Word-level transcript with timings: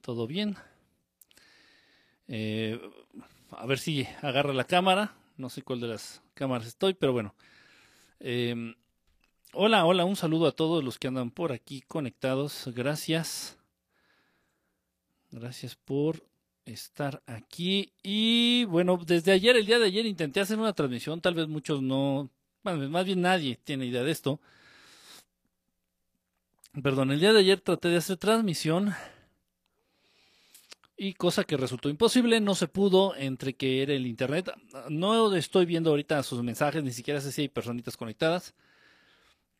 todo 0.00 0.26
bien. 0.26 0.56
Eh, 2.28 2.80
a 3.50 3.66
ver 3.66 3.78
si 3.78 4.06
agarra 4.22 4.54
la 4.54 4.64
cámara. 4.64 5.14
No 5.36 5.50
sé 5.50 5.62
cuál 5.62 5.80
de 5.80 5.88
las 5.88 6.22
cámaras 6.34 6.66
estoy, 6.66 6.94
pero 6.94 7.12
bueno. 7.12 7.34
Em, 8.20 8.74
hola, 9.52 9.84
hola, 9.84 10.06
un 10.06 10.16
saludo 10.16 10.46
a 10.46 10.52
todos 10.52 10.82
los 10.82 10.98
que 10.98 11.08
andan 11.08 11.30
por 11.30 11.52
aquí 11.52 11.82
conectados. 11.82 12.70
Gracias. 12.74 13.58
Gracias 15.30 15.76
por 15.76 16.24
estar 16.64 17.22
aquí. 17.26 17.92
Y 18.02 18.64
bueno, 18.64 18.98
desde 19.04 19.32
ayer, 19.32 19.56
el 19.56 19.66
día 19.66 19.78
de 19.78 19.86
ayer, 19.86 20.06
intenté 20.06 20.40
hacer 20.40 20.58
una 20.58 20.72
transmisión. 20.72 21.20
Tal 21.20 21.34
vez 21.34 21.48
muchos 21.48 21.82
no, 21.82 22.30
más 22.62 23.04
bien 23.04 23.20
nadie 23.20 23.58
tiene 23.62 23.84
idea 23.84 24.02
de 24.02 24.10
esto. 24.10 24.40
Perdón, 26.82 27.10
el 27.10 27.20
día 27.20 27.32
de 27.32 27.40
ayer 27.40 27.60
traté 27.60 27.88
de 27.88 27.96
hacer 27.96 28.16
transmisión 28.16 28.94
y 30.98 31.14
cosa 31.14 31.44
que 31.44 31.56
resultó 31.56 31.88
imposible, 31.88 32.40
no 32.40 32.56
se 32.56 32.66
pudo 32.66 33.14
entre 33.14 33.54
que 33.54 33.82
era 33.82 33.94
el 33.94 34.04
internet. 34.04 34.50
No 34.90 35.32
estoy 35.34 35.64
viendo 35.64 35.90
ahorita 35.90 36.20
sus 36.24 36.42
mensajes, 36.42 36.82
ni 36.82 36.90
siquiera 36.92 37.20
sé 37.20 37.30
si 37.30 37.42
hay 37.42 37.48
personitas 37.48 37.96
conectadas. 37.96 38.52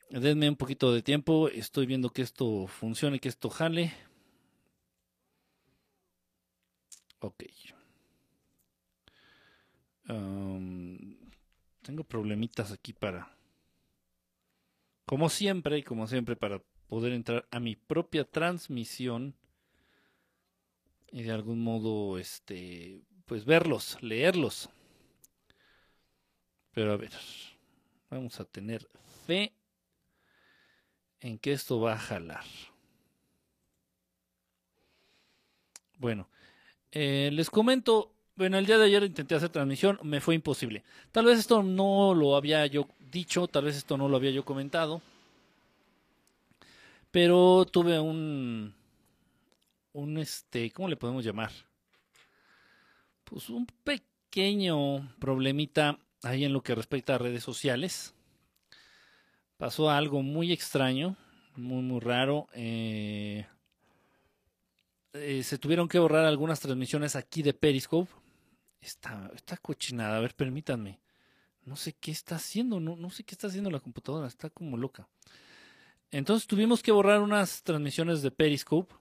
Denme 0.09 0.49
un 0.49 0.57
poquito 0.57 0.93
de 0.93 1.01
tiempo, 1.01 1.47
estoy 1.47 1.85
viendo 1.85 2.09
que 2.09 2.23
esto 2.23 2.67
funcione, 2.67 3.19
que 3.19 3.29
esto 3.29 3.49
jale. 3.49 3.93
Ok. 7.21 7.43
tengo 11.81 12.03
problemitas 12.03 12.71
aquí 12.71 12.93
para... 12.93 13.35
Como 15.05 15.29
siempre, 15.29 15.83
como 15.83 16.05
siempre, 16.05 16.35
para 16.35 16.61
poder 16.87 17.13
entrar 17.13 17.47
a 17.49 17.59
mi 17.59 17.75
propia 17.75 18.25
transmisión 18.25 19.35
y 21.11 21.23
de 21.23 21.31
algún 21.31 21.61
modo, 21.63 22.17
este, 22.17 23.01
pues 23.25 23.45
verlos, 23.45 23.97
leerlos. 24.01 24.69
Pero 26.73 26.93
a 26.93 26.97
ver, 26.97 27.11
vamos 28.09 28.39
a 28.39 28.45
tener 28.45 28.87
fe 29.25 29.53
en 31.19 31.37
que 31.37 31.51
esto 31.51 31.79
va 31.79 31.93
a 31.93 31.99
jalar. 31.99 32.45
Bueno, 35.97 36.29
eh, 36.91 37.29
les 37.33 37.49
comento, 37.49 38.13
bueno, 38.35 38.57
el 38.57 38.65
día 38.65 38.77
de 38.77 38.85
ayer 38.85 39.03
intenté 39.03 39.35
hacer 39.35 39.49
transmisión, 39.49 39.99
me 40.03 40.21
fue 40.21 40.35
imposible. 40.35 40.83
Tal 41.11 41.25
vez 41.25 41.39
esto 41.39 41.61
no 41.61 42.13
lo 42.15 42.35
había 42.35 42.65
yo 42.67 42.87
dicho, 43.11 43.47
tal 43.47 43.65
vez 43.65 43.75
esto 43.75 43.97
no 43.97 44.07
lo 44.07 44.15
había 44.15 44.31
yo 44.31 44.45
comentado, 44.45 45.01
pero 47.11 47.65
tuve 47.65 47.99
un, 47.99 48.73
un 49.93 50.17
este, 50.17 50.71
¿cómo 50.71 50.87
le 50.87 50.97
podemos 50.97 51.23
llamar? 51.23 51.51
Pues 53.23 53.49
un 53.49 53.65
pequeño 53.83 55.15
problemita 55.19 55.99
ahí 56.23 56.45
en 56.45 56.53
lo 56.53 56.61
que 56.61 56.75
respecta 56.75 57.15
a 57.15 57.17
redes 57.17 57.43
sociales. 57.43 58.13
Pasó 59.57 59.89
algo 59.89 60.21
muy 60.21 60.51
extraño, 60.51 61.17
muy, 61.55 61.81
muy 61.81 61.99
raro. 61.99 62.47
Eh, 62.53 63.45
eh, 65.13 65.43
se 65.43 65.57
tuvieron 65.57 65.87
que 65.87 65.99
borrar 65.99 66.25
algunas 66.25 66.59
transmisiones 66.59 67.15
aquí 67.15 67.41
de 67.41 67.53
Periscope. 67.53 68.11
Está, 68.81 69.29
está 69.35 69.57
cochinada, 69.57 70.17
a 70.17 70.21
ver, 70.21 70.35
permítanme. 70.35 70.99
No 71.65 71.75
sé 71.75 71.93
qué 71.93 72.11
está 72.11 72.35
haciendo, 72.35 72.79
no, 72.79 72.95
no 72.95 73.09
sé 73.09 73.23
qué 73.23 73.35
está 73.35 73.47
haciendo 73.47 73.69
la 73.69 73.79
computadora, 73.79 74.27
está 74.27 74.49
como 74.49 74.77
loca. 74.77 75.07
Entonces 76.09 76.47
tuvimos 76.47 76.81
que 76.81 76.91
borrar 76.91 77.21
unas 77.21 77.61
transmisiones 77.61 78.21
de 78.21 78.31
Periscope 78.31 78.95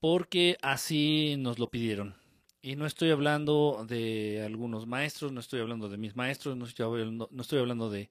porque 0.00 0.56
así 0.62 1.36
nos 1.38 1.58
lo 1.58 1.70
pidieron. 1.70 2.16
Y 2.62 2.76
no 2.76 2.86
estoy 2.86 3.10
hablando 3.10 3.84
de 3.88 4.42
algunos 4.44 4.86
maestros, 4.86 5.32
no 5.32 5.40
estoy 5.40 5.60
hablando 5.60 5.88
de 5.88 5.96
mis 5.96 6.16
maestros, 6.16 6.56
no 6.56 6.64
estoy 6.66 6.86
hablando, 7.58 7.90
de, 7.90 8.10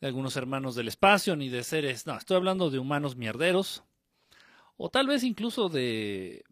de 0.00 0.06
algunos 0.06 0.36
hermanos 0.36 0.74
del 0.74 0.88
espacio 0.88 1.36
ni 1.36 1.48
de 1.48 1.64
seres, 1.64 2.06
no, 2.06 2.16
estoy 2.16 2.36
hablando 2.36 2.70
de 2.70 2.78
humanos 2.78 3.16
mierderos 3.16 3.82
o 4.76 4.90
tal 4.90 5.06
vez 5.06 5.22
incluso 5.24 5.68
de, 5.68 6.44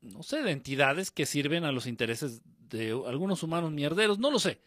no 0.00 0.22
sé, 0.22 0.42
de 0.42 0.50
entidades 0.52 1.10
que 1.10 1.26
sirven 1.26 1.64
a 1.64 1.72
los 1.72 1.86
intereses 1.86 2.42
de 2.68 2.90
algunos 3.06 3.42
humanos 3.42 3.70
mierderos, 3.72 4.18
no 4.18 4.30
lo 4.30 4.38
sé. 4.38 4.60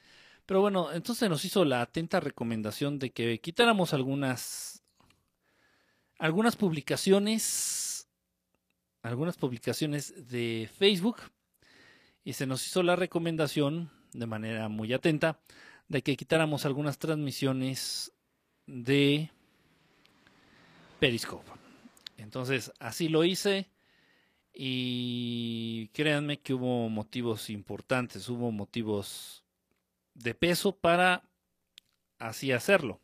Pero 0.46 0.62
bueno, 0.62 0.92
entonces 0.94 1.30
nos 1.30 1.44
hizo 1.46 1.66
la 1.66 1.82
atenta 1.82 2.20
recomendación 2.20 3.00
de 3.00 3.12
que 3.12 3.40
quitáramos 3.40 3.94
algunas 3.94 4.84
algunas 6.18 6.56
publicaciones 6.56 7.89
algunas 9.02 9.38
publicaciones 9.38 10.30
de 10.30 10.70
Facebook 10.78 11.18
y 12.24 12.34
se 12.34 12.46
nos 12.46 12.66
hizo 12.66 12.84
la 12.84 12.96
recomendación 12.96 13.90
de 14.14 14.26
manera 14.26 14.70
muy 14.70 14.94
atenta 14.94 15.40
de 15.88 16.02
que 16.04 16.18
quitáramos 16.18 16.66
algunas 16.66 17.00
transmisiones 17.00 18.14
de 18.66 19.32
Periscope. 21.00 21.50
Entonces, 22.18 22.72
así 22.80 23.10
lo 23.10 23.24
hice 23.24 23.70
y 24.54 25.88
créanme 25.94 26.40
que 26.40 26.54
hubo 26.54 26.90
motivos 26.90 27.50
importantes, 27.50 28.28
hubo 28.30 28.52
motivos 28.52 29.44
de 30.14 30.36
peso 30.36 30.76
para 30.76 31.24
así 32.20 32.52
hacerlo. 32.52 33.00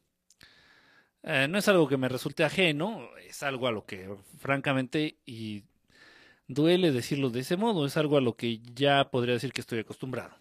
Eh, 1.23 1.47
no 1.50 1.57
es 1.57 1.67
algo 1.67 1.88
que 1.88 1.97
me 1.97 2.09
resulte 2.09 2.44
ajeno, 2.44 3.09
es 3.27 3.41
algo 3.41 3.67
a 3.67 3.72
lo 3.72 3.85
que 3.85 4.16
francamente 4.38 5.17
y 5.25 5.63
Duele 6.47 6.91
decirlo 6.91 7.29
de 7.29 7.41
ese 7.41 7.57
modo, 7.57 7.85
es 7.85 7.97
algo 7.97 8.17
a 8.17 8.22
lo 8.22 8.35
que 8.35 8.59
ya 8.75 9.09
podría 9.09 9.33
decir 9.33 9.51
que 9.53 9.61
estoy 9.61 9.79
acostumbrado. 9.79 10.35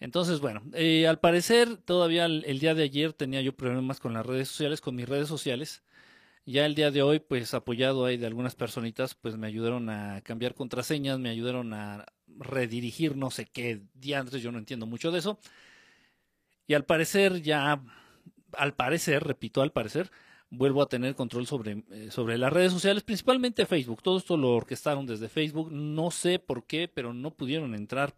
Entonces, 0.00 0.40
bueno, 0.40 0.62
eh, 0.74 1.06
al 1.08 1.18
parecer 1.18 1.76
todavía 1.76 2.26
el, 2.26 2.58
día 2.60 2.74
de 2.74 2.84
ayer 2.84 3.12
tenía 3.12 3.40
yo 3.42 3.56
problemas 3.56 3.98
con 4.00 4.14
las 4.14 4.24
redes 4.24 4.48
sociales, 4.48 4.80
con 4.80 4.94
mis 4.94 5.08
redes 5.08 5.28
sociales. 5.28 5.82
Ya 6.46 6.66
el 6.66 6.74
día 6.74 6.90
de 6.90 7.02
hoy, 7.02 7.20
pues 7.20 7.54
apoyado 7.54 8.06
ahí 8.06 8.16
de 8.16 8.26
algunas 8.26 8.54
personitas, 8.56 9.14
pues 9.14 9.36
me 9.36 9.46
ayudaron 9.48 9.90
a 9.90 10.22
cambiar 10.22 10.54
contraseñas, 10.54 11.18
me 11.18 11.30
ayudaron 11.30 11.74
a 11.74 12.06
redirigir 12.38 13.16
no 13.16 13.30
sé 13.30 13.46
qué 13.46 13.82
diantres, 13.94 14.42
yo 14.42 14.52
no 14.52 14.58
entiendo 14.58 14.86
mucho 14.86 15.10
de 15.12 15.18
eso. 15.20 15.38
Y 16.66 16.74
al 16.74 16.84
parecer 16.84 17.42
ya, 17.42 17.82
al 18.52 18.74
parecer, 18.74 19.24
repito, 19.24 19.62
al 19.62 19.72
parecer, 19.72 20.10
vuelvo 20.50 20.82
a 20.82 20.88
tener 20.88 21.14
control 21.14 21.46
sobre, 21.46 21.84
eh, 21.90 22.10
sobre 22.10 22.38
las 22.38 22.52
redes 22.52 22.72
sociales, 22.72 23.02
principalmente 23.02 23.66
Facebook. 23.66 24.02
Todo 24.02 24.18
esto 24.18 24.36
lo 24.36 24.50
orquestaron 24.50 25.06
desde 25.06 25.28
Facebook. 25.28 25.70
No 25.70 26.10
sé 26.10 26.38
por 26.38 26.64
qué, 26.64 26.88
pero 26.88 27.12
no 27.12 27.32
pudieron 27.32 27.74
entrar 27.74 28.14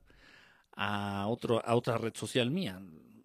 a, 0.72 1.26
otro, 1.28 1.64
a 1.64 1.74
otra 1.74 1.98
red 1.98 2.14
social 2.14 2.50
mía. 2.50 2.80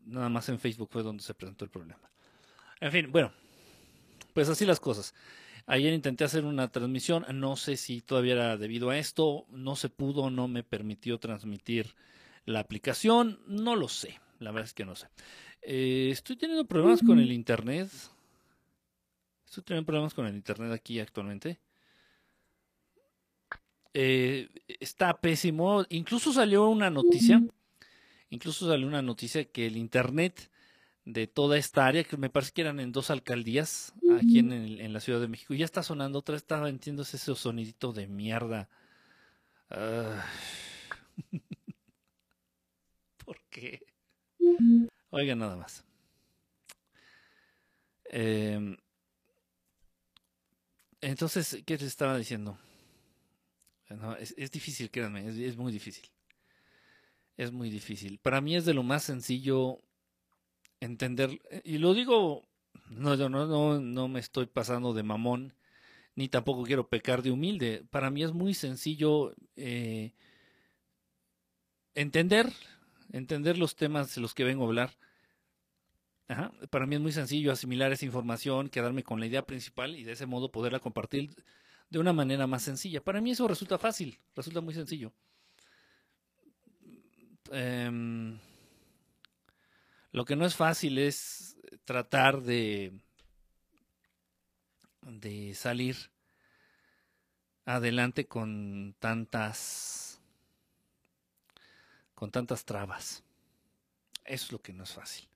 Nada 0.05 0.29
más 0.29 0.49
en 0.49 0.59
Facebook 0.59 0.89
fue 0.91 1.03
donde 1.03 1.23
se 1.23 1.33
presentó 1.33 1.65
el 1.65 1.71
problema. 1.71 2.09
En 2.79 2.91
fin, 2.91 3.11
bueno, 3.11 3.31
pues 4.33 4.49
así 4.49 4.65
las 4.65 4.79
cosas. 4.79 5.13
Ayer 5.67 5.93
intenté 5.93 6.23
hacer 6.23 6.45
una 6.45 6.67
transmisión, 6.71 7.25
no 7.33 7.55
sé 7.55 7.75
si 7.77 8.01
todavía 8.01 8.33
era 8.33 8.57
debido 8.57 8.91
a 8.91 8.99
esto, 8.99 9.47
no 9.49 9.75
se 9.75 9.89
pudo, 9.89 10.29
no 10.29 10.47
me 10.47 10.61
permitió 10.61 11.17
transmitir 11.17 11.95
la 12.45 12.59
aplicación, 12.59 13.39
no 13.47 13.75
lo 13.75 13.87
sé, 13.87 14.19
la 14.37 14.51
verdad 14.51 14.67
es 14.67 14.73
que 14.75 14.85
no 14.85 14.95
sé. 14.95 15.07
Eh, 15.63 16.09
estoy 16.11 16.35
teniendo 16.35 16.65
problemas 16.65 17.01
con 17.01 17.19
el 17.19 17.31
internet, 17.31 17.89
Estoy 19.55 19.63
teniendo 19.63 19.85
problemas 19.85 20.13
con 20.13 20.25
el 20.25 20.35
internet 20.35 20.73
aquí 20.73 20.99
actualmente. 20.99 21.61
Eh, 23.93 24.49
está 24.81 25.21
pésimo. 25.21 25.85
Incluso 25.87 26.33
salió 26.33 26.67
una 26.67 26.89
noticia. 26.89 27.41
Incluso 28.29 28.67
salió 28.67 28.85
una 28.85 29.01
noticia 29.01 29.45
que 29.45 29.67
el 29.67 29.77
internet 29.77 30.51
de 31.05 31.27
toda 31.27 31.57
esta 31.57 31.87
área, 31.87 32.03
que 32.03 32.17
me 32.17 32.29
parece 32.29 32.51
que 32.51 32.63
eran 32.63 32.81
en 32.81 32.91
dos 32.91 33.09
alcaldías 33.09 33.93
aquí 34.21 34.39
en, 34.39 34.51
en 34.51 34.91
la 34.91 34.99
Ciudad 34.99 35.21
de 35.21 35.29
México, 35.29 35.53
ya 35.53 35.63
está 35.63 35.83
sonando 35.83 36.19
otra 36.19 36.35
estaba 36.35 36.67
entiendo 36.67 37.03
ese 37.03 37.17
sonidito 37.17 37.93
de 37.93 38.07
mierda. 38.07 38.67
¿Por 43.23 43.39
qué? 43.49 43.79
Oiga, 45.11 45.33
nada 45.35 45.55
más. 45.55 45.85
Eh, 48.11 48.77
entonces, 51.05 51.61
¿qué 51.65 51.77
te 51.77 51.85
estaba 51.85 52.17
diciendo? 52.17 52.57
es, 54.19 54.51
difícil, 54.51 54.89
créanme, 54.89 55.27
es, 55.27 55.55
muy 55.55 55.71
difícil. 55.71 56.09
Es 57.37 57.51
muy 57.51 57.69
difícil. 57.69 58.17
Para 58.17 58.41
mí 58.41 58.55
es 58.55 58.65
de 58.65 58.73
lo 58.73 58.81
más 58.81 59.03
sencillo 59.03 59.83
entender, 60.79 61.39
y 61.63 61.77
lo 61.77 61.93
digo, 61.93 62.47
no, 62.89 63.15
no, 63.15 63.29
no, 63.29 63.79
no 63.79 64.07
me 64.07 64.19
estoy 64.19 64.47
pasando 64.47 64.93
de 64.93 65.03
mamón, 65.03 65.53
ni 66.15 66.27
tampoco 66.27 66.63
quiero 66.63 66.87
pecar 66.89 67.21
de 67.21 67.31
humilde. 67.31 67.85
Para 67.91 68.09
mí 68.09 68.23
es 68.23 68.33
muy 68.33 68.55
sencillo 68.55 69.35
eh, 69.55 70.11
entender, 71.93 72.51
entender 73.11 73.59
los 73.59 73.75
temas 73.75 74.15
de 74.15 74.21
los 74.21 74.33
que 74.33 74.43
vengo 74.43 74.63
a 74.63 74.67
hablar 74.67 74.97
Ajá, 76.27 76.51
para 76.71 76.87
mí 76.87 76.95
es 76.95 77.01
muy 77.01 77.11
sencillo 77.11 77.51
asimilar 77.51 77.91
esa 77.91 78.05
información, 78.05 78.69
quedarme 78.69 79.03
con 79.03 79.19
la 79.19 79.27
idea 79.27 79.45
principal 79.45 79.95
y 79.95 80.03
de 80.03 80.13
ese 80.13 80.25
modo 80.25 80.51
poderla 80.51 80.79
compartir 80.79 81.35
de 81.89 81.99
una 81.99 82.13
manera 82.13 82.47
más 82.47 82.63
sencilla. 82.63 83.03
Para 83.03 83.21
mí 83.21 83.31
eso 83.31 83.47
resulta 83.47 83.77
fácil, 83.77 84.19
resulta 84.35 84.61
muy 84.61 84.73
sencillo. 84.73 85.13
Em, 87.51 88.39
lo 90.11 90.25
que 90.25 90.35
no 90.35 90.45
es 90.45 90.55
fácil 90.55 90.97
es 90.97 91.57
tratar 91.83 92.41
de, 92.41 92.99
de 95.01 95.53
salir 95.53 95.95
adelante 97.65 98.27
con 98.27 98.95
tantas 98.99 100.21
con 102.15 102.31
tantas 102.31 102.65
trabas. 102.65 103.23
Eso 104.23 104.45
es 104.45 104.51
lo 104.51 104.61
que 104.61 104.73
no 104.73 104.83
es 104.85 104.93
fácil. 104.93 105.27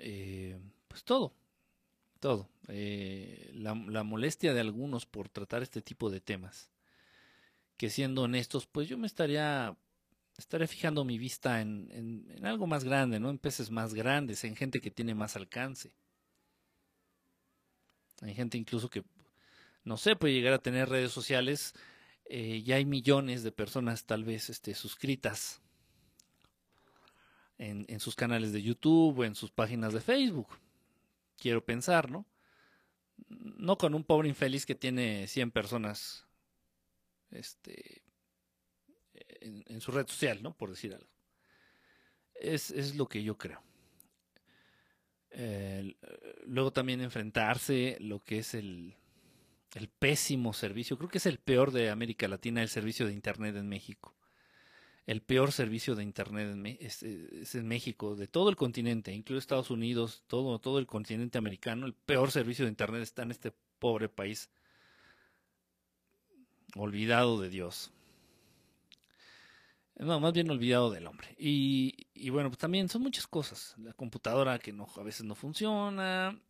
Eh, 0.00 0.58
pues 0.88 1.04
todo, 1.04 1.34
todo. 2.20 2.48
Eh, 2.68 3.50
la, 3.54 3.74
molestia 3.74 4.54
de 4.54 4.60
algunos 4.60 5.06
por 5.06 5.28
tratar 5.28 5.62
este 5.62 5.82
tipo 5.82 6.10
de 6.10 6.20
temas, 6.20 6.70
que 7.76 7.90
siendo 7.90 8.22
honestos, 8.22 8.66
pues 8.66 8.88
yo 8.88 8.98
me 8.98 9.06
estaría, 9.06 9.76
estaría 10.36 10.66
fijando 10.66 11.04
mi 11.04 11.18
vista 11.18 11.60
en, 11.60 11.88
en 12.34 12.46
algo 12.46 12.66
más 12.66 12.84
grande, 12.84 13.20
¿no? 13.20 13.30
En 13.30 13.38
peces 13.38 13.70
más 13.70 13.94
grandes, 13.94 14.44
en 14.44 14.56
gente 14.56 14.80
que 14.80 14.90
tiene 14.90 15.14
más 15.14 15.36
alcance. 15.36 15.92
Hay 18.22 18.34
gente 18.34 18.58
incluso 18.58 18.90
que, 18.90 19.04
no 19.84 19.96
sé, 19.96 20.16
puede 20.16 20.34
llegar 20.34 20.52
a 20.52 20.62
tener 20.62 20.88
redes 20.88 21.12
sociales. 21.12 21.74
Eh, 22.26 22.62
ya 22.62 22.76
hay 22.76 22.84
millones 22.84 23.42
de 23.42 23.52
personas 23.52 24.04
tal 24.04 24.24
vez 24.24 24.50
este, 24.50 24.74
suscritas 24.74 25.60
en, 27.60 28.00
sus 28.00 28.16
canales 28.16 28.52
de 28.52 28.62
YouTube 28.62 29.18
o 29.18 29.24
en 29.24 29.34
sus 29.34 29.50
páginas 29.50 29.92
de 29.92 30.00
Facebook. 30.00 30.48
Quiero 31.36 31.62
pensar, 31.64 32.10
¿no? 32.10 32.26
No 33.28 33.76
con 33.76 33.94
un 33.94 34.02
pobre 34.02 34.28
infeliz 34.28 34.64
que 34.64 34.74
tiene 34.74 35.26
100 35.26 35.50
personas 35.50 36.26
este, 37.30 38.02
en, 39.40 39.80
su 39.82 39.92
red 39.92 40.06
social, 40.06 40.42
¿no? 40.42 40.56
Por 40.56 40.70
decir 40.70 40.94
algo. 40.94 41.10
Es, 42.34 42.70
es 42.70 42.96
lo 42.96 43.06
que 43.06 43.22
yo 43.22 43.36
creo. 43.36 43.62
luego 46.46 46.72
también 46.72 47.02
enfrentarse 47.02 47.98
lo 48.00 48.20
que 48.24 48.38
es 48.38 48.54
el, 48.54 48.96
el 49.74 49.88
pésimo 49.88 50.54
servicio, 50.54 50.96
creo 50.96 51.10
que 51.10 51.18
es 51.18 51.26
el 51.26 51.38
peor 51.38 51.72
de 51.72 51.90
América 51.90 52.26
Latina, 52.26 52.62
el 52.62 52.70
servicio 52.70 53.06
de 53.06 53.12
Internet 53.12 53.54
en 53.56 53.68
México 53.68 54.14
el 55.06 55.22
peor 55.22 55.52
servicio 55.52 55.94
de 55.94 56.02
Internet 56.02 56.78
es, 56.80 57.02
en 57.02 57.66
México, 57.66 58.16
de 58.16 58.28
todo 58.28 58.48
el 58.48 58.56
continente, 58.56 59.12
incluido 59.12 59.38
Estados 59.38 59.70
Unidos, 59.70 60.22
todo, 60.26 60.58
todo 60.58 60.78
el 60.78 60.86
continente 60.86 61.38
americano, 61.38 61.86
el 61.86 61.94
peor 61.94 62.30
servicio 62.30 62.64
de 62.64 62.70
Internet 62.70 63.02
está 63.02 63.22
en 63.22 63.30
este 63.30 63.52
pobre 63.78 64.08
país 64.08 64.50
olvidado 66.76 67.40
de 67.40 67.48
Dios. 67.48 67.92
No, 69.96 70.18
más 70.18 70.32
bien 70.32 70.50
olvidado 70.50 70.90
del 70.90 71.06
hombre. 71.06 71.34
Y, 71.38 72.06
y 72.14 72.30
bueno, 72.30 72.48
pues 72.48 72.58
también 72.58 72.88
son 72.88 73.02
muchas 73.02 73.26
cosas. 73.26 73.74
La 73.78 73.92
computadora 73.92 74.58
que 74.58 74.72
no, 74.72 74.86
a 74.96 75.02
veces 75.02 75.24
no 75.24 75.34
funciona. 75.34 76.40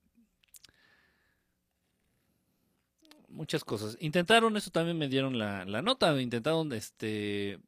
Muchas 3.28 3.64
cosas. 3.64 3.96
Intentaron, 4.00 4.56
eso 4.56 4.70
también 4.70 4.98
me 4.98 5.08
dieron 5.08 5.36
la, 5.38 5.64
la 5.64 5.82
nota, 5.82 6.20
intentaron 6.20 6.72
este 6.72 7.58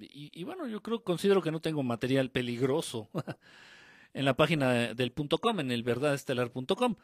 y, 0.00 0.44
bueno, 0.44 0.66
yo 0.66 0.82
creo, 0.82 1.02
considero 1.02 1.42
que 1.42 1.50
no 1.50 1.60
tengo 1.60 1.82
material 1.82 2.30
peligroso 2.30 3.08
en 4.14 4.24
la 4.24 4.34
página 4.34 4.94
del 4.94 5.12
.com, 5.12 5.60
en 5.60 5.70
el 5.70 5.82
verdadestelar.com. 5.82 6.96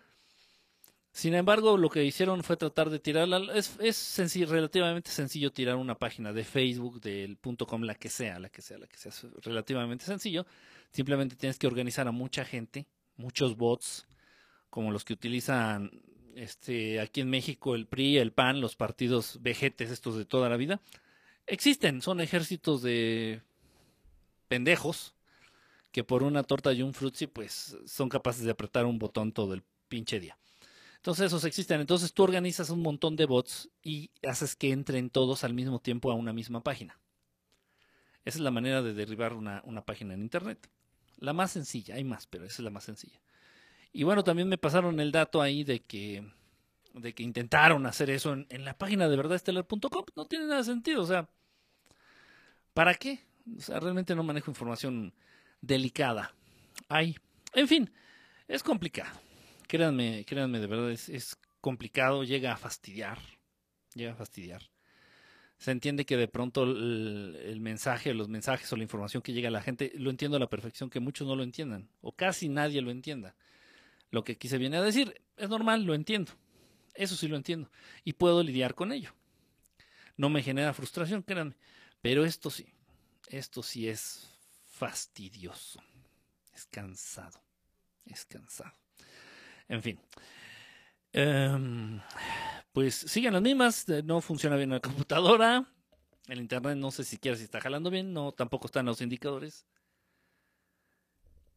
Sin 1.13 1.35
embargo, 1.35 1.77
lo 1.77 1.91
que 1.91 2.05
hicieron 2.05 2.43
fue 2.43 2.57
tratar 2.57 2.91
de 2.91 2.99
tirarla. 2.99 3.41
Es, 3.55 3.79
es 3.81 4.49
relativamente 4.49 5.11
sencillo 5.11 5.53
tirar 5.53 5.77
una 5.77 5.95
página 5.95 6.33
de 6.33 6.43
Facebook, 6.43 7.01
del 7.01 7.39
.com, 7.69 7.83
la 7.83 7.95
que 7.95 8.09
sea, 8.09 8.41
la 8.41 8.49
que 8.49 8.63
sea, 8.63 8.79
la 8.79 8.89
que 8.89 8.97
sea. 8.97 9.11
Es 9.11 9.25
relativamente 9.45 10.05
sencillo. 10.05 10.45
Simplemente 10.91 11.37
tienes 11.37 11.59
que 11.59 11.69
organizar 11.69 12.09
a 12.09 12.13
mucha 12.13 12.45
gente, 12.45 12.87
muchos 13.17 13.57
bots, 13.57 14.09
como 14.71 14.91
los 14.91 15.05
que 15.05 15.13
utilizan 15.13 15.91
este, 16.35 17.01
aquí 17.01 17.21
en 17.21 17.31
México 17.31 17.77
el 17.77 17.87
PRI, 17.87 18.19
el 18.19 18.33
PAN, 18.33 18.61
los 18.61 18.75
partidos 18.75 19.39
vejetes 19.41 19.93
estos 19.93 20.17
de 20.17 20.25
toda 20.25 20.49
la 20.49 20.57
vida 20.57 20.81
existen, 21.47 22.03
son 22.03 22.21
ejércitos 22.21 22.83
de 22.83 23.43
pendejos 24.49 25.15
que 25.93 26.05
por 26.05 26.23
una 26.23 26.43
torta 26.43 26.73
y 26.73 26.83
un 26.83 26.93
frutzi 26.93 27.27
pues 27.27 27.77
son 27.87 28.09
capaces 28.09 28.45
de 28.45 28.51
apretar 28.51 28.85
un 28.85 28.99
botón 28.99 29.33
todo 29.33 29.55
el 29.55 29.63
pinche 29.89 30.19
día. 30.19 30.37
Entonces 30.97 31.27
esos 31.27 31.45
existen. 31.45 31.81
Entonces 31.81 32.15
tú 32.15 32.23
organizas 32.23 32.71
un 32.71 32.81
montón 32.81 33.15
de 33.15 33.27
bots 33.27 33.69
y 33.83 34.11
haces 34.27 34.57
que 34.57 34.73
entren 34.73 35.11
todos 35.11 35.45
al 35.45 35.53
mismo 35.53 35.79
tiempo 35.79 36.11
a 36.11 36.15
una 36.15 36.33
misma 36.33 36.63
página. 36.63 36.99
Esa 38.25 38.39
es 38.39 38.43
la 38.43 38.51
manera 38.51 38.81
de 38.81 38.95
derribar 38.95 39.35
una, 39.35 39.63
página 39.85 40.15
en 40.15 40.23
Internet. 40.23 40.71
La 41.19 41.35
más 41.35 41.53
sencilla, 41.53 41.97
hay 41.97 42.05
más, 42.05 42.27
pero 42.27 42.47
esa 42.47 42.55
es 42.55 42.61
la 42.61 42.71
más 42.71 42.85
sencilla. 42.85 43.21
Y 43.93 44.03
bueno, 44.05 44.25
también 44.25 44.49
me 44.49 44.57
pasaron 44.57 44.99
el 44.99 45.13
dato 45.13 45.43
ahí 45.43 45.63
de 45.63 45.81
que 45.81 46.27
de 46.95 47.13
que 47.13 47.23
intentaron 47.23 47.87
hacer 47.87 48.09
eso 48.11 48.33
en, 48.33 48.65
la 48.65 48.79
página 48.79 49.09
de 49.09 49.17
verdadestelar.com. 49.17 50.05
No 50.17 50.27
tiene 50.27 50.47
nada 50.47 50.63
sentido. 50.63 51.03
O 51.03 51.07
sea, 51.07 51.29
¿para 52.73 52.95
qué? 52.95 53.21
O 53.57 53.61
sea, 53.61 53.81
realmente 53.81 54.15
no 54.15 54.23
manejo 54.23 54.51
información 54.51 55.13
delicada. 55.61 56.35
Ay, 56.89 57.17
en 57.53 57.69
fin, 57.69 57.93
es 58.49 58.63
complicado. 58.63 59.21
Créanme, 59.67 60.25
créanme, 60.25 60.61
de 60.61 60.67
verdad 60.67 60.91
es, 60.91 61.09
es 61.09 61.37
complicado, 61.61 62.25
llega 62.25 62.53
a 62.53 62.57
fastidiar. 62.57 63.19
Llega 63.95 64.13
a 64.13 64.17
fastidiar. 64.17 64.63
Se 65.59 65.71
entiende 65.71 66.05
que 66.05 66.17
de 66.17 66.29
pronto 66.29 66.65
el, 66.65 67.39
el, 67.45 67.61
mensaje, 67.61 68.13
los 68.13 68.29
mensajes 68.29 68.73
o 68.73 68.77
la 68.77 68.83
información 68.83 69.23
que 69.23 69.33
llega 69.33 69.49
a 69.49 69.53
la 69.53 69.63
gente, 69.63 69.93
lo 69.97 70.11
entiendo 70.11 70.37
a 70.37 70.41
la 70.41 70.49
perfección, 70.49 70.91
que 70.91 71.01
muchos 71.01 71.27
no 71.27 71.37
lo 71.37 71.43
entiendan, 71.43 71.89
o 72.03 72.13
casi 72.13 72.49
nadie 72.49 72.83
lo 72.83 72.91
entienda. 72.91 73.35
Lo 74.11 74.25
que 74.25 74.33
aquí 74.33 74.49
se 74.49 74.59
viene 74.59 74.77
a 74.77 74.83
decir 74.83 75.21
es 75.37 75.49
normal, 75.49 75.85
lo 75.85 75.95
entiendo. 75.95 76.33
Eso 76.95 77.17
sí 77.17 77.29
lo 77.29 77.37
entiendo. 77.37 77.71
Y 78.05 78.13
puedo 78.15 78.43
lidiar 78.43 78.75
con 78.75 78.93
ello. 78.93 79.13
No 80.17 80.29
me 80.29 80.43
genera 80.43 80.73
frustración, 80.73 81.23
créanme. 81.23 81.57
Pero 82.01 82.25
esto 82.25 82.51
sí, 82.51 82.67
esto 83.29 83.63
sí 83.63 83.89
es 83.89 84.29
fastidioso. 84.67 85.83
Es 86.55 86.67
cansado. 86.67 87.41
Es 88.07 88.25
cansado. 88.25 88.73
En 89.69 89.83
fin. 89.83 90.01
Em, 91.13 92.01
pues 92.73 92.95
siguen 92.95 93.33
las 93.33 93.43
mismas. 93.43 93.87
No 94.05 94.21
funciona 94.21 94.57
bien 94.57 94.71
la 94.71 94.81
computadora. 94.81 95.67
El 96.29 96.41
internet 96.41 96.77
no 96.77 96.91
sé 96.91 97.05
siquiera 97.05 97.37
si 97.37 97.45
está 97.45 97.61
jalando 97.61 97.91
bien. 97.91 98.13
No, 98.13 98.33
tampoco 98.33 98.67
están 98.67 98.87
los 98.87 99.01
indicadores. 99.01 99.67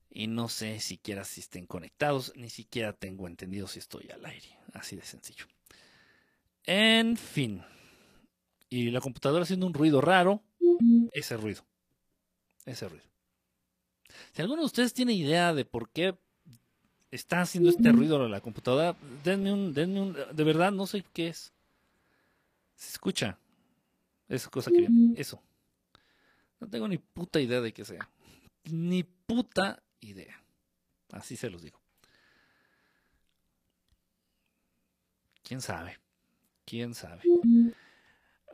Y 0.10 0.28
no 0.28 0.50
sé 0.50 0.80
siquiera 0.80 1.24
si 1.24 1.42
estén 1.42 1.66
conectados. 1.66 2.34
Ni 2.36 2.50
siquiera 2.50 2.94
tengo 2.94 3.28
entendido 3.28 3.68
si 3.68 3.80
estoy 3.80 4.10
al 4.10 4.26
aire. 4.26 4.48
Así 4.74 4.96
de 4.96 5.04
sencillo. 5.04 5.46
En 6.64 7.18
fin. 7.18 7.64
Y 8.70 8.92
la 8.92 9.02
computadora 9.02 9.44
haciendo 9.44 9.66
un 9.66 9.74
ruido 9.74 10.02
raro. 10.02 10.44
Ese 11.12 11.38
ruido. 11.38 11.66
Ese 12.66 12.88
ruido. 12.90 13.06
Si 14.34 14.42
alguno 14.42 14.62
de 14.62 14.68
ustedes 14.68 14.94
tiene 14.94 15.14
idea 15.14 15.54
de 15.54 15.66
por 15.66 15.90
qué 15.90 16.18
está 17.12 17.42
haciendo 17.42 17.70
este 17.70 17.92
ruido 17.92 18.28
la 18.28 18.42
computadora, 18.42 18.96
denme 19.24 19.54
un, 19.54 19.74
denme 19.74 20.02
un, 20.02 20.18
de 20.34 20.44
verdad 20.44 20.72
no 20.72 20.86
sé 20.86 21.04
qué 21.14 21.28
es. 21.30 21.54
Se 22.76 22.92
escucha. 22.92 23.40
Esa 24.28 24.50
cosa 24.50 24.72
que 24.72 24.88
Eso. 25.16 25.42
No 26.60 26.68
tengo 26.68 26.88
ni 26.88 26.98
puta 26.98 27.40
idea 27.40 27.62
de 27.62 27.72
qué 27.72 27.86
sea. 27.86 28.10
Ni 28.66 29.04
puta 29.04 29.82
idea. 30.00 30.42
Así 31.12 31.36
se 31.36 31.50
los 31.50 31.62
digo. 31.62 31.82
¿Quién 35.44 35.62
sabe? 35.62 35.98
¿Quién 36.66 36.94
sabe? 36.94 37.22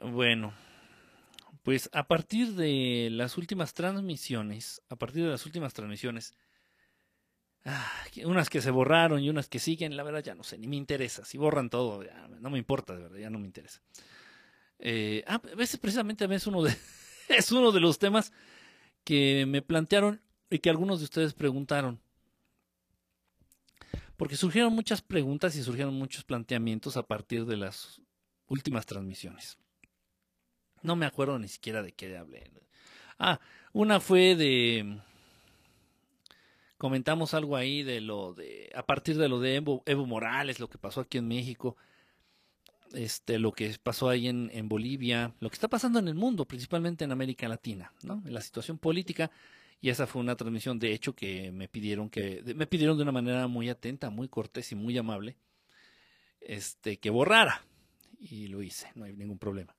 Bueno, 0.03 0.53
pues 1.63 1.89
a 1.93 2.07
partir 2.07 2.53
de 2.53 3.09
las 3.11 3.37
últimas 3.37 3.73
transmisiones, 3.73 4.81
a 4.89 4.95
partir 4.95 5.23
de 5.23 5.31
las 5.31 5.45
últimas 5.47 5.73
transmisiones, 5.73 6.35
ah, 7.65 7.91
unas 8.25 8.49
que 8.49 8.61
se 8.61 8.69
borraron 8.69 9.21
y 9.21 9.29
unas 9.29 9.47
que 9.47 9.57
siguen, 9.57 9.97
la 9.97 10.03
verdad 10.03 10.23
ya 10.23 10.35
no 10.35 10.43
sé, 10.43 10.59
ni 10.59 10.67
me 10.67 10.75
interesa. 10.75 11.25
Si 11.25 11.39
borran 11.39 11.71
todo, 11.71 12.03
no 12.39 12.49
me 12.51 12.59
importa, 12.59 12.95
de 12.95 13.01
verdad, 13.01 13.17
ya 13.17 13.29
no 13.31 13.39
me 13.39 13.47
interesa. 13.47 13.81
Eh, 14.77 15.23
ah, 15.25 15.41
a 15.51 15.55
veces 15.55 15.79
precisamente 15.79 16.25
es 16.29 16.45
uno 16.45 16.61
de, 16.61 16.75
es 17.29 17.51
uno 17.51 17.71
de 17.71 17.79
los 17.79 17.97
temas 17.97 18.31
que 19.03 19.45
me 19.47 19.61
plantearon 19.61 20.21
y 20.53 20.59
que 20.59 20.69
algunos 20.69 20.99
de 20.99 21.05
ustedes 21.05 21.33
preguntaron 21.33 21.99
porque 24.17 24.35
surgieron 24.35 24.71
muchas 24.73 25.01
preguntas 25.01 25.55
y 25.55 25.63
surgieron 25.63 25.95
muchos 25.95 26.23
planteamientos 26.23 26.95
a 26.95 27.07
partir 27.07 27.45
de 27.45 27.57
las 27.57 27.99
últimas 28.47 28.85
transmisiones. 28.85 29.57
No 30.83 30.95
me 30.95 31.07
acuerdo 31.07 31.39
ni 31.39 31.47
siquiera 31.47 31.81
de 31.81 31.91
qué 31.93 32.15
hablé. 32.15 32.51
Ah, 33.17 33.39
una 33.71 33.99
fue 33.99 34.35
de 34.35 34.99
comentamos 36.77 37.33
algo 37.33 37.55
ahí 37.55 37.81
de 37.81 37.99
lo 37.99 38.35
de 38.35 38.69
a 38.75 38.85
partir 38.85 39.17
de 39.17 39.29
lo 39.29 39.39
de 39.39 39.55
Evo, 39.55 40.05
Morales, 40.05 40.59
lo 40.59 40.69
que 40.69 40.77
pasó 40.77 41.01
aquí 41.01 41.17
en 41.17 41.27
México, 41.27 41.77
este, 42.93 43.39
lo 43.39 43.53
que 43.53 43.75
pasó 43.81 44.07
ahí 44.07 44.27
en, 44.27 44.51
en, 44.53 44.69
Bolivia, 44.69 45.33
lo 45.39 45.49
que 45.49 45.55
está 45.55 45.67
pasando 45.67 45.97
en 45.97 46.07
el 46.07 46.15
mundo, 46.15 46.45
principalmente 46.45 47.05
en 47.05 47.11
América 47.11 47.47
Latina, 47.47 47.91
¿no? 48.03 48.21
En 48.23 48.33
la 48.35 48.41
situación 48.41 48.77
política. 48.77 49.31
Y 49.83 49.89
esa 49.89 50.07
fue 50.07 50.21
una 50.21 50.37
transmisión, 50.37 50.79
de 50.79 50.93
hecho, 50.93 51.13
que 51.13 51.51
me 51.51 51.67
pidieron 51.67 52.09
que, 52.09 52.41
me 52.55 52.65
pidieron 52.67 52.95
de 52.95 53.03
una 53.03 53.11
manera 53.11 53.47
muy 53.47 53.67
atenta, 53.67 54.09
muy 54.09 54.29
cortés 54.29 54.71
y 54.71 54.75
muy 54.75 54.97
amable, 54.97 55.35
este, 56.39 56.99
que 56.99 57.09
borrara. 57.09 57.65
Y 58.17 58.47
lo 58.47 58.63
hice, 58.63 58.89
no 58.95 59.03
hay 59.03 59.11
ningún 59.11 59.37
problema. 59.37 59.75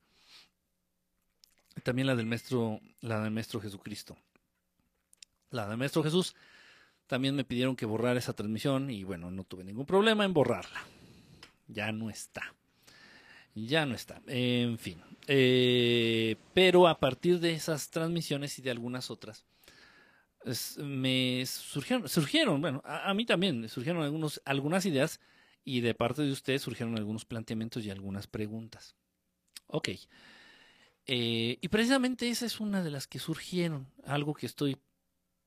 También 1.83 2.07
la 2.07 2.15
del 2.15 2.27
maestro, 2.27 2.83
la 3.01 3.23
del 3.23 3.31
maestro 3.31 3.63
Jesucristo. 3.63 4.15
La 5.49 5.67
del 5.67 5.79
maestro 5.79 6.03
Jesús 6.03 6.37
también 7.07 7.35
me 7.35 7.45
pidieron 7.45 7.75
que 7.75 7.87
borrara 7.87 8.19
esa 8.19 8.35
transmisión 8.35 8.91
y 8.91 9.05
bueno, 9.05 9.31
no 9.31 9.45
tuve 9.45 9.65
ningún 9.65 9.87
problema 9.87 10.27
en 10.27 10.35
borrarla. 10.35 10.83
Ya 11.67 11.93
no 11.93 12.11
está. 12.11 12.43
Ya 13.55 13.87
no 13.87 13.95
está. 13.95 14.21
En 14.27 14.77
fin. 14.77 15.01
Eh, 15.29 16.37
pero 16.53 16.89
a 16.89 17.01
partir 17.01 17.41
de 17.41 17.55
esas 17.55 17.89
transmisiones 17.89 18.59
y 18.59 18.63
de 18.63 18.71
algunas 18.71 19.11
otras, 19.11 19.47
me 20.79 21.45
surgieron, 21.47 22.09
surgieron 22.09 22.61
bueno, 22.61 22.83
a, 22.85 23.13
mí 23.15 23.25
también 23.25 23.69
surgieron 23.69 24.03
algunos, 24.03 24.43
algunas 24.45 24.85
ideas 24.85 25.21
y 25.65 25.81
de 25.81 25.95
parte 25.95 26.23
de 26.23 26.31
ustedes 26.31 26.63
surgieron 26.63 26.97
algunos 26.97 27.25
planteamientos 27.25 27.85
y 27.85 27.91
algunas 27.91 28.27
preguntas. 28.27 28.95
Ok. 29.69 29.91
Eh, 31.07 31.59
y 31.61 31.69
precisamente 31.69 32.29
esa 32.29 32.47
es 32.47 32.61
una 32.61 32.83
de 32.83 32.91
las 32.91 33.07
que 33.07 33.19
surgieron, 33.19 33.87
algo 34.05 34.35
que 34.35 34.47
estoy 34.47 34.77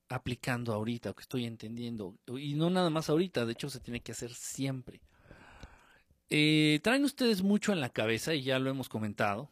aplicando 0.10 0.74
ahorita, 0.74 1.12
o 1.12 1.16
que 1.16 1.22
estoy 1.22 1.46
entendiendo, 1.46 2.18
y 2.28 2.54
no 2.54 2.70
nada 2.70 2.90
más 2.90 3.10
ahorita, 3.10 3.46
de 3.46 3.54
hecho 3.54 3.70
se 3.70 3.80
tiene 3.80 4.02
que 4.02 4.12
hacer 4.12 4.34
siempre. 4.34 5.02
Eh, 6.30 6.80
traen 6.84 7.04
ustedes 7.04 7.42
mucho 7.42 7.74
en 7.74 7.82
la 7.82 7.90
cabeza, 7.90 8.34
y 8.34 8.44
ya 8.44 8.60
lo 8.60 8.70
hemos 8.70 8.90
comentado. 8.90 9.50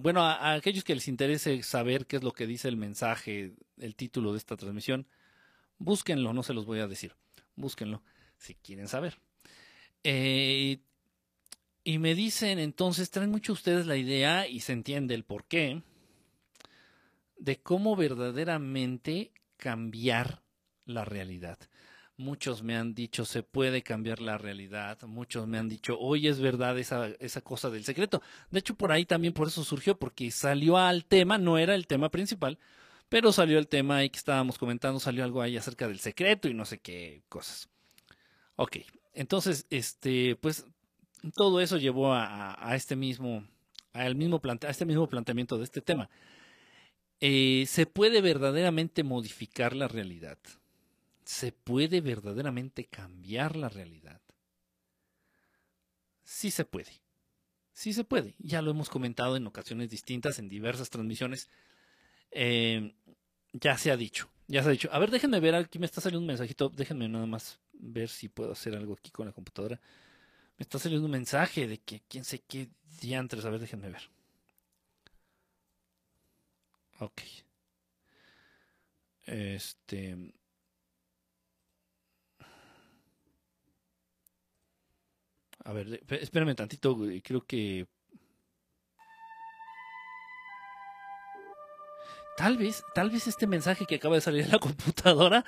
Bueno, 0.00 0.22
a, 0.22 0.52
aquellos 0.52 0.84
que 0.84 0.94
les 0.94 1.08
interese 1.08 1.62
saber 1.62 2.06
qué 2.06 2.16
es 2.16 2.22
lo 2.22 2.32
que 2.32 2.46
dice 2.46 2.68
el 2.68 2.76
mensaje, 2.76 3.54
el 3.78 3.96
título 3.96 4.32
de 4.32 4.38
esta 4.38 4.56
transmisión, 4.56 5.06
búsquenlo, 5.78 6.32
no 6.32 6.42
se 6.42 6.54
los 6.54 6.66
voy 6.66 6.80
a 6.80 6.86
decir, 6.86 7.14
búsquenlo 7.56 8.02
si 8.36 8.54
quieren 8.54 8.88
saber. 8.88 9.18
Eh, 10.04 10.80
y 11.84 11.98
me 11.98 12.14
dicen 12.14 12.58
entonces, 12.58 13.10
traen 13.10 13.30
mucho 13.30 13.52
ustedes 13.52 13.86
la 13.86 13.96
idea, 13.96 14.46
y 14.46 14.60
se 14.60 14.72
entiende 14.72 15.14
el 15.14 15.24
por 15.24 15.44
qué, 15.44 15.82
de 17.38 17.60
cómo 17.60 17.96
verdaderamente 17.96 19.32
cambiar 19.56 20.42
la 20.84 21.04
realidad. 21.04 21.58
Muchos 22.22 22.62
me 22.62 22.76
han 22.76 22.94
dicho, 22.94 23.24
se 23.24 23.42
puede 23.42 23.82
cambiar 23.82 24.20
la 24.20 24.38
realidad. 24.38 24.96
Muchos 25.02 25.48
me 25.48 25.58
han 25.58 25.68
dicho, 25.68 25.98
hoy 25.98 26.28
es 26.28 26.38
verdad 26.40 26.78
esa, 26.78 27.08
esa 27.18 27.40
cosa 27.40 27.68
del 27.68 27.84
secreto. 27.84 28.22
De 28.50 28.60
hecho, 28.60 28.76
por 28.76 28.92
ahí 28.92 29.04
también 29.04 29.32
por 29.34 29.48
eso 29.48 29.64
surgió, 29.64 29.98
porque 29.98 30.30
salió 30.30 30.78
al 30.78 31.04
tema, 31.04 31.36
no 31.36 31.58
era 31.58 31.74
el 31.74 31.88
tema 31.88 32.10
principal, 32.10 32.58
pero 33.08 33.32
salió 33.32 33.58
el 33.58 33.66
tema 33.66 33.96
ahí 33.96 34.10
que 34.10 34.18
estábamos 34.18 34.56
comentando, 34.56 35.00
salió 35.00 35.24
algo 35.24 35.42
ahí 35.42 35.56
acerca 35.56 35.88
del 35.88 35.98
secreto 35.98 36.48
y 36.48 36.54
no 36.54 36.64
sé 36.64 36.78
qué 36.78 37.22
cosas. 37.28 37.68
Ok, 38.56 38.78
entonces, 39.14 39.66
este, 39.70 40.36
pues 40.36 40.64
todo 41.34 41.60
eso 41.60 41.76
llevó 41.76 42.14
a, 42.14 42.72
este 42.74 42.96
mismo, 42.96 43.44
mismo 44.14 44.40
a 44.44 44.70
este 44.70 44.86
mismo 44.86 45.08
planteamiento 45.08 45.58
de 45.58 45.64
este 45.64 45.80
tema. 45.80 46.08
Eh, 47.20 47.64
¿Se 47.66 47.86
puede 47.86 48.20
verdaderamente 48.20 49.02
modificar 49.02 49.74
la 49.74 49.88
realidad? 49.88 50.38
¿Se 51.24 51.52
puede 51.52 52.00
verdaderamente 52.00 52.86
cambiar 52.86 53.56
la 53.56 53.68
realidad? 53.68 54.20
Sí 56.24 56.50
se 56.50 56.64
puede. 56.64 57.02
Sí 57.72 57.92
se 57.92 58.04
puede. 58.04 58.34
Ya 58.38 58.62
lo 58.62 58.70
hemos 58.70 58.88
comentado 58.88 59.36
en 59.36 59.46
ocasiones 59.46 59.90
distintas, 59.90 60.38
en 60.38 60.48
diversas 60.48 60.90
transmisiones. 60.90 61.48
Eh, 62.30 62.94
ya 63.52 63.78
se 63.78 63.90
ha 63.90 63.96
dicho. 63.96 64.30
Ya 64.48 64.62
se 64.62 64.68
ha 64.68 64.72
dicho. 64.72 64.88
A 64.92 64.98
ver, 64.98 65.10
déjenme 65.10 65.40
ver. 65.40 65.54
Aquí 65.54 65.78
me 65.78 65.86
está 65.86 66.00
saliendo 66.00 66.20
un 66.20 66.26
mensajito. 66.26 66.68
Déjenme 66.68 67.08
nada 67.08 67.26
más 67.26 67.60
ver 67.72 68.08
si 68.08 68.28
puedo 68.28 68.52
hacer 68.52 68.74
algo 68.74 68.94
aquí 68.94 69.10
con 69.10 69.26
la 69.26 69.32
computadora. 69.32 69.80
Me 70.58 70.62
está 70.64 70.78
saliendo 70.78 71.06
un 71.06 71.12
mensaje 71.12 71.66
de 71.66 71.78
que 71.78 72.02
quién 72.08 72.24
sé 72.24 72.40
qué 72.40 72.68
diantres. 73.00 73.44
A 73.44 73.50
ver, 73.50 73.60
déjenme 73.60 73.90
ver. 73.90 74.10
Ok. 77.00 77.22
Este. 79.26 80.34
A 85.64 85.72
ver, 85.72 86.02
espérame 86.08 86.54
tantito, 86.54 86.98
creo 87.22 87.46
que. 87.46 87.86
Tal 92.36 92.56
vez, 92.56 92.82
tal 92.94 93.10
vez 93.10 93.26
este 93.26 93.46
mensaje 93.46 93.86
que 93.86 93.96
acaba 93.96 94.16
de 94.16 94.20
salir 94.22 94.46
de 94.46 94.52
la 94.52 94.58
computadora 94.58 95.44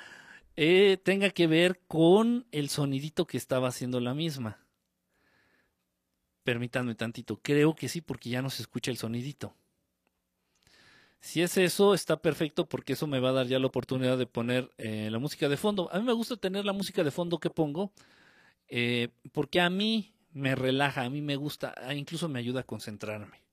eh, 0.55 0.97
tenga 1.03 1.29
que 1.31 1.47
ver 1.47 1.81
con 1.87 2.45
el 2.51 2.69
sonidito 2.69 3.25
que 3.25 3.37
estaba 3.37 3.67
haciendo 3.67 3.99
la 3.99 4.13
misma. 4.13 4.59
Permítanme 6.43 6.95
tantito, 6.95 7.41
creo 7.41 7.75
que 7.75 7.89
sí, 7.89 8.01
porque 8.01 8.29
ya 8.29 8.41
no 8.41 8.49
se 8.49 8.61
escucha 8.61 8.91
el 8.91 8.97
sonidito. 8.97 9.55
Si 11.19 11.41
es 11.41 11.57
eso, 11.57 11.95
está 11.95 12.21
perfecto 12.21 12.69
porque 12.69 12.93
eso 12.93 13.07
me 13.07 13.19
va 13.19 13.29
a 13.29 13.33
dar 13.33 13.47
ya 13.47 13.57
la 13.57 13.65
oportunidad 13.65 14.15
de 14.17 14.27
poner 14.27 14.69
eh, 14.77 15.09
la 15.11 15.17
música 15.17 15.49
de 15.49 15.57
fondo. 15.57 15.89
A 15.91 15.97
mí 15.97 16.05
me 16.05 16.13
gusta 16.13 16.37
tener 16.37 16.65
la 16.65 16.73
música 16.73 17.03
de 17.03 17.09
fondo 17.09 17.39
que 17.39 17.49
pongo 17.49 17.91
eh, 18.67 19.09
porque 19.31 19.61
a 19.61 19.69
mí 19.69 20.13
me 20.33 20.55
relaja, 20.55 21.03
a 21.03 21.09
mí 21.09 21.21
me 21.21 21.35
gusta, 21.35 21.73
ah, 21.77 21.93
incluso 21.93 22.27
me 22.29 22.39
ayuda 22.39 22.61
a 22.61 22.63
concentrarme. 22.63 23.43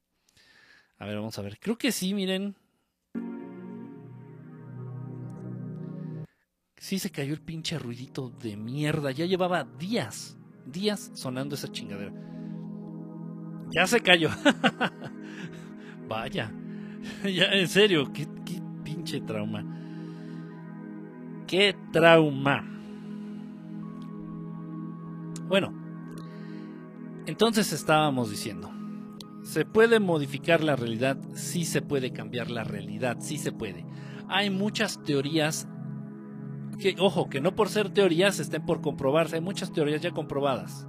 A 0.98 1.06
ver, 1.06 1.16
vamos 1.16 1.38
a 1.38 1.42
ver. 1.42 1.58
Creo 1.58 1.76
que 1.76 1.90
sí, 1.90 2.14
miren. 2.14 2.54
Sí 6.76 6.98
se 6.98 7.10
cayó 7.10 7.34
el 7.34 7.40
pinche 7.40 7.78
ruidito 7.78 8.30
de 8.30 8.56
mierda. 8.56 9.10
Ya 9.10 9.26
llevaba 9.26 9.64
días, 9.64 10.36
días 10.66 11.10
sonando 11.14 11.54
esa 11.54 11.68
chingadera. 11.68 12.12
Ya 13.70 13.86
se 13.86 14.00
cayó. 14.00 14.30
Vaya. 16.08 16.52
ya, 17.24 17.46
en 17.52 17.68
serio, 17.68 18.12
qué, 18.12 18.26
pinche 18.84 19.20
trauma. 19.20 19.64
Qué 21.46 21.74
trauma. 21.92 22.71
Bueno, 25.52 25.70
entonces 27.26 27.74
estábamos 27.74 28.30
diciendo, 28.30 28.72
¿se 29.42 29.66
puede 29.66 30.00
modificar 30.00 30.64
la 30.64 30.76
realidad? 30.76 31.18
Sí 31.34 31.66
se 31.66 31.82
puede 31.82 32.10
cambiar 32.10 32.50
la 32.50 32.64
realidad, 32.64 33.18
sí 33.20 33.36
se 33.36 33.52
puede. 33.52 33.84
Hay 34.28 34.48
muchas 34.48 35.02
teorías 35.02 35.68
que, 36.78 36.96
ojo, 36.98 37.28
que 37.28 37.42
no 37.42 37.54
por 37.54 37.68
ser 37.68 37.90
teorías 37.90 38.38
estén 38.38 38.64
por 38.64 38.80
comprobarse, 38.80 39.36
hay 39.36 39.42
muchas 39.42 39.70
teorías 39.74 40.00
ya 40.00 40.12
comprobadas. 40.12 40.86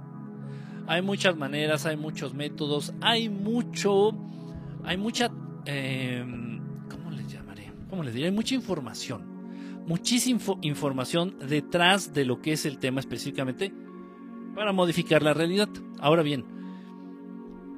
Hay 0.86 1.02
muchas 1.02 1.36
maneras, 1.36 1.84
hay 1.84 1.98
muchos 1.98 2.32
métodos, 2.32 2.94
hay 3.02 3.28
mucho, 3.28 4.16
hay 4.82 4.96
mucha 4.96 5.30
Em, 5.66 6.88
¿cómo 6.88 7.10
les 7.10 7.30
llamaré? 7.30 7.70
¿Cómo 7.90 8.02
les 8.02 8.14
diré? 8.14 8.28
Hay 8.28 8.32
mucha 8.32 8.54
información, 8.54 9.82
muchísima 9.86 10.40
información 10.62 11.36
detrás 11.46 12.14
de 12.14 12.24
lo 12.24 12.40
que 12.40 12.52
es 12.52 12.64
el 12.64 12.78
tema 12.78 13.00
específicamente 13.00 13.83
para 14.54 14.72
modificar 14.72 15.22
la 15.22 15.34
realidad. 15.34 15.68
Ahora 16.00 16.22
bien, 16.22 16.44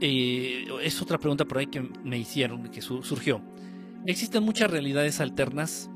eh, 0.00 0.66
es 0.82 1.00
otra 1.00 1.18
pregunta 1.18 1.44
por 1.44 1.58
ahí 1.58 1.66
que 1.66 1.80
me 1.80 2.18
hicieron, 2.18 2.70
que 2.70 2.82
surgió. 2.82 3.40
Existen 4.06 4.42
muchas 4.44 4.70
realidades 4.70 5.20
alternas 5.20 5.90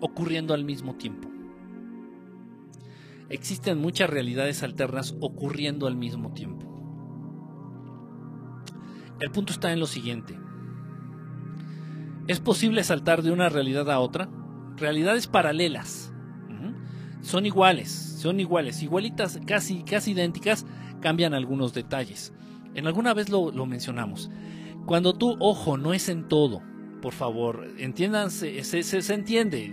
ocurriendo 0.00 0.54
al 0.54 0.64
mismo 0.64 0.96
tiempo. 0.96 1.28
Existen 3.28 3.78
muchas 3.78 4.10
realidades 4.10 4.62
alternas 4.62 5.14
ocurriendo 5.20 5.86
al 5.86 5.96
mismo 5.96 6.32
tiempo. 6.32 6.68
El 9.20 9.30
punto 9.30 9.52
está 9.52 9.72
en 9.72 9.80
lo 9.80 9.86
siguiente. 9.86 10.38
¿Es 12.26 12.40
posible 12.40 12.84
saltar 12.84 13.22
de 13.22 13.32
una 13.32 13.48
realidad 13.48 13.90
a 13.90 14.00
otra? 14.00 14.28
Realidades 14.76 15.26
paralelas. 15.26 16.11
Son 17.22 17.46
iguales, 17.46 17.90
son 17.90 18.40
iguales, 18.40 18.82
igualitas, 18.82 19.40
casi, 19.46 19.84
casi 19.84 20.10
idénticas, 20.10 20.66
cambian 21.00 21.34
algunos 21.34 21.72
detalles. 21.72 22.34
En 22.74 22.86
alguna 22.86 23.14
vez 23.14 23.30
lo, 23.30 23.52
mencionamos. 23.64 24.30
Cuando 24.86 25.14
tu 25.14 25.36
ojo, 25.38 25.76
no 25.78 25.94
es 25.94 26.08
en 26.08 26.28
todo, 26.28 26.62
por 27.00 27.12
favor, 27.12 27.68
entiéndanse, 27.78 28.62
se, 28.64 28.82
se, 28.82 29.14
entiende. 29.14 29.72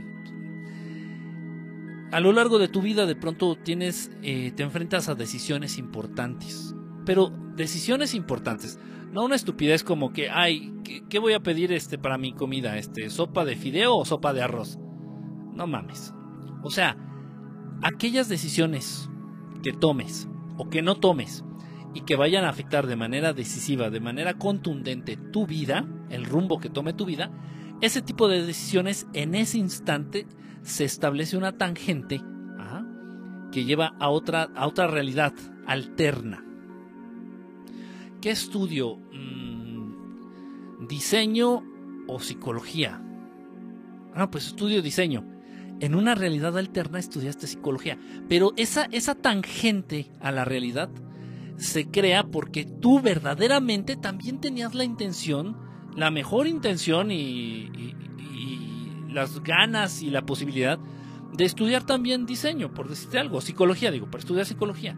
A 2.12 2.20
lo 2.20 2.32
largo 2.32 2.60
de 2.60 2.68
tu 2.68 2.82
vida 2.82 3.08
de 3.08 3.16
pronto 3.16 3.56
tienes, 3.56 4.12
eh, 4.22 4.52
te 4.56 4.64
enfrentas 4.64 5.10
a 5.10 5.16
decisiones 5.16 5.78
importantes. 5.78 6.76
Pero 7.06 7.32
decisiones 7.56 8.14
importantes, 8.14 8.80
No 9.12 9.26
una 9.26 9.36
estupidez 9.36 9.84
como 9.84 10.14
que, 10.14 10.30
ay, 10.30 10.72
¿qué, 11.10 11.18
voy 11.18 11.34
a 11.34 11.40
pedir 11.40 11.74
este 11.74 11.98
para 11.98 12.20
mi 12.20 12.34
comida? 12.34 12.78
Este, 12.78 13.10
¿Sopa 13.10 13.44
de 13.44 13.56
fideo 13.56 13.96
o 13.96 14.06
sopa 14.06 14.34
de 14.34 14.44
arroz? 14.44 14.78
No 15.56 15.66
mames. 15.66 16.14
O 16.62 16.70
sea, 16.70 16.96
aquellas 17.82 18.30
decisiones 18.30 19.10
que 19.64 19.74
tomes 19.74 20.28
o 20.58 20.70
que 20.70 20.82
no 20.82 20.96
tomes 20.96 21.44
y 21.94 22.02
que 22.02 22.16
vayan 22.16 22.46
a 22.46 22.50
afectar 22.50 22.88
de 22.88 22.96
manera 22.96 23.34
decisiva, 23.34 23.90
de 23.90 24.00
manera 24.00 24.36
contundente 24.36 25.18
tu 25.18 25.48
vida, 25.48 25.88
el 26.10 26.26
rumbo 26.26 26.60
que 26.60 26.70
tome 26.70 26.94
tu 26.94 27.06
vida, 27.06 27.32
ese 27.82 28.02
tipo 28.02 28.28
de 28.28 28.46
decisiones 28.46 29.08
en 29.14 29.36
ese 29.36 29.58
instante 29.58 30.28
se 30.62 30.86
establece 30.86 31.38
una 31.38 31.58
tangente 31.58 32.22
que 33.52 33.66
lleva 33.66 33.96
a 34.00 34.10
otra, 34.10 34.50
a 34.56 34.68
otra 34.68 34.88
realidad 34.88 35.34
alterna. 35.66 36.44
¿Qué 38.22 38.32
estudio? 38.32 38.98
Mm, 38.98 40.88
¿Diseño 40.88 41.64
o 42.08 42.20
psicología? 42.20 43.02
Ah, 44.14 44.30
pues 44.30 44.48
estudio 44.48 44.82
diseño. 44.82 45.26
En 45.80 45.96
una 45.96 46.16
realidad 46.16 46.58
alterna 46.58 47.00
estudiaste 47.00 47.48
psicología. 47.48 47.98
Pero 48.28 48.54
esa, 48.58 48.86
esa 48.92 49.16
tangente 49.16 50.12
a 50.20 50.32
la 50.32 50.46
realidad 50.46 50.90
se 51.60 51.88
crea 51.90 52.24
porque 52.24 52.66
tú 52.66 53.02
verdaderamente 53.02 53.96
también 53.96 54.40
tenías 54.40 54.74
la 54.76 54.84
intención, 54.84 55.58
la 55.96 56.10
mejor 56.10 56.48
intención 56.48 57.12
y, 57.12 57.96
las 59.10 59.42
ganas 59.42 60.04
y 60.04 60.12
la 60.12 60.22
posibilidad 60.22 60.78
de 61.34 61.44
estudiar 61.44 61.84
también 61.84 62.28
diseño, 62.28 62.74
por 62.74 62.88
decirte 62.88 63.18
algo, 63.18 63.42
psicología, 63.42 63.92
digo, 63.92 64.06
para 64.06 64.20
estudiar 64.20 64.46
psicología. 64.46 64.96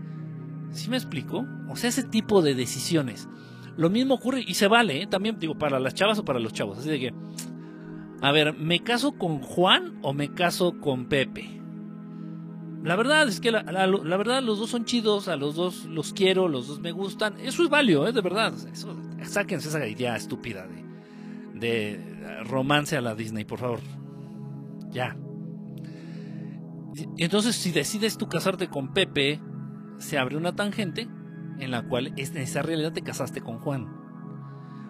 ¿Sí 0.71 0.89
me 0.89 0.97
explico? 0.97 1.45
O 1.69 1.75
sea, 1.75 1.89
ese 1.89 2.03
tipo 2.03 2.41
de 2.41 2.53
decisiones. 2.53 3.29
Lo 3.77 3.89
mismo 3.89 4.15
ocurre 4.15 4.43
y 4.45 4.53
se 4.55 4.67
vale, 4.67 5.01
¿eh? 5.01 5.07
también 5.07 5.39
digo, 5.39 5.57
para 5.57 5.79
las 5.79 5.93
chavas 5.93 6.19
o 6.19 6.25
para 6.25 6.39
los 6.39 6.53
chavos. 6.53 6.77
Así 6.77 6.89
de 6.89 6.99
que, 6.99 7.13
a 8.21 8.31
ver, 8.31 8.53
¿me 8.53 8.83
caso 8.83 9.13
con 9.13 9.39
Juan 9.39 9.97
o 10.03 10.13
me 10.13 10.33
caso 10.33 10.79
con 10.79 11.07
Pepe? 11.07 11.61
La 12.83 12.95
verdad 12.95 13.27
es 13.27 13.39
que 13.39 13.51
la, 13.51 13.63
verdad 13.63 14.41
los 14.41 14.59
dos 14.59 14.69
son 14.69 14.85
chidos, 14.85 15.27
a 15.27 15.35
los 15.35 15.55
dos 15.55 15.85
los 15.85 16.13
quiero, 16.13 16.47
los 16.47 16.67
dos 16.67 16.79
me 16.79 16.91
gustan. 16.91 17.39
Eso 17.39 17.63
es 17.63 17.69
válido, 17.69 18.07
¿eh? 18.07 18.13
de 18.13 18.21
verdad. 18.21 18.53
Eso, 18.71 18.95
sáquense 19.23 19.69
esa 19.69 19.85
idea 19.87 20.15
estúpida 20.15 20.67
de, 20.67 20.83
de 21.59 22.43
romance 22.43 22.97
a 22.97 23.01
la 23.01 23.15
Disney, 23.15 23.45
por 23.45 23.59
favor. 23.59 23.79
Ya. 24.89 25.15
Entonces, 27.17 27.55
si 27.55 27.71
decides 27.71 28.17
tú 28.17 28.27
casarte 28.27 28.67
con 28.67 28.93
Pepe, 28.93 29.39
se 29.97 30.17
abre 30.17 30.37
una 30.37 30.55
tangente 30.55 31.07
en 31.59 31.71
la 31.71 31.87
cual 31.87 32.13
en 32.17 32.37
esa 32.37 32.61
realidad 32.61 32.93
te 32.93 33.03
casaste 33.03 33.41
con 33.41 33.59
Juan. 33.59 34.00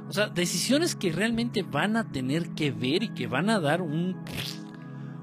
O 0.07 0.13
sea, 0.13 0.27
decisiones 0.27 0.95
que 0.95 1.11
realmente 1.11 1.63
van 1.63 1.95
a 1.95 2.11
tener 2.11 2.49
que 2.49 2.71
ver 2.71 3.03
y 3.03 3.09
que 3.09 3.27
van 3.27 3.49
a 3.49 3.59
dar 3.59 3.81
un, 3.81 4.17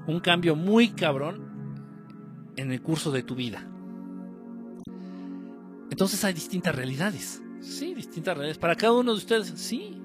un 0.07 0.19
cambio 0.19 0.55
muy 0.55 0.89
cabrón 0.89 2.51
en 2.55 2.71
el 2.71 2.81
curso 2.81 3.11
de 3.11 3.23
tu 3.23 3.35
vida. 3.35 3.67
Entonces 5.91 6.23
hay 6.23 6.33
distintas 6.33 6.75
realidades. 6.75 7.41
Sí, 7.61 7.93
distintas 7.93 8.35
realidades. 8.35 8.57
Para 8.57 8.75
cada 8.75 8.93
uno 8.93 9.11
de 9.11 9.17
ustedes, 9.17 9.53
sí. 9.55 10.01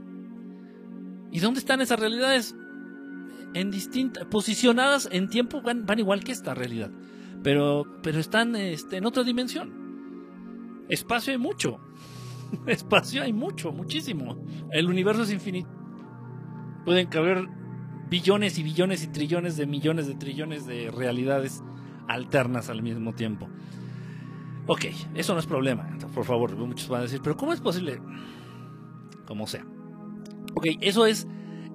¿Y 1.31 1.41
dónde 1.41 1.61
están 1.61 1.81
esas 1.81 1.99
realidades? 1.99 2.55
En 3.55 3.71
distintas, 3.71 4.25
posicionadas 4.27 5.09
en 5.11 5.29
tiempo, 5.29 5.63
van, 5.63 5.87
igual 5.99 6.25
que 6.25 6.33
esta 6.33 6.55
realidad 6.55 6.91
pero, 7.45 7.87
pero 8.03 8.19
están 8.19 8.57
este, 8.57 8.97
en 8.97 9.07
otra 9.07 9.23
dimensión. 9.23 10.85
Espacio 10.89 11.33
hay 11.33 11.39
mucho. 11.39 11.79
Espacio 12.67 13.23
hay 13.23 13.33
mucho, 13.33 13.73
muchísimo. 13.73 14.37
El 14.71 14.89
universo 14.89 15.23
es 15.23 15.33
infinito. 15.33 15.69
Pueden 16.85 17.07
caber 17.09 17.49
billones 18.11 18.59
y 18.59 18.63
billones 18.63 19.05
y 19.05 19.09
trillones 19.09 19.57
de 19.57 19.67
millones 19.67 20.07
de 20.07 20.15
trillones 20.15 20.67
de 20.67 20.91
realidades 20.91 21.63
alternas 22.09 22.69
al 22.69 22.83
mismo 22.83 23.15
tiempo. 23.15 23.49
Ok, 24.67 24.87
eso 25.15 25.35
no 25.35 25.41
es 25.41 25.47
problema. 25.47 25.89
Por 26.15 26.25
favor, 26.25 26.57
muchos 26.57 26.89
van 26.89 27.01
a 27.01 27.03
decir, 27.05 27.21
pero 27.23 27.37
¿cómo 27.37 27.53
es 27.53 27.61
posible? 27.61 28.01
Como 29.27 29.47
sea. 29.47 29.65
Ok, 30.55 30.67
eso 30.81 31.07
es, 31.07 31.27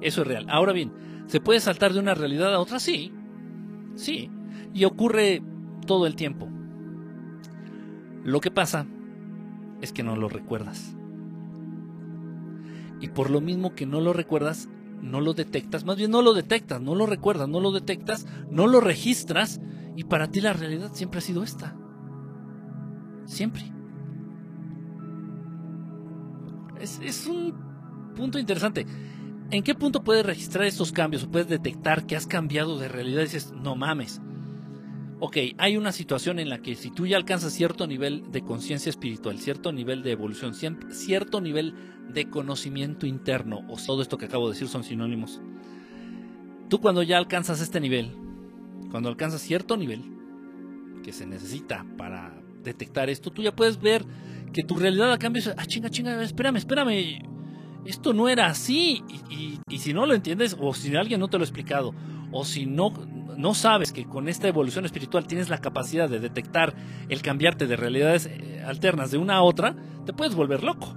eso 0.01 0.21
es 0.21 0.27
real. 0.27 0.45
Ahora 0.49 0.73
bien, 0.73 0.91
¿se 1.27 1.39
puede 1.39 1.60
saltar 1.60 1.93
de 1.93 1.99
una 1.99 2.15
realidad 2.15 2.54
a 2.54 2.60
otra? 2.60 2.80
Sí. 2.80 3.13
Sí. 3.95 4.32
Y 4.73 4.86
ocurre 4.86 5.41
todo 5.86 6.08
el 6.08 6.15
tiempo. 6.15 6.47
Lo 8.23 8.39
que 8.39 8.51
pasa 8.51 8.86
es 9.82 9.94
que 9.94 10.04
no 10.04 10.15
lo 10.15 10.30
recuerdas. 10.30 10.96
Y 13.02 13.10
por 13.10 13.30
lo 13.30 13.42
mismo 13.42 13.76
que 13.76 13.86
no 13.86 14.02
lo 14.02 14.13
recuerdas, 14.13 14.70
no 15.02 15.22
lo 15.22 15.34
detectas, 15.34 15.86
más 15.86 15.96
bien 15.96 16.12
no 16.12 16.22
lo 16.22 16.34
detectas, 16.34 16.82
no 16.82 16.96
lo 16.96 17.06
recuerdas, 17.06 17.48
no 17.48 17.60
lo 17.60 17.72
detectas, 17.72 18.28
no 18.50 18.68
lo 18.68 18.82
registras 18.82 19.62
y 19.96 20.04
para 20.04 20.30
ti 20.30 20.42
la 20.42 20.54
realidad 20.54 20.92
siempre 20.94 21.20
ha 21.20 21.22
sido 21.22 21.44
esta. 21.44 21.76
Siempre. 23.26 23.72
Es, 26.80 27.28
un 27.28 27.54
punto 28.15 28.39
interesante. 28.39 28.86
¿En 29.52 29.63
qué 29.63 29.76
punto 29.76 30.04
puedes 30.04 30.26
registrar 30.26 30.65
estos 30.65 30.92
cambios 30.92 31.24
o 31.24 31.32
puedes 31.32 31.48
detectar 31.48 32.06
que 32.06 32.15
has 32.15 32.28
cambiado 32.28 32.78
de 32.78 32.88
realidad 32.88 33.22
y 33.22 33.26
dices, 33.26 33.52
no 33.52 33.76
mames, 33.76 34.22
ok, 35.19 35.38
hay 35.58 35.77
una 35.77 35.91
situación 35.91 36.39
en 36.39 36.49
la 36.49 36.60
que 36.60 36.75
si 36.75 36.91
tú 36.91 37.05
ya 37.05 37.17
alcanzas 37.17 37.53
cierto 37.53 37.88
nivel 37.88 38.32
de 38.32 38.41
conciencia 38.41 38.89
espiritual, 38.89 39.39
cierto 39.39 39.71
nivel 39.71 40.01
de 40.01 40.12
evolución, 40.12 40.53
cierto 40.53 41.41
nivel 41.41 41.75
de 42.13 42.29
conocimiento 42.29 43.05
interno, 43.05 43.62
o 43.67 43.77
todo 43.77 44.01
esto 44.01 44.17
que 44.17 44.25
acabo 44.25 44.47
de 44.47 44.53
decir 44.53 44.67
son 44.67 44.84
sinónimos, 44.84 45.41
tú 46.69 46.79
cuando 46.79 47.03
ya 47.03 47.17
alcanzas 47.17 47.62
este 47.62 47.79
nivel, 47.79 48.12
cuando 48.91 49.10
alcanzas 49.10 49.41
cierto 49.41 49.75
nivel 49.77 50.03
que 51.03 51.12
se 51.12 51.25
necesita 51.25 51.86
para 51.97 52.41
detectar 52.63 53.10
esto, 53.10 53.32
tú 53.32 53.41
ya 53.41 53.55
puedes 53.55 53.79
ver 53.79 54.05
que 54.53 54.63
tu 54.63 54.75
realidad 54.75 55.12
a 55.12 55.17
cambio 55.17 55.43
ah, 55.58 55.65
chinga, 55.65 55.89
chinga, 55.89 56.23
espérame, 56.23 56.58
espérame, 56.58 57.21
esto 57.86 58.13
no 58.13 58.29
era 58.29 58.47
así, 58.47 59.03
y, 59.29 59.60
y 59.67 59.77
si 59.79 59.93
no 59.93 60.05
lo 60.05 60.13
entiendes, 60.13 60.55
o 60.60 60.73
si 60.73 60.95
alguien 60.95 61.19
no 61.19 61.27
te 61.27 61.38
lo 61.38 61.43
ha 61.43 61.45
explicado, 61.45 61.93
o 62.32 62.46
si 62.46 62.65
no, 62.65 62.92
no 63.38 63.54
sabes 63.54 63.92
que 63.92 64.06
con 64.06 64.28
esta 64.28 64.48
evolución 64.48 64.86
espiritual 64.86 65.28
tienes 65.28 65.50
la 65.50 65.60
capacidad 65.60 66.10
de 66.10 66.20
detectar 66.20 66.76
el 67.10 67.22
cambiarte 67.22 67.68
de 67.68 67.76
realidades 67.76 68.28
eh, 68.28 68.63
alternas 68.65 69.12
de 69.12 69.18
una 69.18 69.36
a 69.36 69.42
otra, 69.42 69.76
te 70.06 70.13
puedes 70.13 70.36
volver 70.36 70.63
loco. 70.63 70.96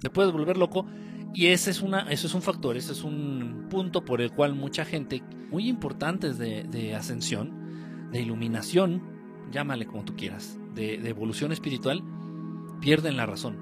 Te 0.00 0.10
puedes 0.10 0.32
volver 0.32 0.56
loco 0.56 0.86
y 1.32 1.46
ese 1.46 1.70
es, 1.70 1.82
una, 1.82 2.10
es 2.10 2.34
un 2.34 2.42
factor, 2.42 2.76
ese 2.76 2.92
es 2.92 3.02
un 3.02 3.66
punto 3.70 4.04
por 4.04 4.20
el 4.20 4.32
cual 4.32 4.54
mucha 4.54 4.84
gente 4.84 5.22
muy 5.50 5.68
importante 5.68 6.32
de, 6.32 6.94
ascensión, 6.94 8.10
de 8.12 8.20
iluminación, 8.20 9.02
llámale 9.50 9.86
como 9.86 10.04
tú 10.04 10.14
quieras, 10.14 10.58
de 10.74 10.94
evolución 11.08 11.52
espiritual, 11.52 12.02
pierden 12.80 13.16
la 13.16 13.26
razón. 13.26 13.56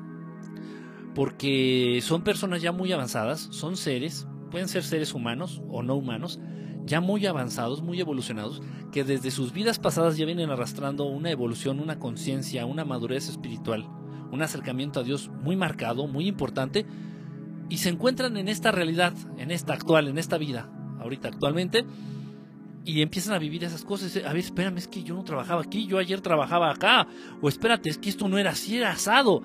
Porque 1.14 2.00
son 2.02 2.22
personas 2.22 2.62
ya 2.62 2.72
muy 2.72 2.92
avanzadas, 2.92 3.40
son 3.50 3.76
seres, 3.76 4.26
pueden 4.52 4.68
ser 4.68 4.84
seres 4.84 5.14
humanos 5.14 5.62
o 5.68 5.82
no 5.82 5.96
humanos, 5.96 6.38
ya 6.84 7.00
muy 7.00 7.26
avanzados, 7.26 7.82
muy 7.82 8.00
evolucionados, 8.00 8.62
que 8.92 9.02
desde 9.02 9.30
sus 9.30 9.52
vidas 9.52 9.78
pasadas 9.78 10.16
ya 10.16 10.26
vienen 10.26 10.50
arrastrando 10.50 11.06
una 11.06 11.30
evolución, 11.30 11.80
una 11.80 11.98
conciencia, 11.98 12.66
una 12.66 12.84
madurez 12.84 13.28
espiritual, 13.28 13.88
un 14.30 14.42
acercamiento 14.42 15.00
a 15.00 15.02
Dios 15.02 15.30
muy 15.42 15.56
marcado, 15.56 16.06
muy 16.06 16.28
importante, 16.28 16.86
y 17.68 17.78
se 17.78 17.88
encuentran 17.88 18.36
en 18.36 18.48
esta 18.48 18.70
realidad, 18.70 19.14
en 19.38 19.50
esta 19.50 19.72
actual, 19.72 20.08
en 20.08 20.18
esta 20.18 20.36
vida, 20.36 20.70
ahorita 21.00 21.28
actualmente, 21.28 21.86
y 22.84 23.00
empiezan 23.00 23.34
a 23.34 23.38
vivir 23.38 23.64
esas 23.64 23.84
cosas. 23.84 24.14
A 24.16 24.32
ver, 24.32 24.38
espérame, 24.38 24.76
es 24.78 24.88
que 24.88 25.02
yo 25.02 25.14
no 25.14 25.24
trabajaba 25.24 25.62
aquí, 25.62 25.86
yo 25.86 25.98
ayer 25.98 26.20
trabajaba 26.20 26.70
acá, 26.70 27.06
o 27.40 27.48
espérate, 27.48 27.88
es 27.88 27.96
que 27.96 28.10
esto 28.10 28.28
no 28.28 28.38
era 28.38 28.50
así, 28.50 28.76
era 28.76 28.90
asado. 28.90 29.42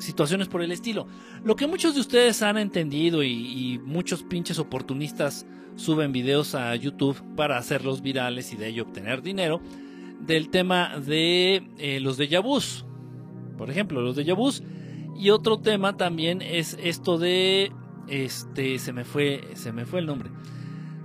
Situaciones 0.00 0.48
por 0.48 0.62
el 0.62 0.72
estilo. 0.72 1.06
Lo 1.44 1.54
que 1.54 1.66
muchos 1.66 1.94
de 1.94 2.00
ustedes 2.00 2.42
han 2.42 2.58
entendido 2.58 3.22
y, 3.22 3.80
muchos 3.84 4.24
pinches 4.24 4.58
oportunistas 4.58 5.46
suben 5.76 6.10
videos 6.10 6.54
a 6.54 6.74
YouTube 6.74 7.22
para 7.36 7.56
hacerlos 7.56 8.02
virales 8.02 8.52
y 8.52 8.56
de 8.56 8.68
ello 8.68 8.82
obtener 8.82 9.22
dinero, 9.22 9.60
del 10.20 10.50
tema 10.50 10.98
de 10.98 11.70
eh, 11.78 12.00
los 12.00 12.16
de 12.16 12.38
vus. 12.38 12.84
Por 13.56 13.70
ejemplo, 13.70 14.00
los 14.00 14.16
de 14.16 14.32
vus. 14.32 14.62
Y 15.16 15.30
otro 15.30 15.60
tema 15.60 15.96
también 15.96 16.42
es 16.42 16.76
esto 16.82 17.18
de 17.18 17.72
este 18.08 18.78
se 18.78 18.92
me 18.92 19.04
fue 19.04 19.50
se 19.54 19.70
me 19.70 19.84
fue 19.84 20.00
el 20.00 20.06
nombre 20.06 20.30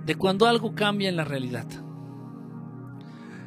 de 0.06 0.14
cuando 0.14 0.46
algo 0.46 0.74
cambia 0.74 1.08
en 1.08 1.16
la 1.16 1.24
realidad. 1.24 1.66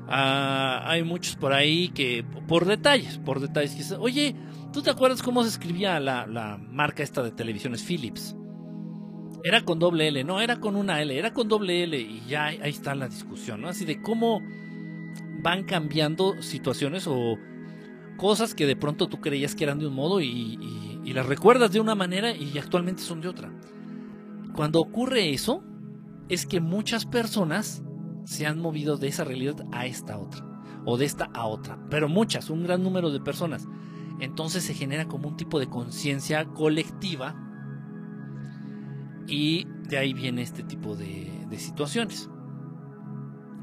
Ah, 0.08 0.82
hay 0.86 1.04
muchos 1.04 1.36
por 1.36 1.54
ahí 1.54 1.90
que 1.90 2.26
por 2.48 2.66
detalles, 2.66 3.18
por 3.20 3.40
detalles 3.40 3.76
que 3.76 3.96
oye, 3.96 4.36
¿tú 4.72 4.82
te 4.82 4.90
acuerdas 4.90 5.22
cómo 5.22 5.44
se 5.44 5.50
escribía 5.50 6.00
la, 6.00 6.28
la 6.28 6.58
marca 6.58 7.04
esta 7.04 7.24
de 7.24 7.32
televisiones 7.32 7.84
Philips? 7.84 8.36
Era 9.44 9.62
con 9.62 9.80
doble 9.80 10.08
L, 10.08 10.24
no, 10.24 10.42
era 10.42 10.60
con 10.60 10.76
una 10.76 11.02
L, 11.02 11.18
era 11.18 11.34
con 11.34 11.48
doble 11.48 11.84
L 11.84 11.98
y 11.98 12.24
ya 12.28 12.46
ahí 12.46 12.70
está 12.70 12.94
la 12.96 13.08
discusión, 13.08 13.62
¿no? 13.62 13.70
Así 13.70 13.86
de 13.86 14.02
cómo 14.02 14.42
van 15.42 15.64
cambiando 15.64 16.42
situaciones 16.42 17.08
o 17.08 17.38
cosas 18.18 18.54
que 18.54 18.66
de 18.66 18.76
pronto 18.76 19.08
tú 19.08 19.22
creías 19.22 19.56
que 19.56 19.64
eran 19.64 19.80
de 19.80 19.88
un 19.88 19.94
modo 19.94 20.20
y, 20.20 20.60
y 21.04 21.14
las 21.14 21.26
recuerdas 21.26 21.72
de 21.72 21.80
una 21.80 21.96
manera 21.96 22.36
y 22.36 22.58
actualmente 22.58 23.02
son 23.02 23.22
de 23.22 23.30
otra. 23.30 23.52
Cuando 24.54 24.80
ocurre 24.80 25.34
eso, 25.34 25.64
es 26.28 26.46
que 26.46 26.60
muchas 26.60 27.06
personas 27.06 27.82
se 28.26 28.46
han 28.46 28.60
movido 28.60 28.98
de 28.98 29.08
esa 29.08 29.24
realidad 29.24 29.66
a 29.72 29.88
esta 29.88 30.20
otra, 30.20 30.46
o 30.86 30.98
de 30.98 31.06
esta 31.06 31.30
a 31.34 31.48
otra, 31.48 31.80
pero 31.90 32.08
muchas, 32.08 32.50
un 32.50 32.64
gran 32.64 32.84
número 32.84 33.10
de 33.10 33.20
personas. 33.20 33.68
Entonces 34.20 34.64
se 34.64 34.74
genera 34.74 35.08
como 35.08 35.30
un 35.30 35.38
tipo 35.38 35.60
de 35.60 35.68
conciencia 35.68 36.46
colectiva 36.46 37.36
y 39.28 39.66
de 39.88 39.98
ahí 39.98 40.14
viene 40.14 40.42
este 40.42 40.64
tipo 40.64 40.96
de, 40.96 41.28
situaciones. 41.58 42.30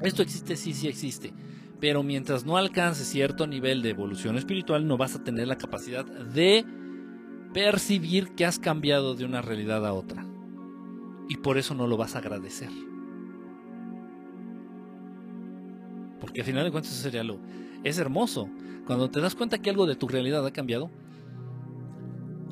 Esto 0.02 0.22
existe, 0.22 0.56
sí, 0.56 0.74
sí 0.74 0.88
existe, 0.88 1.32
pero 1.80 2.02
mientras 2.02 2.44
no 2.44 2.56
alcances 2.56 3.06
cierto 3.06 3.46
nivel 3.46 3.82
de 3.82 3.90
evolución 3.90 4.36
espiritual 4.36 4.86
no 4.86 4.96
vas 4.96 5.14
a 5.14 5.24
tener 5.24 5.48
la 5.48 5.56
capacidad 5.56 6.04
de 6.04 6.64
percibir 7.52 8.34
que 8.34 8.44
has 8.44 8.58
cambiado 8.58 9.14
de 9.14 9.24
una 9.24 9.42
realidad 9.42 9.86
a 9.86 9.92
otra. 9.92 10.26
Y 11.28 11.38
por 11.38 11.58
eso 11.58 11.74
no 11.74 11.86
lo 11.86 11.96
vas 11.96 12.14
a 12.14 12.18
agradecer. 12.18 12.70
Porque 16.20 16.40
al 16.40 16.46
final 16.46 16.64
de 16.64 16.70
cuentas 16.70 16.92
eso 16.92 17.02
sería 17.02 17.24
lo... 17.24 17.40
Es 17.82 17.98
hermoso. 17.98 18.48
Cuando 18.86 19.10
te 19.10 19.20
das 19.20 19.34
cuenta 19.34 19.58
que 19.58 19.70
algo 19.70 19.86
de 19.86 19.96
tu 19.96 20.08
realidad 20.08 20.46
ha 20.46 20.52
cambiado, 20.52 20.90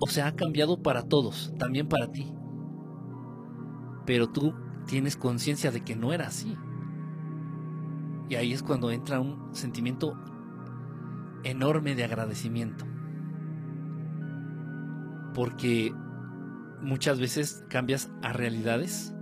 o 0.01 0.07
sea, 0.09 0.27
ha 0.27 0.37
cambiado 0.37 0.83
para 0.83 1.03
todos, 1.03 1.53
también 1.59 1.89
para 1.89 2.11
ti. 2.11 2.33
Pero 4.05 4.29
tú 4.29 4.55
tienes 4.87 5.17
conciencia 5.17 5.71
de 5.71 5.83
que 5.83 5.97
no 5.97 6.13
era 6.13 6.27
así. 6.27 6.57
Y 8.29 8.35
ahí 8.35 8.53
es 8.53 8.63
cuando 8.63 8.91
entra 8.91 9.21
un 9.21 9.55
sentimiento 9.55 10.19
enorme 11.45 11.95
de 11.95 12.05
agradecimiento 12.05 12.85
porque 15.35 15.93
muchas 16.81 17.21
veces 17.21 17.65
cambias 17.69 18.11
a 18.23 18.33
realidades 18.33 19.13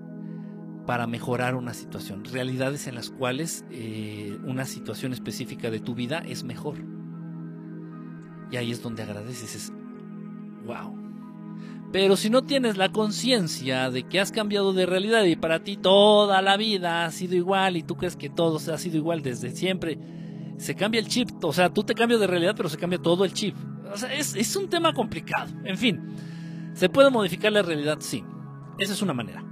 para 0.87 1.07
mejorar 1.07 1.55
una 1.55 1.75
situación, 1.75 2.25
realidades 2.25 2.87
en 2.87 2.95
las 2.95 3.11
cuales 3.11 3.65
eh, 3.71 4.39
una 4.45 4.65
situación 4.67 5.13
específica 5.13 5.71
de 5.71 5.81
tu 5.81 5.95
vida 5.95 6.19
es 6.19 6.45
mejor. 6.45 6.92
Y 8.53 8.57
ahí 8.57 8.71
es 8.71 8.81
donde 8.83 9.03
agradeces, 9.03 9.57
es 9.57 9.73
wow. 10.65 10.97
Pero 11.91 12.17
si 12.17 12.31
no 12.31 12.45
tienes 12.45 12.77
la 12.77 12.91
conciencia 12.91 13.91
de 13.91 14.05
que 14.05 14.21
has 14.21 14.31
cambiado 14.31 14.73
de 14.73 14.87
realidad 14.87 15.25
y 15.25 15.35
para 15.35 15.65
ti 15.65 15.77
toda 15.77 16.41
la 16.41 16.57
vida 16.57 17.05
ha 17.05 17.11
sido 17.11 17.35
igual 17.35 17.77
y 17.77 17.83
tú 17.83 17.97
crees 17.97 18.17
que 18.17 18.31
todo 18.31 18.59
ha 18.73 18.79
sido 18.79 18.97
igual 18.97 19.23
desde 19.23 19.51
siempre, 19.51 19.99
se 20.59 20.77
cambia 20.77 21.01
el 21.01 21.09
chip, 21.09 21.29
o 21.43 21.53
sea, 21.53 21.69
tú 21.69 21.83
te 21.83 21.95
cambias 21.95 22.21
de 22.21 22.29
realidad 22.29 22.55
pero 22.57 22.69
se 22.69 22.79
cambia 22.79 22.99
todo 22.99 23.25
el 23.25 23.33
chip 23.33 23.57
es, 24.11 24.57
un 24.57 24.69
tema 24.69 24.93
complicado. 24.93 25.51
En 25.65 25.77
fin, 25.77 26.01
¿se 26.75 26.89
puede 26.89 27.11
modificar 27.11 27.53
la 27.53 27.63
realidad? 27.63 27.99
Sí. 28.01 28.25
Esa 28.79 28.93
es 28.93 29.03
una 29.03 29.13
manera. 29.13 29.45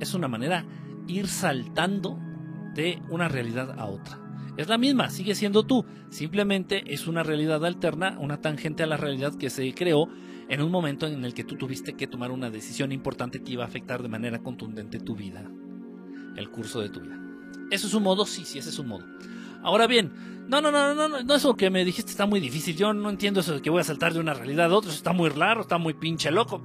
Es 0.00 0.14
una 0.14 0.28
manera 0.28 0.64
ir 1.06 1.28
saltando 1.28 2.18
de 2.74 3.00
una 3.08 3.28
realidad 3.28 3.78
a 3.78 3.86
otra. 3.86 4.18
Es 4.56 4.68
la 4.68 4.78
misma, 4.78 5.08
sigue 5.08 5.34
siendo 5.34 5.64
tú. 5.64 5.84
Simplemente 6.10 6.82
es 6.92 7.06
una 7.06 7.22
realidad 7.22 7.64
alterna, 7.64 8.16
una 8.20 8.40
tangente 8.40 8.82
a 8.82 8.86
la 8.86 8.96
realidad 8.96 9.34
que 9.34 9.50
se 9.50 9.72
creó 9.74 10.08
en 10.48 10.60
un 10.60 10.70
momento 10.70 11.06
en 11.06 11.24
el 11.24 11.32
que 11.32 11.44
tú 11.44 11.56
tuviste 11.56 11.94
que 11.94 12.06
tomar 12.06 12.30
una 12.30 12.50
decisión 12.50 12.92
importante 12.92 13.42
que 13.42 13.52
iba 13.52 13.64
a 13.64 13.68
afectar 13.68 14.02
de 14.02 14.08
manera 14.08 14.42
contundente 14.42 14.98
tu 14.98 15.16
vida, 15.16 15.50
el 16.36 16.50
curso 16.50 16.80
de 16.80 16.90
tu 16.90 17.00
vida. 17.00 17.18
¿Eso 17.70 17.86
es 17.86 17.94
un 17.94 18.02
modo? 18.02 18.26
Sí, 18.26 18.44
sí, 18.44 18.58
ese 18.58 18.68
es 18.68 18.78
un 18.78 18.88
modo. 18.88 19.06
Ahora 19.62 19.86
bien, 19.86 20.12
no, 20.48 20.60
no, 20.60 20.70
no, 20.70 20.94
no, 20.94 21.08
no, 21.08 21.22
no, 21.22 21.34
eso 21.34 21.56
que 21.56 21.70
me 21.70 21.84
dijiste 21.84 22.10
está 22.10 22.26
muy 22.26 22.40
difícil. 22.40 22.76
Yo 22.76 22.92
no 22.92 23.08
entiendo 23.08 23.40
eso 23.40 23.54
de 23.54 23.62
que 23.62 23.70
voy 23.70 23.80
a 23.80 23.84
saltar 23.84 24.12
de 24.12 24.20
una 24.20 24.34
realidad 24.34 24.70
a 24.70 24.76
otra. 24.76 24.90
Eso 24.90 24.98
está 24.98 25.14
muy 25.14 25.30
raro, 25.30 25.62
está 25.62 25.78
muy 25.78 25.94
pinche 25.94 26.30
loco. 26.30 26.62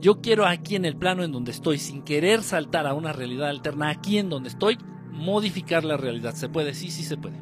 Yo 0.00 0.20
quiero 0.20 0.46
aquí 0.46 0.76
en 0.76 0.84
el 0.84 0.96
plano 0.96 1.24
en 1.24 1.32
donde 1.32 1.50
estoy, 1.50 1.78
sin 1.78 2.02
querer 2.02 2.42
saltar 2.42 2.86
a 2.86 2.94
una 2.94 3.12
realidad 3.12 3.48
alterna, 3.48 3.88
aquí 3.88 4.18
en 4.18 4.28
donde 4.28 4.48
estoy, 4.48 4.78
modificar 5.18 5.84
la 5.84 5.96
realidad. 5.96 6.34
¿Se 6.34 6.48
puede? 6.48 6.74
Sí, 6.74 6.90
sí 6.90 7.02
se 7.02 7.16
puede. 7.16 7.38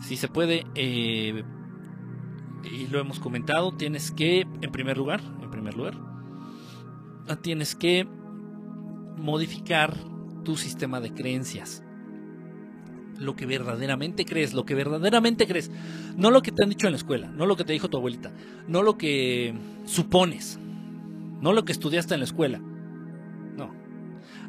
Sí 0.00 0.16
se 0.16 0.28
puede. 0.28 0.64
Eh, 0.74 1.42
y 2.64 2.86
lo 2.86 3.00
hemos 3.00 3.20
comentado. 3.20 3.72
Tienes 3.72 4.10
que, 4.10 4.40
en 4.40 4.72
primer 4.72 4.96
lugar, 4.96 5.20
en 5.42 5.50
primer 5.50 5.76
lugar, 5.76 5.94
tienes 7.42 7.74
que 7.74 8.06
modificar 9.16 9.94
tu 10.44 10.56
sistema 10.56 11.00
de 11.00 11.12
creencias 11.12 11.82
lo 13.18 13.36
que 13.36 13.46
verdaderamente 13.46 14.24
crees, 14.24 14.54
lo 14.54 14.64
que 14.64 14.74
verdaderamente 14.74 15.46
crees. 15.46 15.70
No 16.16 16.30
lo 16.30 16.42
que 16.42 16.52
te 16.52 16.62
han 16.62 16.70
dicho 16.70 16.86
en 16.86 16.92
la 16.92 16.98
escuela, 16.98 17.28
no 17.28 17.46
lo 17.46 17.56
que 17.56 17.64
te 17.64 17.72
dijo 17.72 17.88
tu 17.88 17.96
abuelita, 17.96 18.32
no 18.66 18.82
lo 18.82 18.96
que 18.96 19.54
supones, 19.84 20.58
no 21.40 21.52
lo 21.52 21.64
que 21.64 21.72
estudiaste 21.72 22.14
en 22.14 22.20
la 22.20 22.24
escuela. 22.24 22.60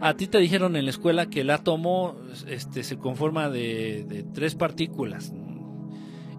A 0.01 0.13
ti 0.13 0.27
te 0.27 0.38
dijeron 0.38 0.75
en 0.75 0.85
la 0.85 0.91
escuela 0.91 1.29
que 1.29 1.41
el 1.41 1.49
átomo 1.49 2.15
este, 2.47 2.83
se 2.83 2.97
conforma 2.97 3.49
de, 3.49 4.25
tres 4.33 4.55
partículas 4.55 5.33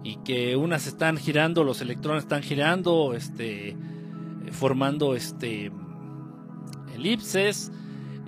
y 0.03 0.15
que 0.23 0.55
unas 0.55 0.87
están 0.87 1.17
girando, 1.17 1.63
los 1.63 1.81
electrones 1.81 2.23
están 2.23 2.41
girando, 2.41 3.13
este, 3.13 3.75
formando 4.51 5.15
este, 5.15 5.71
elipses. 6.95 7.71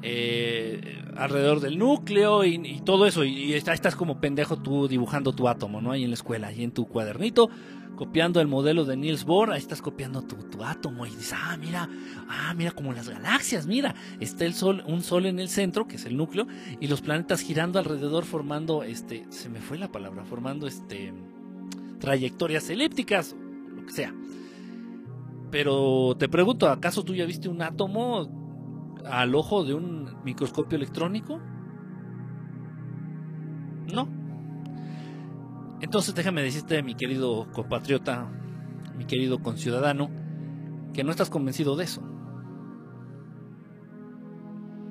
Eh, 0.05 0.99
alrededor 1.15 1.61
del 1.61 1.77
núcleo 1.77 2.43
y, 2.43 2.81
todo 2.83 3.05
eso. 3.05 3.23
Y, 3.23 3.53
estás 3.53 3.95
como 3.95 4.19
pendejo 4.19 4.57
tú 4.57 4.87
dibujando 4.87 5.33
tu 5.33 5.47
átomo, 5.47 5.81
¿no? 5.81 5.91
Ahí 5.91 6.03
en 6.03 6.09
la 6.09 6.15
escuela, 6.15 6.47
ahí 6.47 6.63
en 6.63 6.71
tu 6.71 6.87
cuadernito, 6.87 7.49
copiando 7.95 8.41
el 8.41 8.47
modelo 8.47 8.85
de 8.85 8.97
Niels 8.97 9.25
Bohr, 9.25 9.51
ahí 9.51 9.59
estás 9.59 9.81
copiando 9.81 10.21
tu, 10.21 10.63
átomo 10.63 11.05
y 11.05 11.09
dices, 11.09 11.33
ah, 11.35 11.57
mira, 11.57 11.89
ah, 12.29 12.53
mira 12.55 12.71
como 12.71 12.93
las 12.93 13.09
galaxias, 13.09 13.67
mira, 13.67 13.95
está 14.19 14.45
el 14.45 14.53
sol, 14.53 14.83
un 14.87 15.03
sol 15.03 15.25
en 15.25 15.39
el 15.39 15.49
centro, 15.49 15.87
que 15.87 15.97
es 15.97 16.05
el 16.05 16.15
núcleo, 16.15 16.47
y 16.79 16.87
los 16.87 17.01
planetas 17.01 17.41
girando 17.41 17.79
alrededor 17.79 18.23
formando, 18.23 18.83
este, 18.83 19.25
se 19.29 19.49
me 19.49 19.59
fue 19.59 19.77
la 19.77 19.91
palabra, 19.91 20.23
formando, 20.23 20.67
este, 20.67 21.13
trayectorias 21.99 22.69
elípticas, 22.69 23.35
lo 23.75 23.85
que 23.85 23.91
sea. 23.91 24.13
Pero 25.51 26.15
te 26.17 26.29
pregunto, 26.29 26.69
¿acaso 26.69 27.03
tú 27.03 27.13
ya 27.13 27.25
viste 27.25 27.49
un 27.49 27.61
átomo? 27.61 28.41
al 29.05 29.35
ojo 29.35 29.63
de 29.63 29.73
un 29.73 30.15
microscopio 30.23 30.75
electrónico? 30.77 31.39
No. 33.93 34.22
Entonces 35.83 36.15
déjame 36.15 36.41
decirte, 36.41 36.81
mi 36.81 36.95
querido 36.95 37.45
compatriota, 37.51 38.31
mi 38.97 39.03
querido 39.03 39.39
conciudadano, 39.39 40.09
que 40.93 41.03
no 41.03 41.11
estás 41.11 41.29
convencido 41.29 41.75
de 41.75 41.83
eso. 41.83 42.01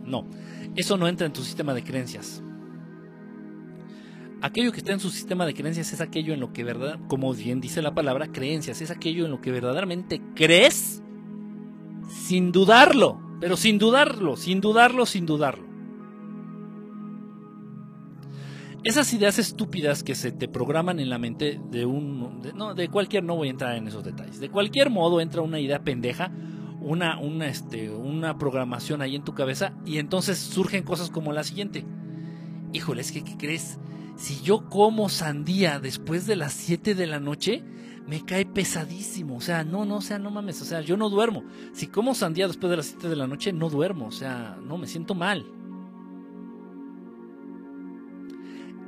No, 0.05 0.28
eso 0.76 0.98
no 0.98 1.09
entra 1.09 1.26
en 1.26 1.33
tu 1.33 1.40
sistema 1.40 1.72
de 1.72 1.83
creencias. 1.83 2.42
Aquello 4.42 4.70
que 4.70 4.81
está 4.81 4.92
en 4.92 5.00
su 5.00 5.09
sistema 5.09 5.46
de 5.46 5.55
creencias 5.55 5.94
es 5.94 6.02
aquello 6.02 6.35
en 6.35 6.40
lo 6.40 6.52
que 6.52 6.62
verdad, 6.62 7.00
como 7.09 7.33
bien 7.33 7.62
dice 7.62 7.81
la 7.81 7.94
palabra, 7.94 8.26
creencias, 8.26 8.83
es 8.83 8.90
aquello 8.90 9.24
en 9.24 9.31
lo 9.31 9.40
que 9.40 9.50
verdaderamente 9.50 10.20
crees 10.35 11.02
sin 12.07 12.52
dudarlo. 12.52 13.18
Pero 13.40 13.57
sin 13.57 13.78
dudarlo, 13.78 14.37
sin 14.37 14.61
dudarlo, 14.61 15.07
sin 15.07 15.24
dudarlo. 15.24 15.72
Esas 18.85 19.12
ideas 19.14 19.38
estúpidas 19.38 20.03
que 20.03 20.16
se 20.16 20.33
te 20.33 20.49
programan 20.49 20.99
en 20.99 21.09
la 21.09 21.18
mente 21.18 21.61
de 21.71 21.87
un... 21.87 22.42
No, 22.55 22.75
de 22.75 22.88
cualquier... 22.88 23.23
No 23.23 23.37
voy 23.37 23.49
a 23.49 23.53
entrar 23.53 23.77
en 23.77 23.87
esos 23.87 24.03
detalles. 24.03 24.40
De 24.40 24.51
cualquier 24.51 24.90
modo 24.90 25.21
entra 25.21 25.40
una 25.40 25.61
idea 25.61 25.85
pendeja, 25.85 26.33
una, 26.81 27.18
una, 27.21 27.47
este, 27.47 27.90
una 27.90 28.38
programación 28.38 29.01
ahí 29.01 29.14
en 29.14 29.23
tu 29.23 29.35
cabeza 29.35 29.73
y 29.87 29.99
entonces 29.99 30.38
surgen 30.38 30.83
cosas 30.83 31.11
como 31.11 31.33
la 31.33 31.45
siguiente. 31.45 31.85
Híjole, 32.73 33.03
es 33.03 33.12
que, 33.12 33.23
¿qué 33.23 33.37
crees? 33.37 33.79
Si 34.16 34.42
yo 34.42 34.68
como 34.68 35.09
sandía 35.09 35.79
después 35.79 36.27
de 36.27 36.37
las 36.37 36.53
7 36.53 36.95
de 36.95 37.07
la 37.07 37.21
noche, 37.21 37.62
me 38.07 38.25
cae 38.25 38.47
pesadísimo. 38.47 39.37
O 39.37 39.40
sea, 39.40 39.64
no, 39.64 39.85
no, 39.85 39.97
o 39.97 40.01
sea, 40.01 40.18
no 40.18 40.31
mames. 40.31 40.61
O 40.61 40.64
sea, 40.64 40.81
yo 40.81 40.97
no 40.97 41.09
duermo. 41.09 41.45
Si 41.73 41.87
como 41.87 42.14
sandía 42.14 42.49
después 42.49 42.71
de 42.71 42.77
las 42.79 42.87
7 42.87 43.09
de 43.09 43.16
la 43.16 43.27
noche, 43.27 43.53
no 43.53 43.71
duermo. 43.71 44.07
O 44.07 44.12
sea, 44.12 44.59
no, 44.66 44.77
me 44.77 44.87
siento 44.87 45.14
mal. 45.14 45.47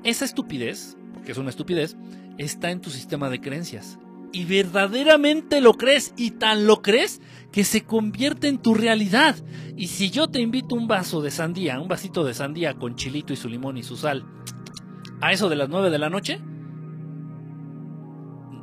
Esa 0.04 0.24
estupidez, 0.24 0.96
porque 1.14 1.32
es 1.32 1.38
una 1.38 1.50
estupidez, 1.50 1.96
está 2.38 2.70
en 2.70 2.80
tu 2.80 2.90
sistema 2.90 3.30
de 3.30 3.40
creencias. 3.40 3.98
Y 4.32 4.44
verdaderamente 4.44 5.60
lo 5.60 5.74
crees 5.74 6.12
y 6.16 6.32
tan 6.32 6.66
lo 6.66 6.82
crees 6.82 7.22
que 7.52 7.64
se 7.64 7.84
convierte 7.84 8.48
en 8.48 8.58
tu 8.58 8.74
realidad. 8.74 9.36
Y 9.76 9.86
si 9.86 10.10
yo 10.10 10.28
te 10.28 10.40
invito 10.40 10.74
un 10.74 10.88
vaso 10.88 11.22
de 11.22 11.30
sandía, 11.30 11.80
un 11.80 11.88
vasito 11.88 12.24
de 12.24 12.34
sandía 12.34 12.74
con 12.74 12.96
chilito 12.96 13.32
y 13.32 13.36
su 13.36 13.48
limón 13.48 13.78
y 13.78 13.82
su 13.82 13.96
sal, 13.96 14.26
a 15.20 15.32
eso 15.32 15.48
de 15.48 15.56
las 15.56 15.68
9 15.68 15.88
de 15.90 15.98
la 15.98 16.10
noche, 16.10 16.40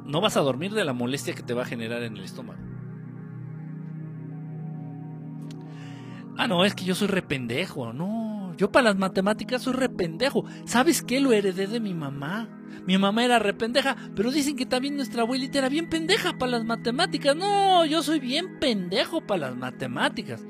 no 0.05 0.21
vas 0.21 0.37
a 0.37 0.41
dormir 0.41 0.73
de 0.73 0.83
la 0.83 0.93
molestia 0.93 1.33
que 1.33 1.41
te 1.41 1.53
va 1.53 1.63
a 1.63 1.65
generar 1.65 2.03
en 2.03 2.17
el 2.17 2.23
estómago. 2.23 2.59
Ah, 6.37 6.47
no, 6.47 6.65
es 6.65 6.75
que 6.75 6.83
yo 6.83 6.95
soy 6.95 7.07
rependejo. 7.07 7.93
No, 7.93 8.40
Yo 8.57 8.71
para 8.71 8.89
las 8.89 8.97
matemáticas 8.97 9.63
soy 9.63 9.73
rependejo. 9.73 10.45
¿Sabes 10.65 11.01
qué? 11.01 11.19
Lo 11.19 11.33
heredé 11.33 11.67
de 11.67 11.79
mi 11.79 11.93
mamá. 11.93 12.49
Mi 12.85 12.97
mamá 12.97 13.23
era 13.23 13.39
rependeja, 13.39 13.95
pero 14.15 14.31
dicen 14.31 14.55
que 14.55 14.65
también 14.65 14.95
nuestra 14.95 15.21
abuelita 15.21 15.59
era 15.59 15.69
bien 15.69 15.89
pendeja 15.89 16.37
para 16.37 16.53
las 16.53 16.65
matemáticas. 16.65 17.35
No, 17.35 17.85
yo 17.85 18.01
soy 18.01 18.19
bien 18.19 18.59
pendejo 18.59 19.21
para 19.21 19.49
las 19.49 19.57
matemáticas. 19.57 20.41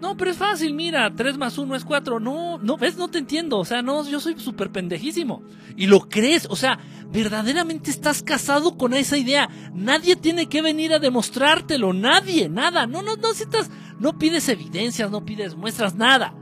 No, 0.00 0.16
pero 0.16 0.30
es 0.30 0.36
fácil, 0.36 0.74
mira, 0.74 1.12
3 1.14 1.38
más 1.38 1.58
1 1.58 1.74
es 1.74 1.84
4. 1.84 2.20
No, 2.20 2.58
no, 2.58 2.76
ves, 2.76 2.96
no 2.96 3.08
te 3.08 3.18
entiendo. 3.18 3.58
O 3.58 3.64
sea, 3.64 3.82
no, 3.82 4.08
yo 4.08 4.20
soy 4.20 4.38
súper 4.38 4.70
pendejísimo. 4.70 5.42
Y 5.76 5.86
lo 5.86 6.08
crees, 6.08 6.46
o 6.48 6.56
sea, 6.56 6.78
verdaderamente 7.10 7.90
estás 7.90 8.22
casado 8.22 8.76
con 8.76 8.94
esa 8.94 9.18
idea. 9.18 9.48
Nadie 9.74 10.14
tiene 10.14 10.46
que 10.46 10.62
venir 10.62 10.92
a 10.92 11.00
demostrártelo, 11.00 11.92
nadie, 11.92 12.48
nada. 12.48 12.86
No, 12.86 13.02
no, 13.02 13.16
no 13.16 13.28
necesitas, 13.28 13.70
no 13.98 14.18
pides 14.18 14.48
evidencias, 14.48 15.10
no 15.10 15.24
pides 15.24 15.56
muestras, 15.56 15.96
nada. 15.96 16.32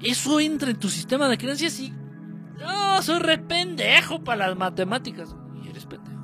Eso 0.00 0.40
entra 0.40 0.70
en 0.70 0.78
tu 0.78 0.88
sistema 0.88 1.28
de 1.28 1.38
creencias 1.38 1.78
y. 1.80 1.92
No, 2.58 3.02
soy 3.02 3.18
re 3.18 3.38
pendejo 3.38 4.22
para 4.22 4.48
las 4.48 4.56
matemáticas. 4.56 5.34
Y 5.62 5.68
eres 5.68 5.86
pendejo. 5.86 6.14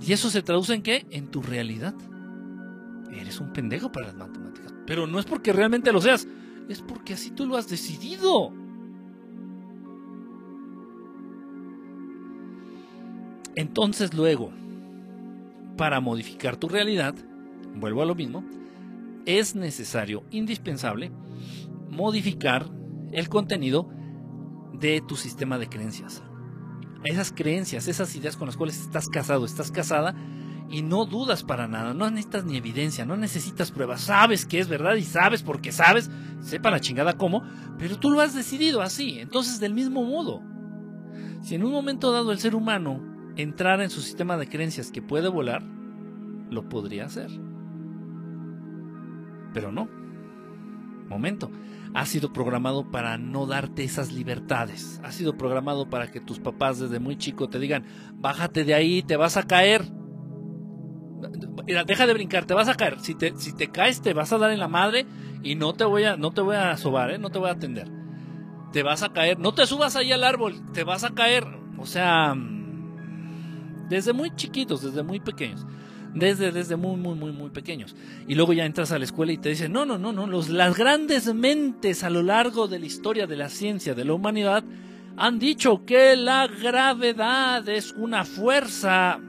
¿Y 0.00 0.12
eso 0.12 0.30
se 0.30 0.42
traduce 0.42 0.74
en 0.74 0.82
qué? 0.82 1.06
En 1.10 1.28
tu 1.28 1.42
realidad. 1.42 1.94
Eres 3.10 3.40
un 3.40 3.52
pendejo 3.52 3.90
para 3.90 4.08
las 4.08 4.16
matemáticas. 4.16 4.74
Pero 4.86 5.06
no 5.06 5.18
es 5.18 5.26
porque 5.26 5.52
realmente 5.52 5.92
lo 5.92 6.00
seas, 6.00 6.26
es 6.68 6.82
porque 6.82 7.14
así 7.14 7.30
tú 7.30 7.46
lo 7.46 7.56
has 7.56 7.68
decidido. 7.68 8.52
Entonces 13.54 14.14
luego, 14.14 14.52
para 15.76 16.00
modificar 16.00 16.56
tu 16.56 16.68
realidad, 16.68 17.14
vuelvo 17.74 18.02
a 18.02 18.06
lo 18.06 18.14
mismo, 18.14 18.44
es 19.26 19.54
necesario, 19.56 20.22
indispensable, 20.30 21.10
modificar 21.90 22.70
el 23.12 23.28
contenido 23.28 23.88
de 24.72 25.02
tu 25.06 25.16
sistema 25.16 25.58
de 25.58 25.68
creencias. 25.68 26.22
Esas 27.04 27.32
creencias, 27.32 27.88
esas 27.88 28.14
ideas 28.16 28.36
con 28.36 28.46
las 28.46 28.56
cuales 28.56 28.80
estás 28.80 29.08
casado, 29.08 29.44
estás 29.44 29.70
casada, 29.70 30.14
y 30.70 30.82
no 30.82 31.06
dudas 31.06 31.42
para 31.44 31.66
nada, 31.66 31.94
no 31.94 32.10
necesitas 32.10 32.44
ni 32.44 32.56
evidencia, 32.56 33.06
no 33.06 33.16
necesitas 33.16 33.70
pruebas, 33.70 34.02
sabes 34.02 34.44
que 34.44 34.58
es 34.58 34.68
verdad 34.68 34.96
y 34.96 35.02
sabes 35.02 35.42
porque 35.42 35.72
sabes, 35.72 36.10
sepa 36.40 36.70
la 36.70 36.80
chingada 36.80 37.16
cómo, 37.16 37.42
pero 37.78 37.98
tú 37.98 38.10
lo 38.10 38.20
has 38.20 38.34
decidido 38.34 38.82
así, 38.82 39.18
entonces 39.18 39.60
del 39.60 39.72
mismo 39.72 40.04
modo. 40.04 40.42
Si 41.42 41.54
en 41.54 41.64
un 41.64 41.72
momento 41.72 42.12
dado 42.12 42.32
el 42.32 42.38
ser 42.38 42.54
humano 42.54 43.00
entrara 43.36 43.84
en 43.84 43.90
su 43.90 44.02
sistema 44.02 44.36
de 44.36 44.48
creencias 44.48 44.90
que 44.90 45.00
puede 45.00 45.28
volar, 45.28 45.62
lo 46.50 46.68
podría 46.68 47.06
hacer. 47.06 47.30
Pero 49.54 49.72
no. 49.72 49.88
Momento. 51.08 51.50
Ha 51.94 52.06
sido 52.06 52.32
programado 52.32 52.90
para 52.90 53.18
no 53.18 53.46
darte 53.46 53.84
esas 53.84 54.12
libertades. 54.12 55.00
Ha 55.04 55.12
sido 55.12 55.36
programado 55.36 55.88
para 55.88 56.10
que 56.10 56.20
tus 56.20 56.38
papás 56.38 56.78
desde 56.78 57.00
muy 57.00 57.16
chico 57.16 57.48
te 57.48 57.58
digan, 57.58 57.84
bájate 58.14 58.64
de 58.64 58.74
ahí, 58.74 59.02
te 59.02 59.16
vas 59.16 59.36
a 59.36 59.44
caer. 59.44 59.84
Deja 61.86 62.06
de 62.06 62.12
brincar, 62.12 62.44
te 62.44 62.54
vas 62.54 62.68
a 62.68 62.74
caer. 62.74 63.00
Si 63.00 63.14
te, 63.14 63.32
caes, 63.70 64.00
te 64.00 64.14
vas 64.14 64.32
a 64.32 64.38
dar 64.38 64.50
en 64.50 64.58
la 64.58 64.68
madre 64.68 65.06
y 65.42 65.54
no 65.54 65.72
te 65.72 65.84
voy 65.84 66.04
a, 66.04 66.16
no 66.16 66.32
te 66.32 66.40
voy 66.40 66.56
a 66.56 66.76
sobar, 66.76 67.10
¿eh? 67.10 67.18
no 67.18 67.30
te 67.30 67.38
voy 67.38 67.48
a 67.48 67.52
atender. 67.52 67.90
Te 68.72 68.82
vas 68.82 69.02
a 69.02 69.12
caer. 69.12 69.38
No 69.38 69.54
te 69.54 69.66
subas 69.66 69.96
ahí 69.96 70.12
al 70.12 70.24
árbol, 70.24 70.72
te 70.72 70.84
vas 70.84 71.04
a 71.04 71.14
caer. 71.14 71.46
O 71.78 71.86
sea, 71.86 72.34
desde 73.88 74.12
muy 74.12 74.34
chiquitos, 74.34 74.82
desde 74.82 75.02
muy 75.02 75.20
pequeños. 75.20 75.66
Desde, 76.14 76.52
desde 76.52 76.76
muy, 76.76 76.96
muy, 76.96 77.14
muy, 77.14 77.32
muy 77.32 77.50
pequeños. 77.50 77.94
Y 78.26 78.34
luego 78.34 78.52
ya 78.52 78.64
entras 78.64 78.92
a 78.92 78.98
la 78.98 79.04
escuela 79.04 79.32
y 79.32 79.38
te 79.38 79.50
dicen, 79.50 79.72
no, 79.72 79.84
no, 79.84 79.98
no, 79.98 80.12
no, 80.12 80.26
los, 80.26 80.48
las 80.48 80.76
grandes 80.76 81.32
mentes 81.34 82.02
a 82.02 82.10
lo 82.10 82.22
largo 82.22 82.66
de 82.66 82.78
la 82.78 82.86
historia 82.86 83.26
de 83.26 83.36
la 83.36 83.48
ciencia, 83.48 83.94
de 83.94 84.04
la 84.04 84.14
humanidad, 84.14 84.64
han 85.16 85.38
dicho 85.38 85.84
que 85.84 86.16
la 86.16 86.46
gravedad 86.46 87.68
es 87.68 87.92
una 87.92 88.24
fuerza 88.24 89.20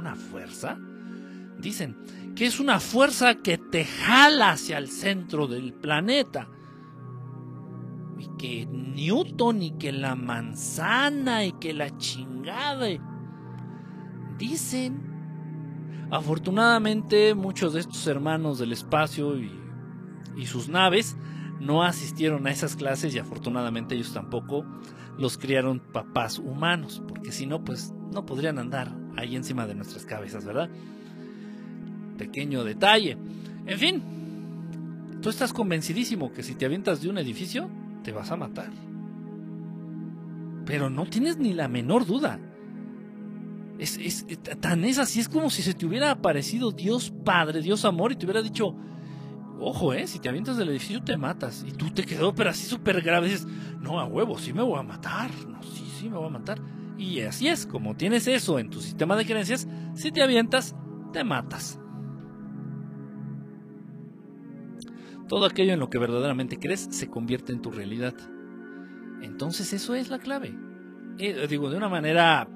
una 0.00 0.16
fuerza? 0.16 0.78
Dicen 1.58 1.96
que 2.34 2.46
es 2.46 2.58
una 2.58 2.80
fuerza 2.80 3.36
que 3.36 3.58
te 3.58 3.84
jala 3.84 4.52
hacia 4.52 4.78
el 4.78 4.88
centro 4.88 5.46
del 5.46 5.74
planeta. 5.74 6.48
Y 8.18 8.36
que 8.38 8.66
Newton 8.66 9.62
y 9.62 9.70
que 9.72 9.92
la 9.92 10.14
manzana 10.14 11.44
y 11.44 11.52
que 11.52 11.74
la 11.74 11.96
chingada. 11.98 12.88
Dicen. 14.38 15.09
Afortunadamente 16.10 17.34
muchos 17.34 17.72
de 17.72 17.80
estos 17.80 18.06
hermanos 18.08 18.58
del 18.58 18.72
espacio 18.72 19.38
y, 19.38 19.58
sus 20.46 20.68
naves 20.68 21.16
no 21.60 21.82
asistieron 21.82 22.46
a 22.46 22.50
esas 22.50 22.74
clases 22.74 23.14
y 23.14 23.18
afortunadamente 23.18 23.94
ellos 23.94 24.14
tampoco 24.14 24.64
los 25.18 25.36
criaron 25.36 25.80
papás 25.80 26.38
humanos, 26.38 27.02
porque 27.06 27.30
si 27.30 27.44
no, 27.46 27.62
pues 27.62 27.92
no 28.10 28.24
podrían 28.24 28.58
andar 28.58 28.96
ahí 29.16 29.36
encima 29.36 29.66
de 29.66 29.74
nuestras 29.74 30.06
cabezas, 30.06 30.46
¿verdad? 30.46 30.70
Pequeño 32.16 32.64
detalle. 32.64 33.18
En 33.66 33.78
fin, 33.78 34.02
tú 35.20 35.28
estás 35.28 35.52
convencidísimo 35.52 36.32
que 36.32 36.42
si 36.42 36.54
te 36.54 36.64
avientas 36.64 37.02
de 37.02 37.10
un 37.10 37.18
edificio, 37.18 37.68
te 38.02 38.12
vas 38.12 38.30
a 38.30 38.36
matar. 38.36 38.70
Pero 40.64 40.88
no 40.88 41.04
tienes 41.04 41.36
ni 41.36 41.52
la 41.52 41.68
menor 41.68 42.06
duda. 42.06 42.40
Es, 43.80 43.96
es, 43.96 44.26
tan 44.60 44.84
es 44.84 44.98
así, 44.98 45.20
es 45.20 45.28
como 45.30 45.48
si 45.48 45.62
se 45.62 45.72
te 45.72 45.86
hubiera 45.86 46.10
aparecido 46.10 46.70
Dios 46.70 47.10
Padre, 47.24 47.62
Dios 47.62 47.86
Amor, 47.86 48.12
y 48.12 48.16
te 48.16 48.26
hubiera 48.26 48.42
dicho, 48.42 48.76
ojo, 49.58 49.94
eh, 49.94 50.06
si 50.06 50.18
te 50.18 50.28
avientas 50.28 50.58
del 50.58 50.68
edificio 50.68 51.02
te 51.02 51.16
matas. 51.16 51.64
Y 51.66 51.72
tú 51.72 51.90
te 51.90 52.04
quedó, 52.04 52.34
pero 52.34 52.50
así 52.50 52.66
súper 52.66 53.00
grave, 53.00 53.28
dices, 53.28 53.46
no, 53.80 53.98
a 53.98 54.04
huevo, 54.04 54.38
sí 54.38 54.52
me 54.52 54.62
voy 54.62 54.78
a 54.78 54.82
matar, 54.82 55.30
no, 55.48 55.62
sí, 55.62 55.90
sí 55.98 56.10
me 56.10 56.18
voy 56.18 56.26
a 56.26 56.30
matar. 56.30 56.60
Y 56.98 57.22
así 57.22 57.48
es, 57.48 57.64
como 57.64 57.96
tienes 57.96 58.26
eso 58.26 58.58
en 58.58 58.68
tu 58.68 58.82
sistema 58.82 59.16
de 59.16 59.24
creencias, 59.24 59.66
si 59.94 60.12
te 60.12 60.22
avientas, 60.22 60.76
te 61.14 61.24
matas. 61.24 61.80
Todo 65.26 65.46
aquello 65.46 65.72
en 65.72 65.80
lo 65.80 65.88
que 65.88 65.96
verdaderamente 65.96 66.58
crees 66.58 66.86
se 66.90 67.08
convierte 67.08 67.54
en 67.54 67.62
tu 67.62 67.70
realidad. 67.70 68.14
Entonces 69.22 69.72
eso 69.72 69.94
es 69.94 70.10
la 70.10 70.18
clave. 70.18 70.54
Eh, 71.18 71.46
digo, 71.48 71.70
de 71.70 71.78
una 71.78 71.88
manera 71.88 72.46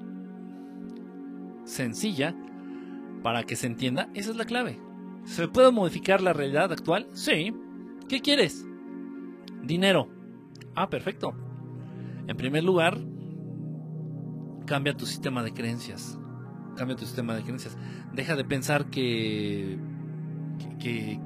sencilla, 1.65 2.35
para 3.21 3.43
que 3.43 3.55
se 3.55 3.67
entienda, 3.67 4.09
esa 4.13 4.31
es 4.31 4.37
la 4.37 4.45
clave. 4.45 4.79
¿Se 5.25 5.47
puede 5.47 5.71
modificar 5.71 6.21
la 6.21 6.33
realidad 6.33 6.71
actual? 6.71 7.07
Sí. 7.13 7.53
¿Qué 8.07 8.21
quieres? 8.21 8.65
Dinero. 9.63 10.07
Ah, 10.75 10.89
perfecto. 10.89 11.33
En 12.27 12.37
primer 12.37 12.63
lugar, 12.63 12.99
cambia 14.65 14.95
tu 14.95 15.05
sistema 15.05 15.43
de 15.43 15.53
creencias. 15.53 16.19
Cambia 16.75 16.95
tu 16.95 17.05
sistema 17.05 17.35
de 17.35 17.41
creencias. 17.41 17.77
Deja 18.13 18.35
de 18.35 18.45
pensar 18.45 18.89
que, 18.89 19.79
que, 20.79 21.19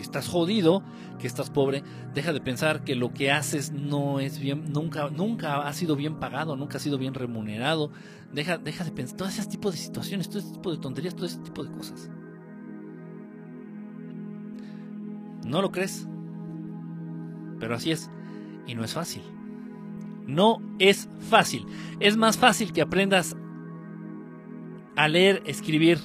estás 0.00 0.28
jodido, 0.28 0.82
que 1.18 1.26
estás 1.26 1.50
pobre. 1.50 1.82
Deja 2.14 2.32
de 2.32 2.40
pensar 2.40 2.84
que 2.84 2.94
lo 2.94 3.12
que 3.12 3.30
haces 3.30 3.72
no 3.72 4.20
es 4.20 4.38
bien, 4.38 4.72
nunca, 4.72 5.10
nunca 5.10 5.66
ha 5.66 5.72
sido 5.72 5.96
bien 5.96 6.20
pagado, 6.20 6.56
nunca 6.56 6.78
ha 6.78 6.80
sido 6.80 6.98
bien 6.98 7.14
remunerado. 7.14 7.90
Deja, 8.32 8.58
deja 8.58 8.84
de 8.84 8.92
pensar 8.92 9.16
todo 9.16 9.28
ese 9.28 9.44
tipo 9.46 9.70
de 9.70 9.76
situaciones, 9.76 10.28
todo 10.28 10.38
ese 10.38 10.52
tipo 10.52 10.70
de 10.70 10.78
tonterías, 10.78 11.14
todo 11.14 11.26
ese 11.26 11.38
tipo 11.38 11.62
de 11.62 11.70
cosas. 11.72 12.10
¿No 15.44 15.60
lo 15.60 15.70
crees? 15.70 16.08
Pero 17.60 17.74
así 17.74 17.90
es. 17.90 18.10
Y 18.66 18.74
no 18.74 18.84
es 18.84 18.94
fácil. 18.94 19.22
No 20.26 20.62
es 20.78 21.08
fácil. 21.28 21.66
Es 22.00 22.16
más 22.16 22.38
fácil 22.38 22.72
que 22.72 22.82
aprendas 22.82 23.36
a 24.96 25.08
leer, 25.08 25.42
escribir 25.46 25.98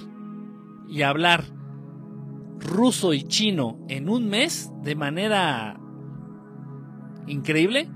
y 0.87 1.01
hablar 1.01 1.56
ruso 2.59 3.13
y 3.13 3.23
chino 3.23 3.79
en 3.87 4.09
un 4.09 4.27
mes 4.29 4.71
de 4.83 4.95
manera 4.95 5.79
increíble 7.27 7.89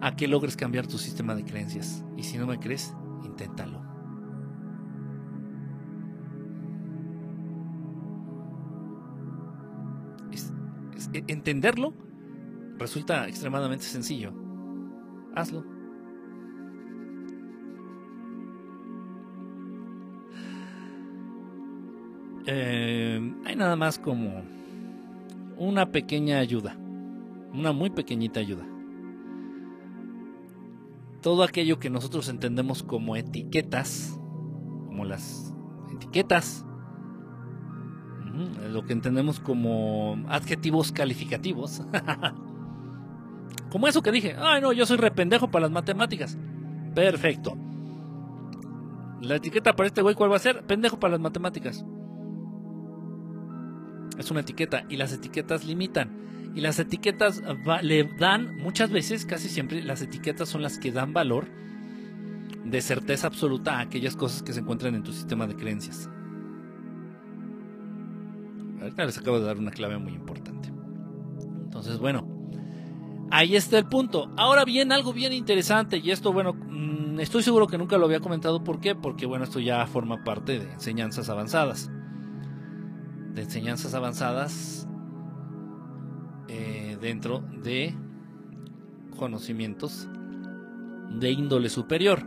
a 0.00 0.16
que 0.16 0.28
logres 0.28 0.56
cambiar 0.56 0.86
tu 0.86 0.98
sistema 0.98 1.34
de 1.34 1.44
creencias. 1.44 2.04
Y 2.16 2.22
si 2.22 2.38
no 2.38 2.46
me 2.46 2.58
crees, 2.58 2.94
inténtalo. 3.24 3.82
entenderlo 11.28 11.94
resulta 12.76 13.28
extremadamente 13.28 13.84
sencillo 13.84 14.34
hazlo. 15.34 15.73
Eh, 22.46 23.34
hay 23.44 23.56
nada 23.56 23.76
más 23.76 23.98
como 23.98 24.42
una 25.56 25.90
pequeña 25.90 26.38
ayuda, 26.38 26.76
una 27.52 27.72
muy 27.72 27.90
pequeñita 27.90 28.40
ayuda. 28.40 28.64
Todo 31.22 31.42
aquello 31.42 31.78
que 31.78 31.88
nosotros 31.88 32.28
entendemos 32.28 32.82
como 32.82 33.16
etiquetas, 33.16 34.18
como 34.86 35.04
las 35.04 35.54
etiquetas, 35.94 36.66
lo 38.70 38.84
que 38.84 38.92
entendemos 38.92 39.40
como 39.40 40.18
adjetivos 40.28 40.92
calificativos, 40.92 41.82
Como 43.74 43.88
eso 43.88 44.02
que 44.02 44.12
dije, 44.12 44.36
ay 44.38 44.60
no, 44.60 44.72
yo 44.72 44.86
soy 44.86 44.98
rependejo 44.98 45.50
para 45.50 45.62
las 45.62 45.72
matemáticas. 45.72 46.38
Perfecto. 46.94 47.56
La 49.20 49.34
etiqueta 49.34 49.74
para 49.74 49.88
este 49.88 50.00
güey, 50.00 50.14
¿cuál 50.14 50.30
va 50.30 50.36
a 50.36 50.38
ser? 50.38 50.64
Pendejo 50.64 51.00
para 51.00 51.10
las 51.10 51.20
matemáticas. 51.20 51.84
Es 54.18 54.30
una 54.30 54.40
etiqueta 54.40 54.84
y 54.88 54.96
las 54.96 55.12
etiquetas 55.12 55.64
limitan. 55.64 56.24
Y 56.54 56.60
las 56.60 56.78
etiquetas 56.78 57.42
le 57.82 58.04
dan, 58.04 58.56
muchas 58.58 58.90
veces, 58.90 59.26
casi 59.26 59.48
siempre, 59.48 59.82
las 59.82 60.02
etiquetas 60.02 60.48
son 60.48 60.62
las 60.62 60.78
que 60.78 60.92
dan 60.92 61.12
valor 61.12 61.48
de 62.64 62.80
certeza 62.80 63.26
absoluta 63.26 63.78
a 63.78 63.80
aquellas 63.80 64.16
cosas 64.16 64.42
que 64.42 64.52
se 64.52 64.60
encuentran 64.60 64.94
en 64.94 65.02
tu 65.02 65.12
sistema 65.12 65.46
de 65.46 65.56
creencias. 65.56 66.08
Ahorita 68.80 69.04
les 69.04 69.18
acabo 69.18 69.40
de 69.40 69.46
dar 69.46 69.58
una 69.58 69.70
clave 69.70 69.98
muy 69.98 70.12
importante. 70.12 70.70
Entonces, 71.64 71.98
bueno, 71.98 72.28
ahí 73.30 73.56
está 73.56 73.78
el 73.78 73.86
punto. 73.86 74.30
Ahora 74.36 74.64
bien, 74.64 74.92
algo 74.92 75.12
bien 75.12 75.32
interesante, 75.32 75.98
y 75.98 76.10
esto, 76.10 76.32
bueno, 76.32 76.52
mm, 76.54 77.18
estoy 77.18 77.42
seguro 77.42 77.66
que 77.66 77.78
nunca 77.78 77.98
lo 77.98 78.06
había 78.06 78.20
comentado. 78.20 78.62
¿Por 78.62 78.80
qué? 78.80 78.94
Porque, 78.94 79.26
bueno, 79.26 79.44
esto 79.44 79.58
ya 79.58 79.84
forma 79.86 80.22
parte 80.22 80.60
de 80.60 80.72
enseñanzas 80.72 81.28
avanzadas. 81.28 81.90
De 83.34 83.42
enseñanzas 83.42 83.94
avanzadas 83.94 84.86
eh, 86.48 86.96
dentro 87.00 87.40
de 87.62 87.94
conocimientos 89.16 90.08
de 91.18 91.30
índole 91.30 91.68
superior. 91.68 92.22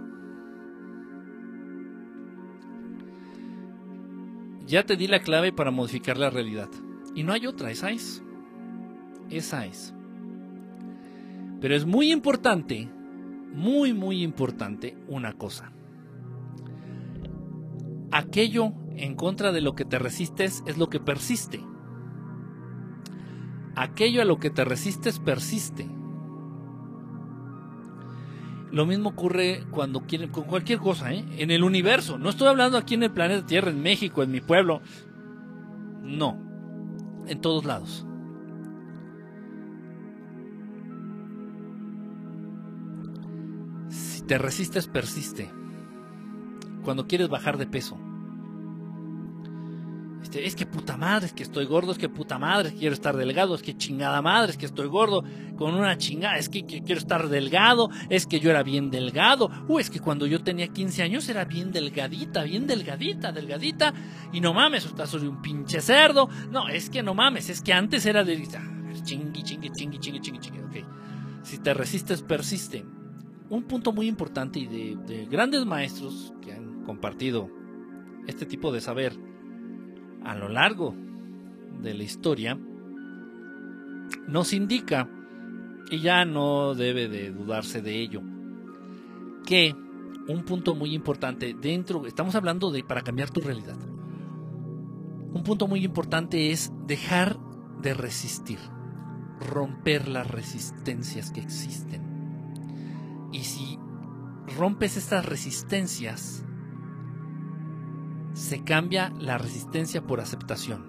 Ya 4.65 4.85
te 4.85 4.97
di 4.97 5.07
la 5.07 5.19
clave 5.19 5.53
para 5.53 5.71
modificar 5.71 6.17
la 6.17 6.29
realidad. 6.29 6.69
Y 7.15 7.23
no 7.23 7.31
hay 7.31 7.47
otra, 7.47 7.71
esa 7.71 7.89
es. 7.91 8.21
Esa 9.29 9.65
es. 9.65 9.93
Pero 11.61 11.73
es 11.73 11.85
muy 11.85 12.11
importante, 12.11 12.89
muy, 13.53 13.93
muy 13.93 14.23
importante 14.23 14.97
una 15.07 15.33
cosa. 15.33 15.71
Aquello 18.11 18.73
en 18.97 19.15
contra 19.15 19.51
de 19.51 19.61
lo 19.61 19.75
que 19.75 19.85
te 19.85 19.99
resistes 19.99 20.63
es 20.65 20.77
lo 20.77 20.89
que 20.89 20.99
persiste. 20.99 21.63
Aquello 23.75 24.21
a 24.21 24.25
lo 24.25 24.39
que 24.39 24.49
te 24.49 24.65
resistes 24.65 25.19
persiste. 25.19 25.87
Lo 28.71 28.85
mismo 28.85 29.09
ocurre 29.09 29.65
cuando 29.71 30.01
quieren, 30.01 30.29
con 30.29 30.43
cualquier 30.43 30.79
cosa, 30.79 31.13
¿eh? 31.13 31.25
En 31.37 31.51
el 31.51 31.63
universo. 31.63 32.17
No 32.17 32.29
estoy 32.29 32.47
hablando 32.47 32.77
aquí 32.77 32.95
en 32.95 33.03
el 33.03 33.11
planeta 33.11 33.45
Tierra, 33.45 33.71
en 33.71 33.81
México, 33.81 34.23
en 34.23 34.31
mi 34.31 34.41
pueblo. 34.41 34.81
No. 36.01 36.37
En 37.27 37.39
todos 37.39 37.65
lados. 37.65 38.05
Si 43.89 44.21
te 44.23 44.37
resistes, 44.37 44.87
persiste. 44.87 45.49
Cuando 46.83 47.07
quieres 47.07 47.29
bajar 47.29 47.57
de 47.57 47.67
peso, 47.67 47.97
este, 50.27 50.45
es 50.45 50.57
que 50.57 50.65
puta 50.65 50.97
madre, 50.97 51.27
es 51.27 51.31
que 51.31 51.43
estoy 51.43 51.63
gordo, 51.63 51.93
es 51.93 51.97
que 51.97 52.09
puta 52.09 52.37
madre, 52.37 52.71
que 52.71 52.79
quiero 52.79 52.93
estar 52.93 53.15
delgado, 53.15 53.55
es 53.55 53.61
que 53.61 53.77
chingada 53.77 54.21
madre, 54.21 54.51
es 54.51 54.57
que 54.57 54.65
estoy 54.65 54.87
gordo 54.87 55.23
con 55.55 55.73
una 55.73 55.97
chingada, 55.97 56.37
es 56.37 56.49
que, 56.49 56.65
quiero 56.65 56.99
estar 56.99 57.29
delgado, 57.29 57.89
es 58.09 58.27
que 58.27 58.41
yo 58.41 58.49
era 58.49 58.61
bien 58.61 58.91
delgado, 58.91 59.49
uh, 59.69 59.79
es 59.79 59.89
que 59.89 60.01
cuando 60.01 60.25
yo 60.27 60.43
tenía 60.43 60.67
15 60.67 61.01
años 61.01 61.29
era 61.29 61.45
bien 61.45 61.71
delgadita, 61.71 62.43
bien 62.43 62.67
delgadita, 62.67 63.31
delgadita, 63.31 63.93
y 64.33 64.41
no 64.41 64.53
mames, 64.53 64.83
estás 64.83 65.11
soy 65.11 65.27
un 65.27 65.41
pinche 65.41 65.79
cerdo, 65.79 66.27
no, 66.51 66.67
es 66.67 66.89
que 66.89 67.01
no 67.01 67.13
mames, 67.13 67.49
es 67.49 67.61
que 67.61 67.71
antes 67.71 68.05
era 68.05 68.25
de 68.25 68.45
chingui, 69.03 69.43
chingui, 69.43 69.69
chingui, 69.69 69.97
chingui, 69.97 70.19
chingui, 70.19 70.39
chingui, 70.41 70.59
ok. 70.59 70.87
Si 71.43 71.59
te 71.59 71.73
resistes, 71.73 72.21
persiste. 72.21 72.83
Un 73.49 73.63
punto 73.63 73.93
muy 73.93 74.07
importante 74.07 74.59
y 74.59 74.67
de 74.67 75.25
grandes 75.31 75.65
maestros 75.65 76.33
que 76.41 76.51
han 76.51 76.83
compartido 76.83 77.49
este 78.27 78.45
tipo 78.45 78.73
de 78.73 78.81
saber 78.81 79.17
a 80.23 80.35
lo 80.35 80.49
largo 80.49 80.95
de 81.81 81.93
la 81.93 82.03
historia 82.03 82.57
nos 84.27 84.53
indica, 84.53 85.09
y 85.89 85.99
ya 85.99 86.25
no 86.25 86.75
debe 86.75 87.07
de 87.07 87.31
dudarse 87.31 87.81
de 87.81 88.01
ello, 88.01 88.21
que 89.45 89.75
un 90.27 90.43
punto 90.43 90.75
muy 90.75 90.93
importante 90.93 91.55
dentro, 91.59 92.05
estamos 92.05 92.35
hablando 92.35 92.71
de 92.71 92.83
para 92.83 93.01
cambiar 93.01 93.29
tu 93.29 93.41
realidad, 93.41 93.77
un 95.33 95.43
punto 95.43 95.67
muy 95.67 95.83
importante 95.83 96.51
es 96.51 96.71
dejar 96.85 97.37
de 97.81 97.93
resistir, 97.93 98.59
romper 99.39 100.07
las 100.07 100.29
resistencias 100.29 101.31
que 101.31 101.41
existen. 101.41 103.29
Y 103.31 103.43
si 103.43 103.77
rompes 104.57 104.97
estas 104.97 105.25
resistencias, 105.25 106.43
se 108.37 108.63
cambia 108.63 109.11
la 109.19 109.39
resistencia 109.39 110.03
por 110.03 110.19
aceptación. 110.19 110.85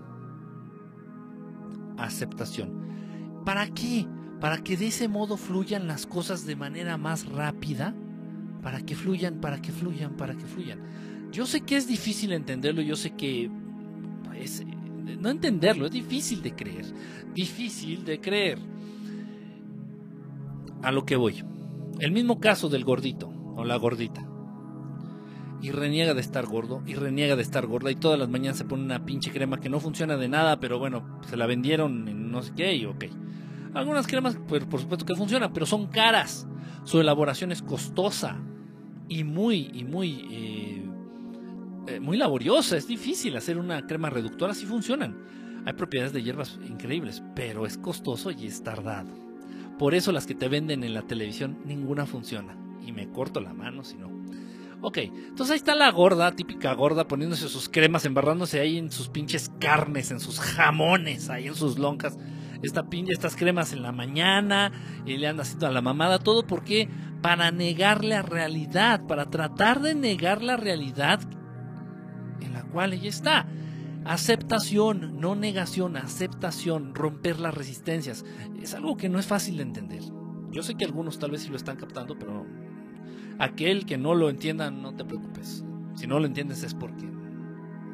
Aceptación. 1.96 3.42
¿Para 3.46 3.68
qué? 3.68 4.06
Para 4.38 4.58
que 4.58 4.76
de 4.76 4.88
ese 4.88 5.08
modo 5.08 5.38
fluyan 5.38 5.88
las 5.88 6.06
cosas 6.06 6.44
de 6.44 6.56
manera 6.56 6.98
más 6.98 7.26
rápida. 7.26 7.94
Para 8.62 8.82
que 8.82 8.94
fluyan, 8.94 9.40
para 9.40 9.62
que 9.62 9.72
fluyan, 9.72 10.14
para 10.16 10.36
que 10.36 10.44
fluyan. 10.44 11.30
Yo 11.32 11.46
sé 11.46 11.62
que 11.62 11.76
es 11.76 11.88
difícil 11.88 12.32
entenderlo, 12.32 12.82
yo 12.82 12.96
sé 12.96 13.12
que 13.12 13.50
es, 14.36 14.62
no 15.18 15.30
entenderlo, 15.30 15.86
es 15.86 15.92
difícil 15.92 16.42
de 16.42 16.54
creer. 16.54 16.84
Difícil 17.34 18.04
de 18.04 18.20
creer. 18.20 18.58
A 20.82 20.92
lo 20.92 21.06
que 21.06 21.16
voy. 21.16 21.42
El 21.98 22.12
mismo 22.12 22.40
caso 22.40 22.68
del 22.68 22.84
gordito 22.84 23.30
o 23.56 23.64
la 23.64 23.76
gordita 23.76 24.27
y 25.60 25.70
reniega 25.70 26.14
de 26.14 26.20
estar 26.20 26.46
gordo 26.46 26.82
y 26.86 26.94
reniega 26.94 27.36
de 27.36 27.42
estar 27.42 27.66
gorda 27.66 27.90
y 27.90 27.96
todas 27.96 28.18
las 28.18 28.28
mañanas 28.28 28.58
se 28.58 28.64
pone 28.64 28.84
una 28.84 29.04
pinche 29.04 29.30
crema 29.30 29.60
que 29.60 29.68
no 29.68 29.80
funciona 29.80 30.16
de 30.16 30.28
nada, 30.28 30.60
pero 30.60 30.78
bueno, 30.78 31.20
se 31.28 31.36
la 31.36 31.46
vendieron 31.46 32.08
en 32.08 32.30
no 32.30 32.42
sé 32.42 32.52
qué 32.56 32.74
y 32.74 32.84
ok. 32.84 33.04
Algunas 33.74 34.06
cremas, 34.06 34.38
pues 34.48 34.64
por 34.64 34.80
supuesto 34.80 35.04
que 35.04 35.14
funcionan, 35.14 35.52
pero 35.52 35.66
son 35.66 35.86
caras. 35.86 36.46
Su 36.84 37.00
elaboración 37.00 37.52
es 37.52 37.62
costosa 37.62 38.38
y 39.08 39.24
muy, 39.24 39.70
y 39.74 39.84
muy, 39.84 40.26
eh, 40.30 40.82
eh, 41.88 42.00
muy 42.00 42.16
laboriosa. 42.16 42.76
Es 42.76 42.86
difícil 42.86 43.36
hacer 43.36 43.58
una 43.58 43.86
crema 43.86 44.10
reductora, 44.10 44.54
si 44.54 44.64
funcionan. 44.64 45.16
Hay 45.66 45.74
propiedades 45.74 46.12
de 46.12 46.22
hierbas 46.22 46.58
increíbles, 46.66 47.22
pero 47.34 47.66
es 47.66 47.76
costoso 47.76 48.30
y 48.30 48.46
es 48.46 48.62
tardado. 48.62 49.10
Por 49.78 49.94
eso 49.94 50.12
las 50.12 50.26
que 50.26 50.34
te 50.34 50.48
venden 50.48 50.82
en 50.82 50.94
la 50.94 51.02
televisión, 51.02 51.58
ninguna 51.64 52.06
funciona. 52.06 52.56
Y 52.86 52.92
me 52.92 53.10
corto 53.10 53.40
la 53.40 53.52
mano 53.52 53.84
si 53.84 53.96
no. 53.96 54.17
Ok, 54.80 54.98
entonces 54.98 55.50
ahí 55.50 55.56
está 55.56 55.74
la 55.74 55.90
gorda, 55.90 56.30
típica 56.36 56.72
gorda, 56.74 57.08
poniéndose 57.08 57.48
sus 57.48 57.68
cremas, 57.68 58.04
embarrándose 58.04 58.60
ahí 58.60 58.78
en 58.78 58.92
sus 58.92 59.08
pinches 59.08 59.50
carnes, 59.58 60.12
en 60.12 60.20
sus 60.20 60.38
jamones, 60.38 61.30
ahí 61.30 61.48
en 61.48 61.56
sus 61.56 61.78
lonjas. 61.78 62.16
Esta 62.62 62.86
estas 63.08 63.36
cremas 63.36 63.72
en 63.72 63.82
la 63.82 63.92
mañana, 63.92 64.72
y 65.04 65.16
le 65.16 65.26
anda 65.26 65.42
haciendo 65.42 65.66
a 65.66 65.72
la 65.72 65.82
mamada, 65.82 66.18
todo 66.18 66.46
porque 66.46 66.88
para 67.22 67.50
negar 67.50 68.04
la 68.04 68.22
realidad, 68.22 69.06
para 69.06 69.26
tratar 69.30 69.80
de 69.80 69.94
negar 69.94 70.42
la 70.42 70.56
realidad 70.56 71.20
en 72.40 72.52
la 72.52 72.62
cual 72.62 72.92
ella 72.92 73.08
está. 73.08 73.48
Aceptación, 74.04 75.20
no 75.20 75.34
negación, 75.34 75.96
aceptación, 75.96 76.94
romper 76.94 77.40
las 77.40 77.54
resistencias. 77.54 78.24
Es 78.60 78.74
algo 78.74 78.96
que 78.96 79.08
no 79.08 79.18
es 79.18 79.26
fácil 79.26 79.56
de 79.56 79.64
entender. 79.64 80.02
Yo 80.50 80.62
sé 80.62 80.76
que 80.76 80.84
algunos 80.84 81.18
tal 81.18 81.32
vez 81.32 81.42
sí 81.42 81.48
lo 81.50 81.56
están 81.56 81.76
captando, 81.76 82.18
pero 82.18 82.46
Aquel 83.38 83.86
que 83.86 83.98
no 83.98 84.14
lo 84.14 84.30
entienda, 84.30 84.70
no 84.70 84.94
te 84.94 85.04
preocupes. 85.04 85.64
Si 85.94 86.06
no 86.06 86.18
lo 86.18 86.26
entiendes 86.26 86.62
es 86.62 86.74
porque 86.74 87.08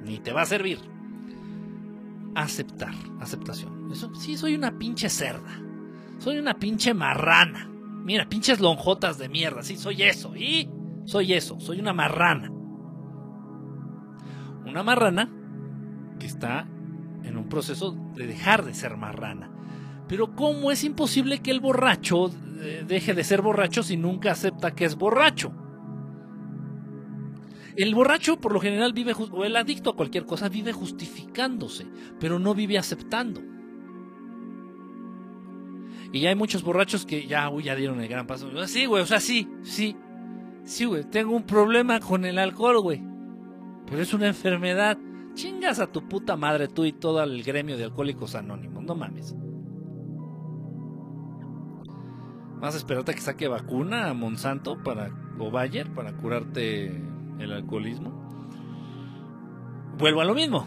ni 0.04 0.18
te 0.18 0.32
va 0.32 0.42
a 0.42 0.46
servir. 0.46 0.78
Aceptar, 2.34 2.94
aceptación. 3.20 3.90
Eso, 3.92 4.14
sí, 4.14 4.36
soy 4.36 4.54
una 4.54 4.78
pinche 4.78 5.08
cerda. 5.08 5.60
Soy 6.18 6.38
una 6.38 6.54
pinche 6.54 6.94
marrana. 6.94 7.70
Mira, 8.04 8.28
pinches 8.28 8.60
lonjotas 8.60 9.18
de 9.18 9.28
mierda. 9.28 9.62
Sí, 9.62 9.76
soy 9.76 10.02
eso. 10.02 10.34
Y 10.36 10.70
soy 11.04 11.32
eso. 11.32 11.60
Soy 11.60 11.80
una 11.80 11.92
marrana. 11.92 12.50
Una 14.66 14.82
marrana 14.82 15.30
que 16.18 16.26
está 16.26 16.66
en 17.22 17.36
un 17.36 17.48
proceso 17.48 17.92
de 18.14 18.26
dejar 18.26 18.64
de 18.64 18.74
ser 18.74 18.96
marrana. 18.96 19.50
Pero 20.08 20.34
¿cómo 20.34 20.70
es 20.70 20.84
imposible 20.84 21.40
que 21.40 21.50
el 21.50 21.60
borracho 21.60 22.30
deje 22.64 23.14
de 23.14 23.24
ser 23.24 23.42
borracho 23.42 23.82
si 23.82 23.96
nunca 23.96 24.32
acepta 24.32 24.74
que 24.74 24.84
es 24.84 24.96
borracho? 24.96 25.52
El 27.76 27.94
borracho 27.94 28.40
por 28.40 28.52
lo 28.52 28.60
general 28.60 28.92
vive, 28.92 29.12
o 29.32 29.44
el 29.44 29.56
adicto 29.56 29.90
a 29.90 29.96
cualquier 29.96 30.24
cosa, 30.24 30.48
vive 30.48 30.72
justificándose, 30.72 31.86
pero 32.20 32.38
no 32.38 32.54
vive 32.54 32.78
aceptando. 32.78 33.42
Y 36.12 36.20
ya 36.20 36.28
hay 36.28 36.36
muchos 36.36 36.62
borrachos 36.62 37.04
que 37.04 37.26
ya, 37.26 37.50
uy, 37.50 37.64
ya 37.64 37.74
dieron 37.74 38.00
el 38.00 38.08
gran 38.08 38.26
paso. 38.26 38.48
Sí, 38.68 38.86
güey, 38.86 39.02
o 39.02 39.06
sea, 39.06 39.18
sí, 39.18 39.48
sí. 39.62 39.96
Sí, 40.62 40.84
güey, 40.84 41.04
tengo 41.04 41.34
un 41.34 41.42
problema 41.42 41.98
con 41.98 42.24
el 42.24 42.38
alcohol, 42.38 42.80
güey. 42.80 43.02
Pero 43.86 44.00
es 44.00 44.14
una 44.14 44.28
enfermedad. 44.28 44.96
Chingas 45.34 45.80
a 45.80 45.90
tu 45.90 46.08
puta 46.08 46.36
madre 46.36 46.68
tú 46.68 46.84
y 46.84 46.92
todo 46.92 47.20
el 47.24 47.42
gremio 47.42 47.76
de 47.76 47.84
alcohólicos 47.84 48.36
anónimos, 48.36 48.84
no 48.84 48.94
mames. 48.94 49.34
Vas 52.64 52.72
a 52.72 52.78
esperarte 52.78 53.12
que 53.12 53.20
saque 53.20 53.46
vacuna 53.46 54.08
a 54.08 54.14
Monsanto 54.14 54.82
para, 54.82 55.10
o 55.38 55.50
Bayer 55.50 55.86
para 55.92 56.14
curarte 56.14 56.86
el 57.38 57.52
alcoholismo. 57.52 58.10
Vuelvo 59.98 60.22
a 60.22 60.24
lo 60.24 60.34
mismo. 60.34 60.66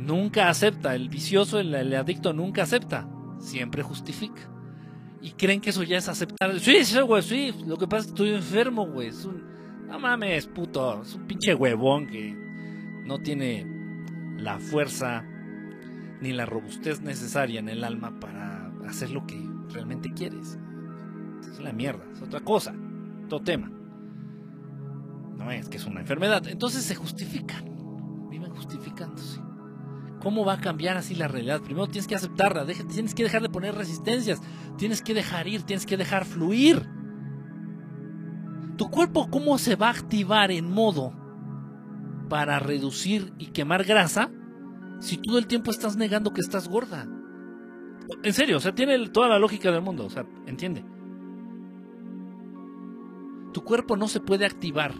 Nunca 0.00 0.48
acepta. 0.48 0.96
El 0.96 1.08
vicioso, 1.08 1.60
el, 1.60 1.94
adicto 1.94 2.32
nunca 2.32 2.64
acepta. 2.64 3.08
Siempre 3.38 3.84
justifica. 3.84 4.50
Y 5.22 5.30
creen 5.30 5.60
que 5.60 5.70
eso 5.70 5.84
ya 5.84 5.98
es 5.98 6.08
aceptar. 6.08 6.58
Sí, 6.58 6.84
sí, 6.84 7.00
güey, 7.02 7.22
sí. 7.22 7.54
Lo 7.68 7.76
que 7.76 7.86
pasa 7.86 8.00
es 8.00 8.06
que 8.06 8.14
estoy 8.14 8.34
enfermo, 8.34 8.88
güey. 8.88 9.12
No 9.86 10.00
mames, 10.00 10.48
puto. 10.48 11.02
Es 11.02 11.14
un 11.14 11.28
pinche 11.28 11.54
huevón 11.54 12.08
que 12.08 12.34
no 13.04 13.20
tiene 13.20 13.64
la 14.38 14.58
fuerza 14.58 15.24
ni 16.20 16.32
la 16.32 16.46
robustez 16.46 17.00
necesaria 17.00 17.60
en 17.60 17.68
el 17.68 17.84
alma 17.84 18.18
para 18.18 18.72
hacer 18.88 19.12
lo 19.12 19.24
que 19.24 19.40
realmente 19.72 20.12
quieres. 20.12 20.58
Es 21.58 21.64
la 21.64 21.72
mierda, 21.72 22.04
es 22.12 22.22
otra 22.22 22.38
cosa, 22.38 22.72
otro 23.24 23.40
tema. 23.40 23.68
No 25.36 25.50
es 25.50 25.68
que 25.68 25.76
es 25.76 25.86
una 25.86 26.00
enfermedad. 26.00 26.46
Entonces 26.46 26.84
se 26.84 26.94
justifican, 26.94 28.28
viven 28.30 28.52
justificándose. 28.52 29.40
¿Cómo 30.20 30.44
va 30.44 30.54
a 30.54 30.60
cambiar 30.60 30.96
así 30.96 31.16
la 31.16 31.26
realidad? 31.26 31.60
Primero 31.60 31.88
tienes 31.88 32.06
que 32.06 32.14
aceptarla, 32.14 32.64
tienes 32.64 33.14
que 33.14 33.24
dejar 33.24 33.42
de 33.42 33.48
poner 33.48 33.74
resistencias, 33.74 34.40
tienes 34.76 35.02
que 35.02 35.14
dejar 35.14 35.48
ir, 35.48 35.62
tienes 35.62 35.84
que 35.84 35.96
dejar 35.96 36.24
fluir. 36.24 36.88
¿Tu 38.76 38.88
cuerpo 38.88 39.28
cómo 39.28 39.58
se 39.58 39.74
va 39.74 39.88
a 39.88 39.92
activar 39.92 40.52
en 40.52 40.70
modo 40.70 41.12
para 42.28 42.60
reducir 42.60 43.32
y 43.38 43.46
quemar 43.46 43.82
grasa 43.82 44.30
si 45.00 45.16
todo 45.16 45.38
el 45.38 45.48
tiempo 45.48 45.72
estás 45.72 45.96
negando 45.96 46.32
que 46.32 46.40
estás 46.40 46.68
gorda? 46.68 47.08
En 48.22 48.32
serio, 48.32 48.58
o 48.58 48.60
sea, 48.60 48.74
tiene 48.74 49.08
toda 49.08 49.28
la 49.28 49.40
lógica 49.40 49.72
del 49.72 49.82
mundo, 49.82 50.06
o 50.06 50.10
sea, 50.10 50.24
entiende. 50.46 50.84
Tu 53.58 53.64
cuerpo 53.64 53.96
no 53.96 54.06
se 54.06 54.20
puede 54.20 54.46
activar 54.46 54.94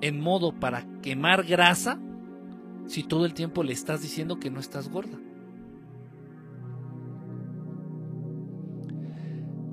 en 0.00 0.20
modo 0.20 0.52
para 0.52 0.86
quemar 1.00 1.42
grasa 1.42 1.98
si 2.86 3.02
todo 3.02 3.26
el 3.26 3.34
tiempo 3.34 3.64
le 3.64 3.72
estás 3.72 4.02
diciendo 4.02 4.38
que 4.38 4.52
no 4.52 4.60
estás 4.60 4.88
gorda? 4.88 5.18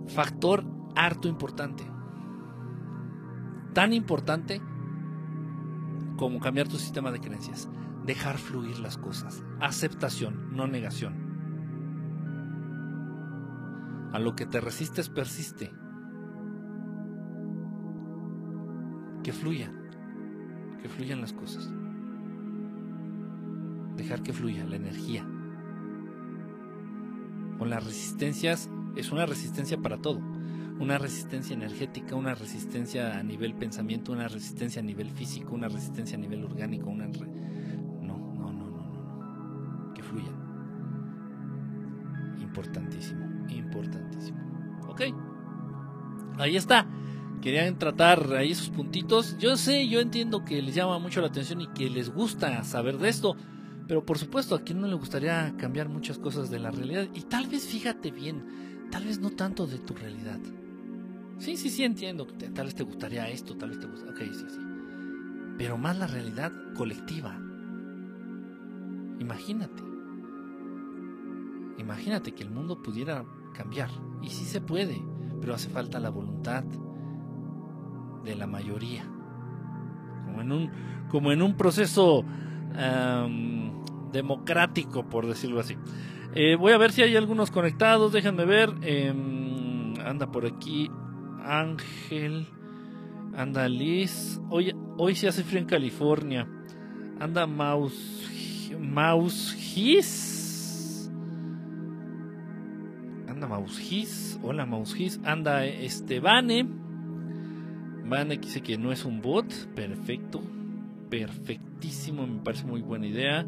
Factor 0.08 0.66
harto 0.96 1.28
importante. 1.28 1.84
Tan 3.74 3.94
importante 3.94 4.60
como 6.18 6.40
cambiar 6.40 6.68
tu 6.68 6.78
sistema 6.78 7.12
de 7.12 7.20
creencias. 7.20 7.70
Dejar 8.08 8.40
fluir 8.40 8.80
las 8.80 8.98
cosas. 8.98 9.44
Aceptación, 9.60 10.56
no 10.56 10.66
negación. 10.66 11.14
A 14.12 14.18
lo 14.18 14.36
que 14.36 14.48
te 14.48 14.60
resistes 14.60 15.10
persiste. 15.10 15.83
Que 19.24 19.32
fluyan. 19.32 19.72
Que 20.82 20.90
fluyan 20.90 21.22
las 21.22 21.34
cosas 21.34 21.72
dejar 23.96 24.22
que 24.24 24.34
fluya 24.34 24.66
la 24.66 24.76
energía. 24.76 25.26
Con 27.58 27.70
las 27.70 27.84
resistencias 27.84 28.70
es 28.96 29.12
una 29.12 29.26
resistencia 29.26 29.78
para 29.78 29.98
todo. 29.98 30.20
Una 30.80 30.98
resistencia 30.98 31.54
energética, 31.54 32.16
una 32.16 32.34
resistencia 32.34 33.18
a 33.18 33.24
nivel 33.24 33.54
pensamiento, 33.54 34.12
una 34.12 34.28
resistencia 34.28 34.82
a 34.82 34.86
nivel 34.86 35.10
físico, 35.12 35.54
una 35.54 35.68
resistencia 35.68 36.18
a 36.18 36.20
nivel 36.20 36.44
orgánico, 36.44 36.90
una... 36.90 37.08
No, 37.08 37.24
no, 38.02 38.18
no, 38.18 38.52
no, 38.52 38.70
no, 38.70 39.88
no. 39.88 39.94
Que 39.94 40.02
fluya. 40.02 40.32
Importantísimo, 42.42 43.26
importantísimo. 43.50 44.40
Ok. 44.90 45.02
Ahí 46.40 46.58
está. 46.58 46.88
Querían 47.44 47.78
tratar 47.78 48.32
ahí 48.36 48.52
esos 48.52 48.70
puntitos. 48.70 49.38
Yo 49.38 49.58
sé, 49.58 49.90
yo 49.90 50.00
entiendo 50.00 50.46
que 50.46 50.62
les 50.62 50.76
llama 50.76 50.98
mucho 50.98 51.20
la 51.20 51.28
atención 51.28 51.60
y 51.60 51.68
que 51.68 51.90
les 51.90 52.10
gusta 52.10 52.64
saber 52.64 52.98
de 52.98 53.10
esto. 53.10 53.36
Pero 53.86 54.06
por 54.06 54.18
supuesto, 54.18 54.56
a 54.56 54.62
quien 54.62 54.80
no 54.80 54.88
le 54.88 54.96
gustaría 54.96 55.54
cambiar 55.58 55.90
muchas 55.90 56.18
cosas 56.18 56.50
de 56.50 56.60
la 56.60 56.72
realidad. 56.72 57.10
Y 57.14 57.24
tal 57.24 57.48
vez 57.48 57.68
fíjate 57.68 58.12
bien, 58.12 58.88
tal 58.92 59.04
vez 59.04 59.20
no 59.20 59.30
tanto 59.30 59.68
de 59.68 59.78
tu 59.78 59.94
realidad. 59.94 60.40
Sí, 61.38 61.58
sí, 61.58 61.70
sí, 61.70 61.84
entiendo. 61.84 62.26
Tal 62.28 62.68
vez 62.68 62.76
te 62.76 62.84
gustaría 62.84 63.28
esto, 63.28 63.58
tal 63.58 63.72
vez 63.72 63.80
te 63.82 63.88
gustaría. 63.88 64.14
Ok, 64.14 64.34
sí, 64.34 64.46
sí. 64.48 64.62
Pero 65.58 65.78
más 65.78 65.98
la 65.98 66.08
realidad 66.08 66.54
colectiva. 66.78 67.38
Imagínate. 69.20 69.84
Imagínate 71.78 72.34
que 72.34 72.44
el 72.44 72.52
mundo 72.52 72.82
pudiera 72.82 73.26
cambiar. 73.54 73.90
Y 74.22 74.30
sí 74.30 74.46
se 74.46 74.62
puede, 74.62 75.04
pero 75.42 75.56
hace 75.56 75.68
falta 75.68 76.00
la 76.00 76.10
voluntad 76.10 76.64
de 78.24 78.36
la 78.36 78.48
mayoría. 78.48 79.04
Como 80.26 80.42
en 80.42 80.52
un, 80.52 80.72
como 81.10 81.32
en 81.32 81.42
un 81.42 81.56
proceso 81.56 82.26
democrático, 84.12 85.08
por 85.10 85.28
decirlo 85.28 85.60
así. 85.60 85.78
Eh, 86.36 86.56
voy 86.56 86.74
a 86.74 86.78
ver 86.78 86.92
si 86.92 87.04
hay 87.04 87.16
algunos 87.16 87.52
conectados, 87.52 88.12
déjenme 88.12 88.46
ver. 88.46 88.74
Em, 88.82 89.94
anda 90.00 90.32
por 90.32 90.46
aquí 90.46 90.90
Ángel, 91.44 92.48
anda 93.36 93.68
Liz. 93.70 94.40
Hoy, 94.50 94.76
hoy 94.98 95.16
se 95.16 95.28
hace 95.28 95.44
frío 95.44 95.60
en 95.60 95.68
California. 95.68 96.48
Anda 97.20 97.46
Mouse, 97.46 98.72
Mouse 98.80 99.56
His. 99.76 101.12
Anda 103.28 103.48
Mouse 103.48 103.80
His. 103.80 104.40
Hola 104.42 104.66
Mouse 104.66 105.00
His. 105.00 105.20
Anda 105.24 105.66
Estebane. 105.66 106.83
Vane 108.06 108.38
dice 108.38 108.62
que 108.62 108.78
no 108.78 108.92
es 108.92 109.06
un 109.06 109.22
bot. 109.22 109.52
Perfecto. 109.76 110.42
Perfectísimo. 111.10 112.26
Me 112.28 112.42
parece 112.42 112.66
muy 112.66 112.82
buena 112.82 113.08
idea. 113.08 113.46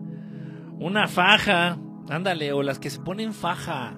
Una 0.80 1.08
faja, 1.08 1.78
ándale, 2.10 2.52
o 2.54 2.62
las 2.62 2.80
que 2.80 2.90
se 2.90 3.00
ponen 3.00 3.34
faja. 3.34 3.98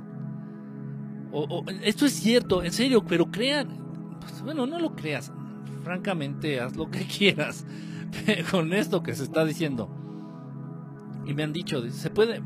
O, 1.32 1.66
esto 1.84 2.06
es 2.06 2.14
cierto, 2.14 2.64
en 2.64 2.72
serio, 2.72 3.04
pero 3.06 3.30
crean. 3.30 4.18
Pues, 4.20 4.42
bueno, 4.42 4.66
no 4.66 4.80
lo 4.80 4.96
creas. 4.96 5.32
Francamente, 5.84 6.60
haz 6.60 6.76
lo 6.76 6.90
que 6.90 7.00
quieras 7.18 7.66
con 8.52 8.74
esto 8.74 9.04
que 9.04 9.16
se 9.16 9.24
está 9.24 9.46
diciendo. 9.46 9.90
Y 11.26 11.34
me 11.34 11.44
han 11.44 11.54
dicho, 11.54 11.82
se 11.92 12.10
puede. 12.10 12.42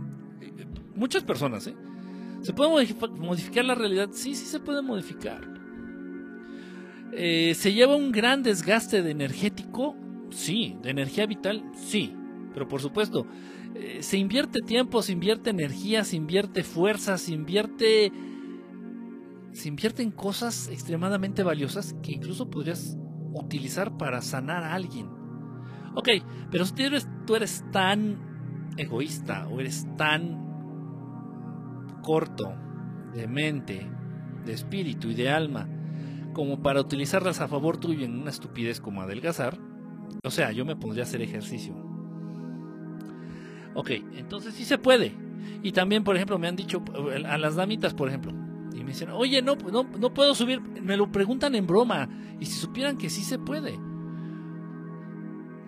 Muchas 0.95 1.23
personas, 1.23 1.67
¿eh? 1.67 1.75
¿Se 2.41 2.53
puede 2.53 2.71
modificar 3.17 3.65
la 3.65 3.75
realidad? 3.75 4.09
Sí, 4.11 4.33
sí 4.35 4.45
se 4.45 4.59
puede 4.59 4.81
modificar. 4.81 5.50
Eh, 7.13 7.53
¿Se 7.55 7.73
lleva 7.73 7.95
un 7.95 8.11
gran 8.11 8.43
desgaste 8.43 9.01
de 9.01 9.11
energético? 9.11 9.95
Sí. 10.29 10.77
¿De 10.81 10.91
energía 10.91 11.25
vital? 11.25 11.63
Sí. 11.75 12.15
Pero 12.53 12.67
por 12.67 12.81
supuesto, 12.81 13.27
eh, 13.75 13.99
se 14.01 14.17
invierte 14.17 14.59
tiempo, 14.61 15.01
se 15.01 15.13
invierte 15.13 15.49
energía, 15.49 16.03
se 16.03 16.15
invierte 16.15 16.63
fuerza, 16.63 17.17
se 17.17 17.33
invierte. 17.33 18.11
Se 19.53 19.67
invierte 19.67 20.01
en 20.01 20.11
cosas 20.11 20.69
extremadamente 20.69 21.43
valiosas 21.43 21.95
que 22.01 22.13
incluso 22.13 22.49
podrías 22.49 22.97
utilizar 23.33 23.97
para 23.97 24.21
sanar 24.21 24.63
a 24.63 24.73
alguien. 24.73 25.09
Ok, 25.93 26.07
pero 26.49 26.65
si 26.65 26.73
tú 26.73 26.83
eres, 26.83 27.07
tú 27.25 27.35
eres 27.35 27.65
tan 27.71 28.71
egoísta 28.77 29.47
o 29.49 29.59
eres 29.59 29.85
tan 29.97 30.39
corto 32.01 32.55
de 33.13 33.27
mente, 33.27 33.89
de 34.45 34.53
espíritu 34.53 35.09
y 35.09 35.15
de 35.15 35.29
alma 35.29 35.67
como 36.33 36.61
para 36.61 36.81
utilizarlas 36.81 37.41
a 37.41 37.47
favor 37.47 37.77
tuyo 37.77 38.05
en 38.05 38.19
una 38.19 38.29
estupidez 38.29 38.79
como 38.79 39.01
adelgazar, 39.01 39.57
o 40.23 40.31
sea, 40.31 40.51
yo 40.51 40.65
me 40.65 40.75
pondría 40.75 41.03
a 41.03 41.07
hacer 41.07 41.21
ejercicio 41.21 41.91
Ok, 43.73 43.91
entonces 44.15 44.53
sí 44.53 44.65
se 44.65 44.77
puede. 44.77 45.13
Y 45.63 45.71
también, 45.71 46.03
por 46.03 46.15
ejemplo, 46.15 46.37
me 46.37 46.47
han 46.47 46.55
dicho 46.55 46.83
a 47.25 47.37
las 47.37 47.55
damitas, 47.55 47.93
por 47.93 48.09
ejemplo, 48.09 48.31
y 48.73 48.83
me 48.83 48.91
dicen, 48.91 49.09
oye, 49.11 49.41
no, 49.41 49.55
no, 49.55 49.83
no 49.83 50.13
puedo 50.13 50.35
subir, 50.35 50.61
me 50.61 50.97
lo 50.97 51.11
preguntan 51.11 51.55
en 51.55 51.67
broma, 51.67 52.09
y 52.39 52.45
si 52.45 52.59
supieran 52.59 52.97
que 52.97 53.09
sí 53.09 53.23
se 53.23 53.39
puede. 53.39 53.79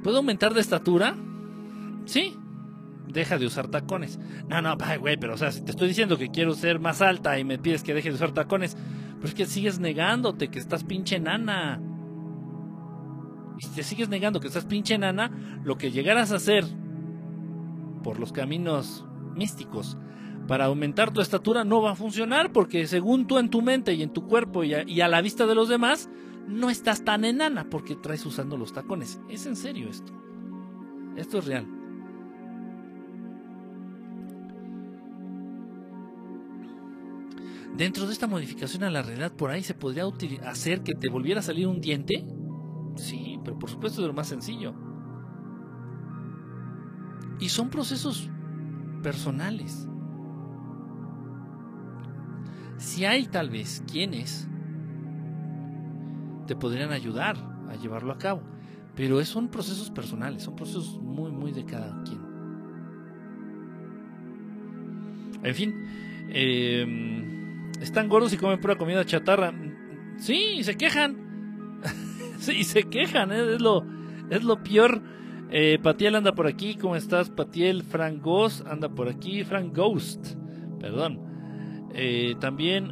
¿Puedo 0.03 0.18
aumentar 0.18 0.53
de 0.53 0.61
estatura? 0.61 1.16
Sí. 2.05 2.38
Deja 3.07 3.38
de 3.38 3.45
usar 3.45 3.68
tacones. 3.68 4.20
No, 4.47 4.61
no, 4.61 4.78
güey, 4.99 5.18
pero 5.18 5.34
o 5.34 5.38
sea, 5.38 5.51
si 5.51 5.61
te 5.61 5.72
estoy 5.72 5.88
diciendo 5.88 6.18
que 6.18 6.30
quiero 6.30 6.53
ser 6.55 6.80
más 6.80 7.01
alta 7.01 7.39
y 7.39 7.43
me 7.43 7.57
pides 7.57 7.84
que 7.84 7.93
deje 7.93 8.09
de 8.09 8.16
usar 8.16 8.32
tacones, 8.32 8.76
pero 9.24 9.30
es 9.30 9.36
que 9.36 9.45
sigues 9.45 9.80
negándote 9.80 10.49
que 10.49 10.59
estás 10.59 10.84
pinche 10.84 11.17
nana. 11.17 11.82
Y 13.57 13.65
si 13.65 13.74
te 13.74 13.82
sigues 13.82 14.09
negando 14.09 14.41
que 14.41 14.47
estás 14.47 14.65
pinche 14.65 14.97
nana, 14.97 15.32
lo 15.63 15.78
que 15.78 15.91
llegaras 15.91 16.34
a 16.34 16.36
hacer 16.36 16.65
por 18.03 18.19
los 18.19 18.34
caminos 18.34 19.05
místicos 19.34 19.97
para 20.45 20.65
aumentar 20.65 21.13
tu 21.13 21.21
estatura 21.21 21.63
no 21.63 21.82
va 21.82 21.91
a 21.91 21.95
funcionar 21.95 22.51
porque 22.51 22.86
según 22.86 23.26
tú 23.26 23.38
en 23.38 23.49
tu 23.49 23.61
mente 23.61 23.93
y 23.93 24.03
en 24.03 24.11
tu 24.11 24.28
cuerpo 24.28 24.65
y 24.65 24.74
a, 24.74 25.07
la 25.07 25.21
vista 25.21 25.47
de 25.47 25.55
los 25.55 25.69
demás, 25.69 26.09
no 26.49 26.69
estás 26.69 27.05
tan 27.05 27.24
enana 27.24 27.69
porque 27.69 27.95
traes 27.95 28.26
usando 28.26 28.57
los 28.57 28.74
tacones. 28.74 29.21
Es 29.30 29.45
en 29.45 29.55
serio 29.55 29.88
esto. 29.88 30.11
Esto 31.15 31.38
es 31.38 31.45
real. 31.45 31.65
Dentro 37.78 38.05
de 38.05 38.13
esta 38.13 38.28
modificación 38.28 38.84
a 38.84 38.91
la 38.91 39.01
realidad, 39.01 39.36
por 39.36 39.49
ahí 39.49 39.63
se 39.63 39.74
podría 39.74 40.05
hacer 40.45 40.84
que 40.84 40.93
te 40.93 41.09
volviera 41.09 41.39
a 41.39 41.43
salir 41.43 41.67
un 41.67 41.82
diente. 41.82 42.24
Sí, 42.95 43.39
pero 43.43 43.57
por 43.57 43.69
supuesto 43.69 44.01
de 44.01 44.07
lo 44.07 44.13
más 44.13 44.28
sencillo. 44.28 44.74
Y 47.39 47.49
son 47.49 47.69
procesos 47.69 48.30
personales. 49.01 49.88
Si 52.78 53.05
hay 53.05 53.26
tal 53.26 53.49
vez 53.49 53.84
quienes 53.91 54.47
te 56.45 56.55
podrían 56.55 56.91
ayudar 56.91 57.38
a 57.69 57.76
llevarlo 57.76 58.13
a 58.13 58.17
cabo, 58.17 58.43
pero 58.95 59.24
son 59.26 59.49
procesos 59.49 59.89
personales, 59.89 60.43
son 60.43 60.55
procesos 60.55 60.99
muy, 61.01 61.32
muy 61.32 61.51
de 61.51 61.65
cada 61.65 62.03
quien. 62.03 62.21
En 65.41 65.55
fin, 65.55 65.74
em, 66.30 67.33
están 67.84 68.08
gordos 68.08 68.34
y 68.34 68.38
comen 68.38 68.60
pura 68.60 68.78
comida 68.78 69.06
chatarra. 69.06 69.54
Sí, 70.18 70.64
se 70.64 70.76
quejan. 70.76 71.82
sí, 72.40 72.64
se 72.64 72.84
quejan, 72.84 73.32
¿eh? 73.32 73.56
es, 73.56 73.62
lo, 73.62 73.86
es 74.30 74.44
lo 74.44 74.64
peor. 74.64 75.02
Eh, 75.52 75.78
Patiel 75.84 76.16
anda 76.16 76.34
por 76.34 76.48
aquí, 76.48 76.76
¿cómo 76.76 76.96
estás? 76.96 77.30
Patiel, 77.30 77.84
Frank 77.84 78.22
Ghost 78.24 78.66
anda 78.66 78.90
por 78.90 79.08
aquí, 79.10 79.44
Frank 79.44 79.76
Ghost, 79.76 80.36
perdón. 80.80 81.20
Eh, 81.94 82.36
también 82.40 82.92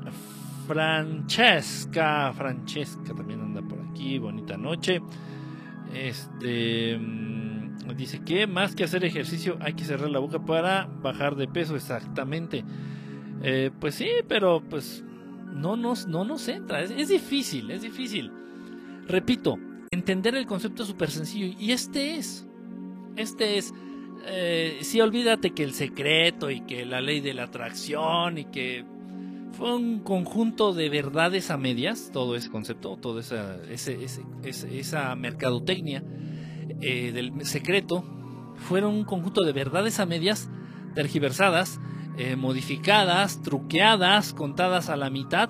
Francesca, 0.68 2.32
Francesca 2.34 3.16
también 3.16 3.42
anda 3.42 3.62
por 3.62 3.80
aquí, 3.80 4.20
bonita 4.20 4.58
noche. 4.58 5.02
Este 5.94 7.00
mm, 7.00 7.96
dice 7.96 8.22
que 8.24 8.46
más 8.46 8.76
que 8.76 8.84
hacer 8.84 9.04
ejercicio 9.06 9.58
hay 9.62 9.74
que 9.74 9.86
cerrar 9.86 10.12
la 10.12 10.20
boca 10.20 10.46
para 10.46 10.86
bajar 10.86 11.36
de 11.36 11.48
peso, 11.48 11.76
exactamente. 11.76 12.64
Eh, 13.44 13.72
pues 13.80 13.96
sí, 13.96 14.08
pero 14.28 14.62
pues 14.62 15.04
no 15.54 15.76
nos, 15.76 16.08
no 16.08 16.24
nos 16.24 16.48
entra, 16.48 16.82
es, 16.82 17.08
difícil, 17.08 17.72
es 17.72 17.82
difícil. 17.82 18.32
Repito, 19.08 19.58
entender 19.92 20.36
el 20.36 20.46
concepto 20.46 20.84
es 20.84 20.90
súper 20.90 21.10
sencillo 21.10 21.56
y 21.60 21.72
este 21.72 22.16
es, 22.16 22.48
este 23.16 23.58
es, 23.58 23.74
eh, 24.28 24.80
sí 24.82 25.02
olvídate 25.02 25.52
que 25.52 25.64
el 25.64 25.74
secreto 25.74 26.52
y 26.52 26.62
que 26.62 26.86
la 26.86 27.02
ley 27.02 27.20
de 27.20 27.34
la 27.34 27.44
atracción 27.44 28.38
y 28.38 28.46
que 28.46 28.86
fue 29.54 29.76
un 29.76 30.00
conjunto 30.00 30.74
de 30.74 30.90
verdades 30.90 31.52
a 31.52 31.58
medias, 31.58 32.12
todo 32.14 32.36
ese 32.36 32.50
concepto, 32.50 32.98
toda 32.98 33.20
esa, 33.20 33.60
esa 33.70 35.16
mercadotecnia 35.16 36.04
eh, 36.82 37.12
del 37.12 37.46
secreto, 37.46 38.04
fueron 38.56 38.94
un 38.94 39.04
conjunto 39.04 39.44
de 39.44 39.52
verdades 39.52 40.00
a 40.00 40.06
medias, 40.06 40.50
tergiversadas, 40.96 41.80
eh, 42.18 42.36
modificadas, 42.36 43.42
truqueadas, 43.42 44.34
contadas 44.34 44.90
a 44.90 44.98
la 44.98 45.10
mitad, 45.10 45.50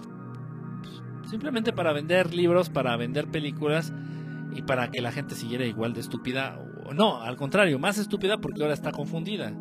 simplemente 1.29 1.73
para 1.73 1.93
vender 1.93 2.33
libros, 2.33 2.69
para 2.69 2.95
vender 2.97 3.27
películas 3.27 3.93
y 4.53 4.61
para 4.61 4.91
que 4.91 5.01
la 5.01 5.11
gente 5.11 5.35
siguiera 5.35 5.65
igual 5.65 5.93
de 5.93 6.01
estúpida. 6.01 6.59
No, 6.93 7.21
al 7.21 7.37
contrario, 7.37 7.79
más 7.79 7.97
estúpida 7.97 8.39
porque 8.39 8.61
ahora 8.61 8.73
está 8.73 8.91
confundida. 8.91 9.53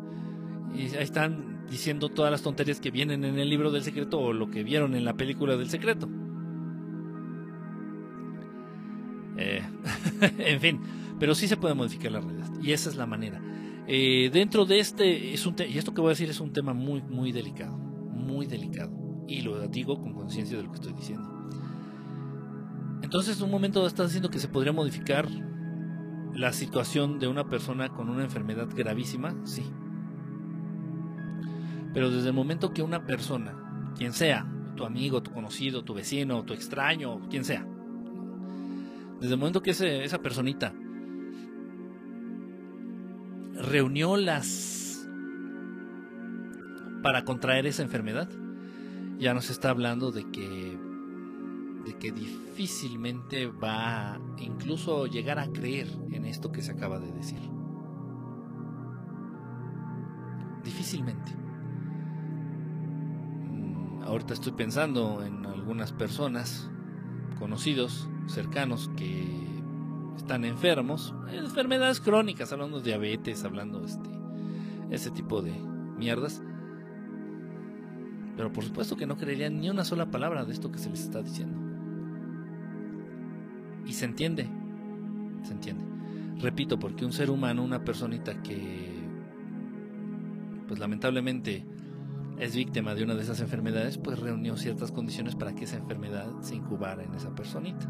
Y 0.75 0.81
ahí 0.95 1.03
están 1.03 1.65
diciendo 1.69 2.09
todas 2.09 2.31
las 2.31 2.41
tonterías 2.41 2.79
que 2.79 2.91
vienen 2.91 3.23
en 3.23 3.39
el 3.39 3.49
libro 3.49 3.71
del 3.71 3.83
secreto 3.83 4.19
o 4.19 4.33
lo 4.33 4.49
que 4.49 4.63
vieron 4.63 4.95
en 4.95 5.05
la 5.05 5.13
película 5.13 5.55
del 5.55 5.69
secreto. 5.69 6.09
Eh, 9.37 9.63
en 10.37 10.59
fin, 10.59 10.81
pero 11.19 11.33
sí 11.33 11.47
se 11.47 11.57
puede 11.57 11.73
modificar 11.73 12.11
la 12.11 12.19
realidad 12.19 12.49
y 12.61 12.73
esa 12.73 12.89
es 12.89 12.95
la 12.95 13.05
manera. 13.05 13.41
Eh, 13.93 14.29
dentro 14.31 14.63
de 14.63 14.79
este, 14.79 15.33
es 15.33 15.45
un 15.45 15.53
y 15.67 15.77
esto 15.77 15.93
que 15.93 15.99
voy 15.99 16.11
a 16.11 16.11
decir 16.11 16.29
es 16.29 16.39
un 16.39 16.53
tema 16.53 16.73
muy, 16.73 17.01
muy 17.01 17.33
delicado, 17.33 17.75
muy 17.75 18.45
delicado. 18.45 18.89
Y 19.27 19.41
lo 19.41 19.67
digo 19.67 19.99
con 19.99 20.13
conciencia 20.13 20.55
de 20.55 20.63
lo 20.63 20.71
que 20.71 20.75
estoy 20.75 20.93
diciendo. 20.93 21.29
Entonces, 23.01 23.37
en 23.37 23.43
un 23.43 23.51
momento 23.51 23.85
estás 23.85 24.07
diciendo 24.07 24.29
que 24.29 24.39
se 24.39 24.47
podría 24.47 24.71
modificar 24.71 25.27
la 26.33 26.53
situación 26.53 27.19
de 27.19 27.27
una 27.27 27.49
persona 27.49 27.89
con 27.89 28.09
una 28.09 28.23
enfermedad 28.23 28.69
gravísima, 28.73 29.35
sí, 29.43 29.63
pero 31.93 32.09
desde 32.09 32.29
el 32.29 32.33
momento 32.33 32.73
que 32.73 32.83
una 32.83 33.05
persona, 33.05 33.91
quien 33.97 34.13
sea, 34.13 34.49
tu 34.77 34.85
amigo, 34.85 35.21
tu 35.21 35.33
conocido, 35.33 35.83
tu 35.83 35.93
vecino, 35.93 36.45
tu 36.45 36.53
extraño, 36.53 37.27
quien 37.29 37.43
sea, 37.43 37.67
desde 39.19 39.33
el 39.33 39.39
momento 39.39 39.61
que 39.61 39.71
esa 39.71 40.17
personita 40.19 40.73
reunió 43.71 44.17
las 44.17 45.07
para 47.01 47.25
contraer 47.25 47.65
esa 47.65 47.81
enfermedad, 47.81 48.29
ya 49.17 49.33
nos 49.33 49.49
está 49.49 49.69
hablando 49.69 50.11
de 50.11 50.29
que 50.29 50.77
de 51.85 51.97
que 51.97 52.11
difícilmente 52.11 53.47
va 53.47 54.19
incluso 54.37 55.07
llegar 55.07 55.39
a 55.39 55.47
creer 55.47 55.87
en 56.11 56.25
esto 56.25 56.51
que 56.51 56.61
se 56.61 56.71
acaba 56.71 56.99
de 56.99 57.11
decir. 57.11 57.39
Difícilmente 60.63 61.41
ahorita 64.11 64.33
estoy 64.33 64.51
pensando 64.51 65.23
en 65.23 65.45
algunas 65.45 65.93
personas, 65.93 66.69
conocidos, 67.39 68.09
cercanos, 68.27 68.89
que 68.97 69.60
están 70.17 70.45
enfermos, 70.45 71.13
enfermedades 71.31 71.99
crónicas, 71.99 72.51
hablando 72.51 72.77
de 72.77 72.83
diabetes, 72.83 73.43
hablando 73.43 73.83
este, 73.83 74.09
ese 74.89 75.11
tipo 75.11 75.41
de 75.41 75.51
mierdas. 75.97 76.41
Pero 78.37 78.51
por 78.51 78.63
supuesto 78.63 78.95
que 78.95 79.05
no 79.05 79.17
creerían 79.17 79.59
ni 79.59 79.69
una 79.69 79.83
sola 79.83 80.09
palabra 80.09 80.45
de 80.45 80.53
esto 80.53 80.71
que 80.71 80.79
se 80.79 80.89
les 80.89 81.01
está 81.01 81.21
diciendo. 81.21 81.59
Y 83.85 83.93
se 83.93 84.05
entiende, 84.05 84.47
se 85.43 85.53
entiende. 85.53 85.83
Repito, 86.39 86.79
porque 86.79 87.05
un 87.05 87.13
ser 87.13 87.29
humano, 87.29 87.63
una 87.63 87.83
personita 87.83 88.41
que, 88.41 89.03
pues 90.67 90.79
lamentablemente, 90.79 91.65
es 92.39 92.55
víctima 92.55 92.95
de 92.95 93.03
una 93.03 93.13
de 93.13 93.21
esas 93.21 93.41
enfermedades, 93.41 93.99
pues 93.99 94.17
reunió 94.19 94.57
ciertas 94.57 94.91
condiciones 94.91 95.35
para 95.35 95.53
que 95.53 95.65
esa 95.65 95.77
enfermedad 95.77 96.27
se 96.41 96.55
incubara 96.55 97.03
en 97.03 97.13
esa 97.13 97.35
personita. 97.35 97.87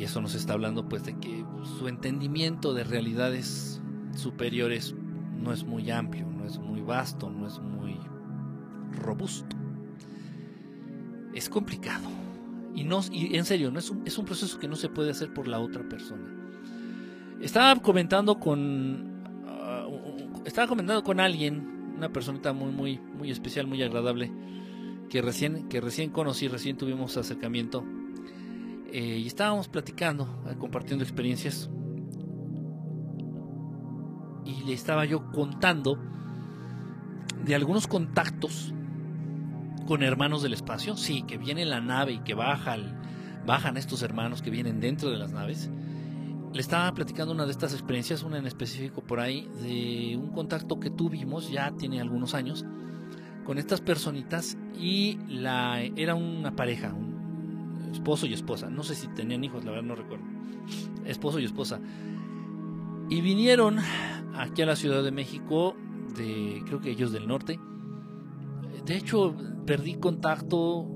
Y 0.00 0.04
eso 0.04 0.22
nos 0.22 0.34
está 0.34 0.54
hablando 0.54 0.88
pues 0.88 1.04
de 1.04 1.18
que 1.18 1.44
su 1.78 1.86
entendimiento 1.86 2.72
de 2.72 2.84
realidades 2.84 3.82
superiores 4.16 4.94
no 5.36 5.52
es 5.52 5.62
muy 5.62 5.90
amplio, 5.90 6.24
no 6.24 6.46
es 6.46 6.58
muy 6.58 6.80
vasto, 6.80 7.28
no 7.28 7.46
es 7.46 7.58
muy 7.58 8.00
robusto. 8.92 9.54
Es 11.34 11.50
complicado. 11.50 12.08
Y, 12.74 12.84
no, 12.84 13.02
y 13.12 13.36
en 13.36 13.44
serio, 13.44 13.70
no 13.70 13.78
es, 13.78 13.90
un, 13.90 14.00
es 14.06 14.16
un 14.16 14.24
proceso 14.24 14.58
que 14.58 14.68
no 14.68 14.74
se 14.74 14.88
puede 14.88 15.10
hacer 15.10 15.34
por 15.34 15.46
la 15.46 15.60
otra 15.60 15.86
persona. 15.86 16.34
Estaba 17.42 17.78
comentando 17.82 18.40
con... 18.40 19.22
Ah, 19.48 19.86
estaba 20.46 20.66
comentando 20.66 21.04
con 21.04 21.20
alguien 21.20 21.92
una 21.98 22.10
personita 22.10 22.54
muy, 22.54 22.72
muy, 22.72 22.98
muy 23.18 23.30
especial, 23.30 23.66
muy 23.66 23.82
agradable, 23.82 24.32
que 25.10 25.20
recién, 25.20 25.68
que 25.68 25.82
recién 25.82 26.08
conocí, 26.08 26.48
recién 26.48 26.78
tuvimos 26.78 27.18
acercamiento. 27.18 27.84
Eh, 28.92 29.18
y 29.18 29.26
estábamos 29.26 29.68
platicando, 29.68 30.42
eh, 30.48 30.56
compartiendo 30.58 31.04
experiencias. 31.04 31.70
Y 34.44 34.64
le 34.64 34.72
estaba 34.72 35.04
yo 35.04 35.30
contando 35.32 35.98
de 37.44 37.54
algunos 37.54 37.86
contactos 37.86 38.74
con 39.86 40.02
hermanos 40.02 40.42
del 40.42 40.54
espacio. 40.54 40.96
Sí, 40.96 41.22
que 41.22 41.38
viene 41.38 41.64
la 41.64 41.80
nave 41.80 42.12
y 42.12 42.18
que 42.20 42.34
baja 42.34 42.76
bajan 43.46 43.76
estos 43.76 44.02
hermanos 44.02 44.42
que 44.42 44.50
vienen 44.50 44.80
dentro 44.80 45.10
de 45.10 45.16
las 45.16 45.32
naves 45.32 45.70
le 46.52 46.60
estaba 46.60 46.92
platicando 46.94 47.32
una 47.32 47.44
de 47.46 47.52
estas 47.52 47.72
experiencias, 47.72 48.22
una 48.22 48.38
en 48.38 48.46
específico 48.46 49.02
por 49.02 49.20
ahí, 49.20 49.48
de 49.62 50.16
un 50.16 50.30
contacto 50.30 50.80
que 50.80 50.90
tuvimos, 50.90 51.50
ya 51.50 51.70
tiene 51.76 52.00
algunos 52.00 52.34
años, 52.34 52.64
con 53.44 53.58
estas 53.58 53.80
personitas 53.80 54.56
y 54.78 55.18
la 55.28 55.80
era 55.82 56.14
una 56.14 56.56
pareja, 56.56 56.92
esposo 57.92 58.26
y 58.26 58.34
esposa. 58.34 58.70
No 58.70 58.82
sé 58.82 58.94
si 58.94 59.08
tenían 59.08 59.44
hijos, 59.44 59.64
la 59.64 59.70
verdad 59.70 59.86
no 59.86 59.94
recuerdo. 59.94 60.24
Esposo 61.04 61.38
y 61.38 61.44
esposa. 61.44 61.80
Y 63.08 63.20
vinieron 63.20 63.78
aquí 64.36 64.62
a 64.62 64.66
la 64.66 64.76
Ciudad 64.76 65.02
de 65.02 65.10
México, 65.10 65.74
de 66.16 66.62
creo 66.66 66.80
que 66.80 66.90
ellos 66.90 67.12
del 67.12 67.26
norte. 67.26 67.58
De 68.84 68.96
hecho, 68.96 69.36
perdí 69.66 69.94
contacto 69.94 70.86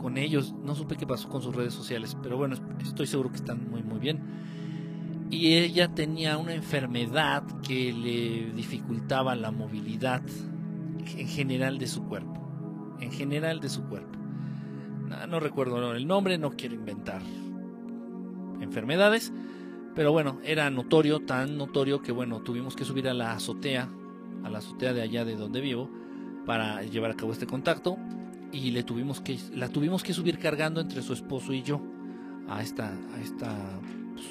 con 0.00 0.16
ellos, 0.16 0.54
no 0.62 0.74
supe 0.74 0.96
qué 0.96 1.06
pasó 1.06 1.28
con 1.28 1.42
sus 1.42 1.54
redes 1.54 1.74
sociales, 1.74 2.16
pero 2.22 2.36
bueno, 2.36 2.56
estoy 2.80 3.06
seguro 3.06 3.30
que 3.30 3.36
están 3.36 3.68
muy 3.68 3.82
muy 3.82 3.98
bien 3.98 4.22
y 5.30 5.56
ella 5.56 5.88
tenía 5.94 6.38
una 6.38 6.54
enfermedad 6.54 7.44
que 7.60 7.92
le 7.92 8.52
dificultaba 8.52 9.36
la 9.36 9.50
movilidad 9.50 10.22
en 11.16 11.28
general 11.28 11.78
de 11.78 11.86
su 11.86 12.04
cuerpo. 12.04 12.96
En 13.00 13.12
general 13.12 13.60
de 13.60 13.68
su 13.68 13.84
cuerpo. 13.84 14.17
No, 15.08 15.40
recuerdo 15.40 15.92
el 15.92 16.06
nombre, 16.06 16.38
no 16.38 16.50
quiero 16.50 16.74
inventar 16.74 17.22
enfermedades, 18.60 19.32
pero 19.94 20.12
bueno, 20.12 20.38
era 20.44 20.68
notorio, 20.70 21.20
tan 21.20 21.56
notorio 21.56 22.02
que 22.02 22.12
bueno, 22.12 22.40
tuvimos 22.40 22.76
que 22.76 22.84
subir 22.84 23.08
a 23.08 23.14
la 23.14 23.32
azotea, 23.32 23.88
a 24.44 24.50
la 24.50 24.58
azotea 24.58 24.92
de 24.92 25.02
allá 25.02 25.24
de 25.24 25.36
donde 25.36 25.60
vivo, 25.60 25.88
para 26.44 26.82
llevar 26.82 27.12
a 27.12 27.14
cabo 27.14 27.32
este 27.32 27.46
contacto 27.46 27.96
y 28.52 28.70
le 28.70 28.82
tuvimos 28.82 29.20
que 29.20 29.38
la 29.54 29.68
tuvimos 29.68 30.02
que 30.02 30.14
subir 30.14 30.38
cargando 30.38 30.80
entre 30.80 31.02
su 31.02 31.12
esposo 31.12 31.52
y 31.52 31.62
yo 31.62 31.80
a 32.48 32.62
esta 32.62 32.88
a 33.14 33.20
esta 33.20 33.80
pues, 34.14 34.26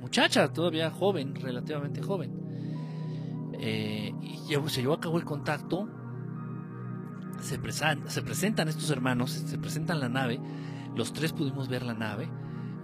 muchacha 0.00 0.52
todavía 0.52 0.90
joven 0.90 1.34
relativamente 1.34 2.02
joven. 2.02 2.44
Eh, 3.54 4.12
y 4.22 4.70
se 4.70 4.82
llevó 4.82 4.94
a 4.94 5.00
cabo 5.00 5.16
el 5.16 5.24
contacto 5.24 5.88
se, 7.44 7.60
se 8.08 8.22
presentan 8.22 8.68
estos 8.68 8.90
hermanos 8.90 9.30
se 9.30 9.58
presentan 9.58 10.00
la 10.00 10.08
nave 10.08 10.40
los 10.96 11.12
tres 11.12 11.32
pudimos 11.32 11.68
ver 11.68 11.82
la 11.84 11.94
nave 11.94 12.28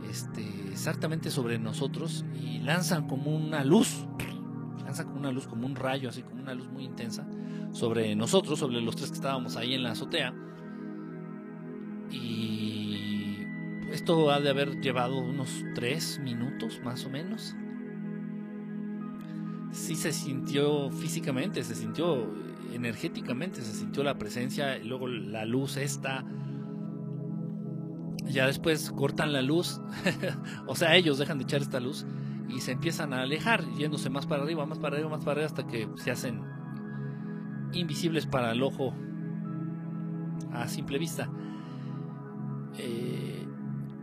este, 0.09 0.43
exactamente 0.71 1.31
sobre 1.31 1.59
nosotros 1.59 2.25
y 2.35 2.59
lanzan 2.59 3.09
como 3.09 3.35
una 3.35 3.65
luz 3.65 4.07
lanzan 4.85 5.07
como 5.07 5.19
una 5.21 5.33
luz 5.33 5.47
como 5.47 5.67
un 5.67 5.77
rayo 5.77 6.09
así 6.09 6.23
como 6.23 6.43
una 6.43 6.55
luz 6.55 6.69
muy 6.69 6.85
intensa 6.85 7.27
sobre 7.73 8.15
nosotros, 8.17 8.59
sobre 8.59 8.81
los 8.81 8.97
tres 8.97 9.11
que 9.11 9.17
estábamos 9.17 9.57
ahí 9.57 9.75
en 9.75 9.83
la 9.83 9.93
azotea. 9.93 10.35
Y 12.11 13.39
esto 13.91 14.31
ha 14.31 14.41
de 14.41 14.51
haber 14.51 14.81
llevado 14.81 15.19
unos 15.19 15.65
tres 15.75 16.21
minutos 16.23 16.81
más 16.85 17.05
o 17.05 17.11
menos. 17.11 17.55
Sí 19.73 19.95
se 19.95 20.13
sintió 20.13 20.91
físicamente, 20.91 21.63
se 21.63 21.77
sintió 21.77 22.29
energéticamente, 22.73 23.63
se 23.63 23.73
sintió 23.73 24.03
la 24.03 24.19
presencia, 24.19 24.79
luego 24.79 25.09
la 25.09 25.45
luz 25.45 25.77
esta. 25.77 26.25
Ya 28.27 28.47
después 28.47 28.91
cortan 28.93 29.33
la 29.33 29.43
luz, 29.43 29.81
o 30.67 30.77
sea, 30.77 30.95
ellos 30.95 31.19
dejan 31.19 31.39
de 31.39 31.45
echar 31.45 31.63
esta 31.63 31.81
luz 31.81 32.07
y 32.49 32.61
se 32.61 32.73
empiezan 32.73 33.13
a 33.13 33.23
alejar, 33.23 33.65
yéndose 33.77 34.11
más 34.11 34.27
para 34.27 34.43
arriba, 34.43 34.67
más 34.67 34.79
para 34.79 34.97
arriba, 34.97 35.11
más 35.11 35.21
para 35.21 35.33
arriba, 35.33 35.47
hasta 35.47 35.67
que 35.67 35.89
se 35.97 36.11
hacen 36.11 36.43
invisibles 37.73 38.27
para 38.27 38.53
el 38.53 38.63
ojo 38.63 38.95
a 40.53 40.69
simple 40.69 40.99
vista. 40.99 41.31
Eh, 42.79 43.47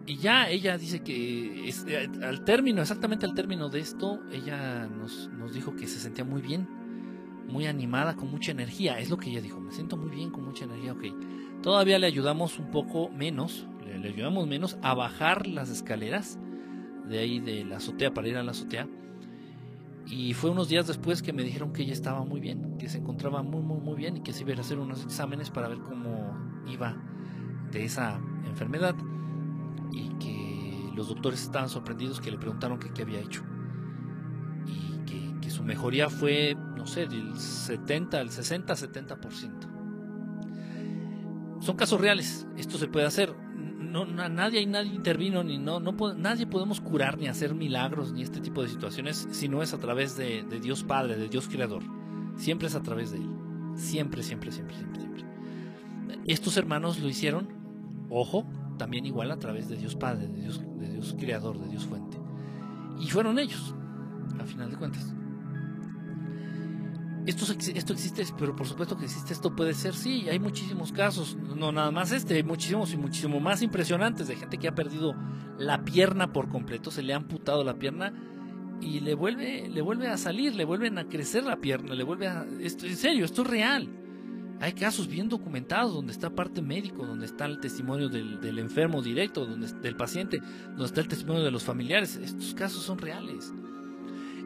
y 0.05 0.17
ya 0.17 0.49
ella 0.49 0.77
dice 0.77 1.03
que 1.03 1.69
eh, 1.69 2.09
al 2.23 2.43
término, 2.43 2.81
exactamente 2.81 3.25
al 3.25 3.33
término 3.33 3.69
de 3.69 3.79
esto, 3.79 4.21
ella 4.31 4.87
nos, 4.87 5.29
nos, 5.37 5.53
dijo 5.53 5.75
que 5.75 5.87
se 5.87 5.99
sentía 5.99 6.23
muy 6.23 6.41
bien, 6.41 6.67
muy 7.47 7.65
animada, 7.65 8.15
con 8.15 8.29
mucha 8.29 8.51
energía. 8.51 8.99
Es 8.99 9.09
lo 9.09 9.17
que 9.17 9.29
ella 9.29 9.41
dijo, 9.41 9.59
me 9.59 9.71
siento 9.71 9.97
muy 9.97 10.09
bien, 10.09 10.31
con 10.31 10.43
mucha 10.43 10.65
energía, 10.65 10.93
ok. 10.93 11.05
Todavía 11.61 11.99
le 11.99 12.07
ayudamos 12.07 12.59
un 12.59 12.71
poco 12.71 13.09
menos, 13.09 13.67
le, 13.85 14.07
ayudamos 14.07 14.47
menos 14.47 14.77
a 14.81 14.93
bajar 14.93 15.47
las 15.47 15.69
escaleras 15.69 16.39
de 17.07 17.19
ahí 17.19 17.39
de 17.39 17.63
la 17.63 17.77
azotea 17.77 18.13
para 18.13 18.27
ir 18.27 18.37
a 18.37 18.43
la 18.43 18.51
azotea 18.51 18.87
y 20.09 20.33
fue 20.33 20.49
unos 20.49 20.69
días 20.69 20.87
después 20.87 21.21
que 21.21 21.33
me 21.33 21.43
dijeron 21.43 21.73
que 21.73 21.81
ella 21.81 21.91
estaba 21.91 22.23
muy 22.23 22.39
bien, 22.39 22.77
que 22.77 22.87
se 22.87 22.97
encontraba 22.97 23.43
muy, 23.43 23.61
muy, 23.61 23.79
muy 23.79 23.95
bien 23.95 24.17
y 24.17 24.21
que 24.21 24.31
se 24.31 24.43
iba 24.43 24.53
a 24.53 24.61
hacer 24.61 24.79
unos 24.79 25.03
exámenes 25.03 25.49
para 25.49 25.67
ver 25.67 25.79
cómo 25.79 26.33
iba 26.65 26.95
de 27.71 27.83
esa 27.83 28.19
enfermedad. 28.45 28.95
Y 29.91 30.09
que 30.17 30.91
los 30.95 31.09
doctores 31.09 31.41
estaban 31.43 31.67
sorprendidos 31.67 32.21
que 32.21 32.31
le 32.31 32.37
preguntaron 32.37 32.79
qué 32.79 33.01
había 33.01 33.19
hecho. 33.19 33.43
Y 34.65 35.39
que, 35.41 35.49
su 35.49 35.63
mejoría 35.63 36.09
fue, 36.09 36.55
sé, 36.87 37.07
del 37.07 37.37
70, 37.37 38.21
el 38.21 38.31
60, 38.31 38.73
70%. 38.73 41.61
Son 41.61 41.75
casos 41.75 41.99
reales, 41.99 42.47
esto 42.57 42.77
se 42.77 42.87
puede 42.87 43.05
hacer 43.05 43.35
no, 43.87 44.29
nadie, 44.29 44.65
nadie 44.65 44.93
intervino, 44.93 45.43
ni 45.43 45.57
no, 45.57 45.79
no 45.79 45.95
nadie 46.15 46.45
podemos 46.45 46.81
curar 46.81 47.17
ni 47.17 47.27
hacer 47.27 47.55
milagros 47.55 48.13
ni 48.13 48.21
este 48.21 48.39
tipo 48.39 48.61
de 48.61 48.69
situaciones 48.69 49.27
si 49.31 49.47
no 49.47 49.63
es 49.63 49.73
a 49.73 49.79
través 49.79 50.17
de, 50.17 50.43
Dios 50.61 50.83
Padre, 50.83 51.17
de 51.17 51.29
Dios 51.29 51.47
Creador. 51.47 51.83
Siempre 52.35 52.67
es 52.67 52.75
a 52.75 52.83
través 52.83 53.11
de 53.11 53.17
Él. 53.17 53.29
Siempre, 53.75 54.23
siempre, 54.23 54.51
siempre, 54.51 54.75
siempre, 54.75 55.01
siempre. 55.01 55.25
Estos 56.25 56.57
hermanos 56.57 56.99
lo 56.99 57.07
hicieron, 57.07 57.47
ojo, 58.09 58.45
también 58.77 59.05
igual 59.05 59.31
a 59.31 59.39
través 59.39 59.69
de 59.69 59.77
Dios 59.77 59.95
Padre, 59.95 60.27
de 60.27 60.41
Dios, 60.41 60.61
de 60.77 60.89
Dios 60.89 61.15
Creador, 61.17 61.59
de 61.59 61.69
Dios 61.69 61.85
Fuente. 61.85 62.17
Y 62.99 63.09
fueron 63.09 63.39
ellos, 63.39 63.75
a 64.39 64.45
final 64.45 64.69
de 64.69 64.77
cuentas. 64.77 65.13
Esto, 67.27 67.91
existe, 67.91 68.25
pero 68.39 68.55
por 68.55 68.65
supuesto 68.65 68.97
que 68.97 69.03
existe, 69.03 69.33
esto 69.33 69.53
puede 69.53 69.73
ser, 69.73 69.93
sí, 69.93 70.29
hay 70.29 70.39
muchísimos 70.39 70.93
casos, 70.93 71.35
no 71.35 71.73
nada 71.73 71.91
más 71.91 72.13
este, 72.13 72.35
hay 72.35 72.43
muchísimos 72.43 72.93
y 72.93 72.97
muchísimo 72.97 73.41
más 73.41 73.61
impresionantes 73.61 74.29
de 74.29 74.37
gente 74.37 74.57
que 74.57 74.69
ha 74.69 74.75
perdido 74.75 75.13
la 75.59 75.83
pierna 75.83 76.31
por 76.31 76.47
completo, 76.47 76.89
se 76.89 77.03
le 77.03 77.11
ha 77.11 77.17
amputado 77.17 77.65
la 77.65 77.77
pierna 77.77 78.13
y 78.79 79.01
le 79.01 79.13
vuelve, 79.13 79.67
le 79.67 79.81
vuelve 79.81 80.07
a 80.07 80.15
salir, 80.15 80.55
le 80.55 80.63
vuelven 80.63 80.97
a 80.99 81.09
crecer 81.09 81.43
la 81.43 81.57
pierna, 81.57 81.95
le 81.95 82.03
vuelve 82.05 82.29
a... 82.29 82.45
Esto, 82.61 82.85
en 82.85 82.95
serio, 82.95 83.25
esto 83.25 83.41
es 83.41 83.47
real. 83.49 83.89
Hay 84.61 84.71
casos 84.71 85.09
bien 85.09 85.27
documentados 85.27 85.93
donde 85.93 86.13
está 86.13 86.29
parte 86.29 86.61
médico, 86.61 87.05
donde 87.05 87.25
está 87.25 87.45
el 87.45 87.59
testimonio 87.59 88.07
del, 88.07 88.39
del 88.39 88.57
enfermo 88.57 89.01
directo, 89.01 89.45
donde, 89.45 89.67
del 89.81 89.97
paciente, 89.97 90.39
donde 90.69 90.85
está 90.85 91.01
el 91.01 91.09
testimonio 91.09 91.43
de 91.43 91.51
los 91.51 91.65
familiares. 91.65 92.15
Estos 92.15 92.53
casos 92.53 92.83
son 92.83 92.99
reales. 92.99 93.53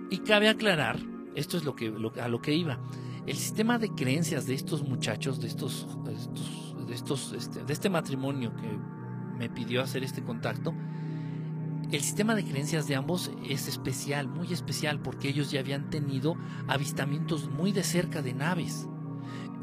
Y 0.09 0.17
cabe 0.17 0.49
aclarar 0.49 0.97
esto 1.35 1.57
es 1.57 1.63
lo 1.63 1.75
que, 1.75 1.93
a 2.21 2.27
lo 2.27 2.41
que 2.41 2.53
iba. 2.53 2.79
El 3.25 3.35
sistema 3.37 3.77
de 3.77 3.89
creencias 3.89 4.47
de 4.47 4.53
estos 4.53 4.83
muchachos, 4.83 5.39
de 5.39 5.47
estos, 5.47 5.87
de 6.87 6.93
estos, 6.93 7.33
este, 7.33 7.63
de 7.63 7.73
este 7.73 7.89
matrimonio 7.89 8.55
que 8.55 8.79
me 9.37 9.49
pidió 9.49 9.81
hacer 9.81 10.03
este 10.03 10.23
contacto, 10.23 10.73
el 11.91 12.01
sistema 12.01 12.35
de 12.35 12.45
creencias 12.45 12.87
de 12.87 12.95
ambos 12.95 13.31
es 13.47 13.67
especial, 13.67 14.27
muy 14.27 14.51
especial, 14.53 15.01
porque 15.01 15.27
ellos 15.27 15.51
ya 15.51 15.59
habían 15.59 15.89
tenido 15.89 16.35
avistamientos 16.67 17.49
muy 17.49 17.73
de 17.73 17.83
cerca 17.83 18.21
de 18.21 18.33
naves. 18.33 18.87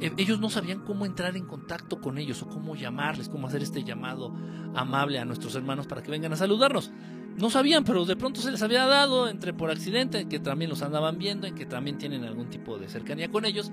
E, 0.00 0.12
ellos 0.18 0.38
no 0.38 0.50
sabían 0.50 0.80
cómo 0.80 1.06
entrar 1.06 1.36
en 1.36 1.46
contacto 1.46 2.00
con 2.00 2.18
ellos 2.18 2.42
o 2.42 2.48
cómo 2.48 2.76
llamarles, 2.76 3.28
cómo 3.28 3.46
hacer 3.46 3.62
este 3.62 3.82
llamado 3.82 4.34
amable 4.74 5.18
a 5.18 5.24
nuestros 5.24 5.54
hermanos 5.54 5.86
para 5.86 6.02
que 6.02 6.10
vengan 6.10 6.32
a 6.32 6.36
saludarnos 6.36 6.92
no 7.38 7.50
sabían, 7.50 7.84
pero 7.84 8.04
de 8.04 8.16
pronto 8.16 8.40
se 8.40 8.50
les 8.50 8.62
había 8.62 8.84
dado, 8.86 9.28
entre 9.28 9.52
por 9.52 9.70
accidente, 9.70 10.26
que 10.28 10.40
también 10.40 10.70
los 10.70 10.82
andaban 10.82 11.18
viendo, 11.18 11.46
en 11.46 11.54
que 11.54 11.66
también 11.66 11.98
tienen 11.98 12.24
algún 12.24 12.50
tipo 12.50 12.78
de 12.78 12.88
cercanía 12.88 13.30
con 13.30 13.44
ellos. 13.44 13.70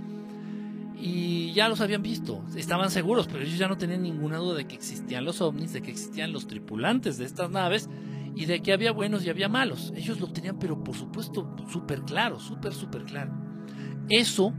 Y 0.97 1.51
ya 1.53 1.67
los 1.67 1.81
habían 1.81 2.01
visto, 2.01 2.43
estaban 2.55 2.89
seguros, 2.89 3.27
pero 3.27 3.43
ellos 3.43 3.57
ya 3.57 3.67
no 3.67 3.77
tenían 3.77 4.03
ninguna 4.03 4.37
duda 4.37 4.55
de 4.55 4.65
que 4.65 4.75
existían 4.75 5.25
los 5.25 5.41
ovnis, 5.41 5.73
de 5.73 5.81
que 5.81 5.91
existían 5.91 6.31
los 6.31 6.47
tripulantes 6.47 7.17
de 7.17 7.25
estas 7.25 7.49
naves 7.49 7.89
y 8.35 8.45
de 8.45 8.61
que 8.61 8.71
había 8.71 8.91
buenos 8.91 9.25
y 9.25 9.29
había 9.29 9.49
malos. 9.49 9.91
Ellos 9.95 10.19
lo 10.19 10.27
tenían, 10.27 10.57
pero 10.59 10.83
por 10.83 10.95
supuesto, 10.95 11.55
súper 11.71 12.01
claro, 12.01 12.39
súper, 12.39 12.73
súper 12.73 13.03
claro. 13.03 13.33
Eso 14.09 14.53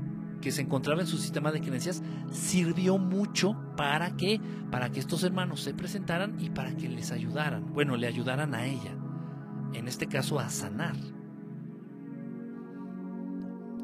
que 0.46 0.52
se 0.52 0.62
encontraba 0.62 1.00
en 1.00 1.08
su 1.08 1.18
sistema 1.18 1.50
de 1.50 1.60
creencias 1.60 2.04
sirvió 2.30 2.98
mucho 2.98 3.56
para 3.76 4.16
que 4.16 4.40
para 4.70 4.92
que 4.92 5.00
estos 5.00 5.24
hermanos 5.24 5.60
se 5.60 5.74
presentaran 5.74 6.36
y 6.38 6.50
para 6.50 6.76
que 6.76 6.88
les 6.88 7.10
ayudaran, 7.10 7.72
bueno, 7.74 7.96
le 7.96 8.06
ayudaran 8.06 8.54
a 8.54 8.64
ella, 8.64 8.94
en 9.74 9.88
este 9.88 10.06
caso 10.06 10.38
a 10.38 10.48
sanar. 10.48 10.94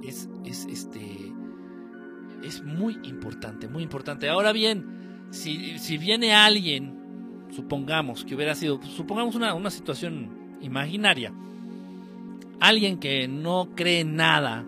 Es, 0.04 0.28
es 0.44 0.66
este 0.66 1.32
es 2.44 2.62
muy 2.62 2.96
importante, 3.02 3.66
muy 3.66 3.82
importante. 3.82 4.28
Ahora 4.28 4.52
bien, 4.52 5.26
si, 5.30 5.80
si 5.80 5.98
viene 5.98 6.32
alguien, 6.32 7.48
supongamos 7.50 8.24
que 8.24 8.36
hubiera 8.36 8.54
sido, 8.54 8.80
supongamos 8.84 9.34
una, 9.34 9.52
una 9.54 9.70
situación 9.70 10.56
imaginaria, 10.60 11.34
alguien 12.60 13.00
que 13.00 13.26
no 13.26 13.70
cree 13.74 14.04
nada 14.04 14.64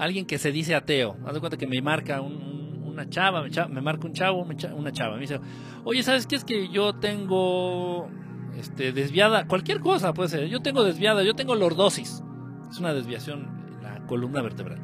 alguien 0.00 0.24
que 0.24 0.38
se 0.38 0.50
dice 0.50 0.74
ateo, 0.74 1.16
haz 1.26 1.34
de 1.34 1.40
cuenta 1.40 1.58
que 1.58 1.66
me 1.66 1.80
marca 1.82 2.22
una 2.22 3.08
chava, 3.10 3.42
me, 3.42 3.80
marca 3.82 4.06
un 4.06 4.14
chavo, 4.14 4.42
una 4.42 4.92
chava, 4.92 5.14
me 5.14 5.20
dice, 5.20 5.38
oye, 5.84 6.02
¿sabes 6.02 6.26
qué 6.26 6.36
es 6.36 6.44
que 6.44 6.68
yo 6.68 6.94
tengo 6.94 8.08
este, 8.56 8.92
desviada, 8.92 9.46
cualquier 9.46 9.80
cosa 9.80 10.14
puede 10.14 10.30
ser, 10.30 10.48
yo 10.48 10.60
tengo 10.60 10.84
desviada, 10.84 11.22
yo 11.22 11.34
tengo 11.34 11.54
lordosis, 11.54 12.22
es 12.70 12.78
una 12.78 12.94
desviación 12.94 13.48
en 13.76 13.82
la 13.82 14.06
columna 14.06 14.40
vertebral, 14.40 14.78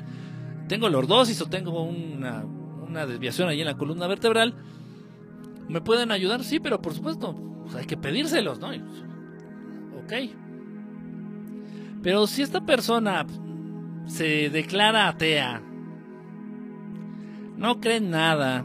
tengo 0.68 0.90
lordosis 0.90 1.40
o 1.40 1.46
tengo 1.46 1.82
una, 1.82 2.44
una 2.44 3.06
desviación 3.06 3.48
ahí 3.48 3.60
en 3.60 3.66
la 3.66 3.78
columna 3.78 4.06
vertebral, 4.06 4.54
¿me 5.66 5.80
pueden 5.80 6.12
ayudar? 6.12 6.44
Sí, 6.44 6.60
pero 6.60 6.82
por 6.82 6.92
supuesto, 6.92 7.34
pues, 7.62 7.74
hay 7.74 7.86
que 7.86 7.96
pedírselos, 7.96 8.60
¿no? 8.60 8.68
ok. 8.68 10.12
Pero 12.02 12.26
si 12.26 12.42
esta 12.42 12.60
persona 12.60 13.26
se 14.06 14.50
declara 14.50 15.08
atea, 15.08 15.62
no 17.56 17.80
cree 17.80 17.96
en 17.96 18.10
nada, 18.10 18.64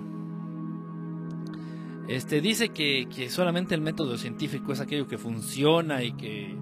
este, 2.07 2.41
dice 2.41 2.69
que, 2.69 3.07
que, 3.13 3.29
solamente 3.29 3.75
el 3.75 3.81
método 3.81 4.17
científico 4.17 4.73
es 4.73 4.81
aquello 4.81 5.07
que 5.07 5.17
funciona 5.17 6.03
y 6.03 6.13
que 6.13 6.57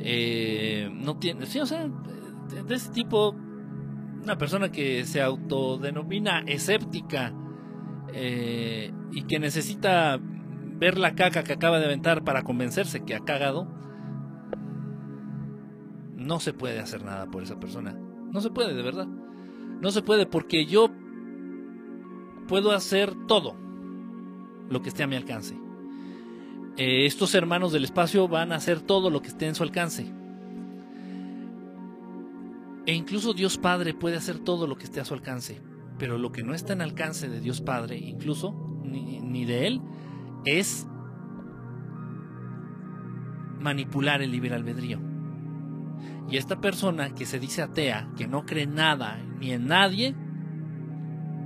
eh, 0.00 0.90
no 0.92 1.16
tiene, 1.18 1.46
sí, 1.46 1.60
o 1.60 1.66
sea, 1.66 1.88
de, 1.88 2.74
ese 2.74 2.90
tipo, 2.90 3.34
una 4.22 4.36
persona 4.36 4.70
que 4.70 5.04
se 5.04 5.22
autodenomina 5.22 6.40
escéptica 6.46 7.32
eh, 8.12 8.92
y 9.12 9.22
que 9.22 9.38
necesita 9.38 10.18
ver 10.20 10.98
la 10.98 11.14
caca 11.14 11.44
que 11.44 11.52
acaba 11.52 11.78
de 11.78 11.86
aventar 11.86 12.24
para 12.24 12.42
convencerse 12.42 13.04
que 13.04 13.14
ha 13.14 13.20
cagado, 13.20 13.68
no 16.24 16.40
se 16.40 16.52
puede 16.52 16.80
hacer 16.80 17.04
nada 17.04 17.26
por 17.26 17.42
esa 17.42 17.60
persona. 17.60 17.92
No 17.92 18.40
se 18.40 18.50
puede, 18.50 18.74
de 18.74 18.82
verdad. 18.82 19.06
No 19.06 19.90
se 19.90 20.02
puede 20.02 20.26
porque 20.26 20.66
yo 20.66 20.90
puedo 22.48 22.72
hacer 22.72 23.14
todo 23.26 23.54
lo 24.68 24.82
que 24.82 24.88
esté 24.88 25.02
a 25.02 25.06
mi 25.06 25.16
alcance. 25.16 25.56
Eh, 26.76 27.06
estos 27.06 27.34
hermanos 27.34 27.72
del 27.72 27.84
espacio 27.84 28.26
van 28.26 28.52
a 28.52 28.56
hacer 28.56 28.80
todo 28.80 29.10
lo 29.10 29.20
que 29.22 29.28
esté 29.28 29.46
en 29.46 29.54
su 29.54 29.62
alcance. 29.62 30.12
E 32.86 32.94
incluso 32.94 33.34
Dios 33.34 33.58
Padre 33.58 33.94
puede 33.94 34.16
hacer 34.16 34.38
todo 34.38 34.66
lo 34.66 34.76
que 34.76 34.84
esté 34.84 35.00
a 35.00 35.04
su 35.04 35.14
alcance. 35.14 35.60
Pero 35.98 36.18
lo 36.18 36.32
que 36.32 36.42
no 36.42 36.54
está 36.54 36.72
en 36.72 36.82
alcance 36.82 37.28
de 37.28 37.40
Dios 37.40 37.60
Padre, 37.60 37.98
incluso, 37.98 38.80
ni, 38.82 39.20
ni 39.20 39.44
de 39.44 39.66
Él, 39.66 39.80
es 40.44 40.86
manipular 43.60 44.20
el 44.22 44.32
libre 44.32 44.54
albedrío. 44.54 45.13
Y 46.30 46.36
esta 46.36 46.60
persona 46.60 47.14
que 47.14 47.26
se 47.26 47.38
dice 47.38 47.62
atea, 47.62 48.08
que 48.16 48.26
no 48.26 48.46
cree 48.46 48.66
nada 48.66 49.18
ni 49.38 49.52
en 49.52 49.66
nadie, 49.66 50.14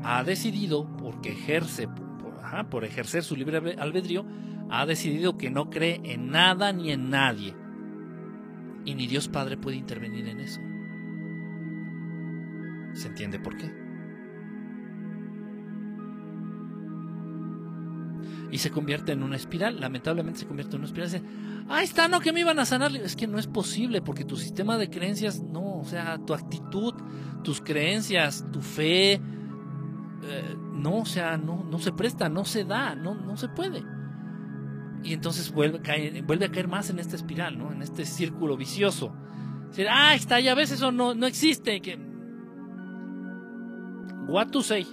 ha 0.05 0.23
decidido, 0.23 0.89
porque 0.97 1.33
ejerce, 1.33 1.89
por, 1.89 2.69
por 2.69 2.85
ejercer 2.85 3.25
su 3.25 3.37
libre 3.37 3.77
albedrío, 3.79 4.25
ha 4.71 4.87
decidido 4.87 5.37
que 5.37 5.51
no 5.51 5.71
cree 5.71 6.01
en 6.05 6.31
nada 6.31 6.73
ni 6.73 6.93
en 6.93 7.11
nadie. 7.11 7.55
Y 8.85 8.95
ni 8.95 9.07
Dios 9.07 9.29
Padre 9.29 9.57
puede 9.57 9.77
intervenir 9.77 10.29
en 10.29 10.41
eso. 10.41 10.61
¿Se 12.95 13.09
entiende 13.09 13.39
por 13.39 13.57
qué? 13.57 13.88
Y 18.51 18.59
se 18.59 18.71
convierte 18.71 19.13
en 19.13 19.23
una 19.23 19.37
espiral, 19.37 19.79
lamentablemente 19.81 20.41
se 20.41 20.47
convierte 20.47 20.77
en 20.77 20.81
una 20.81 20.87
espiral. 20.87 21.11
Dice, 21.11 21.23
ah, 21.69 21.83
está, 21.83 22.09
no, 22.09 22.21
que 22.21 22.33
me 22.33 22.41
iban 22.41 22.59
a 22.59 22.65
sanar. 22.65 22.95
Es 22.97 23.15
que 23.15 23.27
no 23.27 23.39
es 23.39 23.47
posible 23.47 24.01
porque 24.01 24.25
tu 24.25 24.37
sistema 24.37 24.79
de 24.79 24.89
creencias, 24.89 25.43
no, 25.43 25.79
o 25.79 25.85
sea, 25.85 26.19
tu 26.19 26.33
actitud, 26.33 26.95
tus 27.45 27.61
creencias, 27.61 28.45
tu 28.51 28.61
fe, 28.63 29.13
eh, 29.13 30.57
no, 30.73 30.99
o 30.99 31.07
sea, 31.07 31.37
no, 31.37 31.65
no 31.65 31.79
se 31.79 31.93
presta, 31.93 32.29
no 32.29 32.45
se 32.45 32.65
da, 32.65 32.95
no, 32.95 33.15
no 33.15 33.37
se 33.37 33.49
puede. 33.49 33.83
Y 35.03 35.13
entonces 35.13 35.53
vuelve 35.53 35.79
a, 35.79 35.83
caer, 35.83 36.23
vuelve 36.23 36.47
a 36.47 36.51
caer 36.51 36.69
más 36.69 36.91
en 36.91 36.99
esta 36.99 37.17
espiral, 37.17 37.59
¿no? 37.59 37.73
En 37.73 37.83
este 37.83 38.05
círculo 38.05 38.57
vicioso. 38.57 39.13
Decir, 39.69 39.87
ah, 39.91 40.15
está, 40.15 40.41
ya 40.41 40.55
ves, 40.55 40.71
eso 40.73 40.91
no, 40.91 41.15
no 41.15 41.27
existe. 41.27 41.81
Que... 41.81 41.99
What 44.27 44.49
to 44.49 44.63
say? 44.63 44.87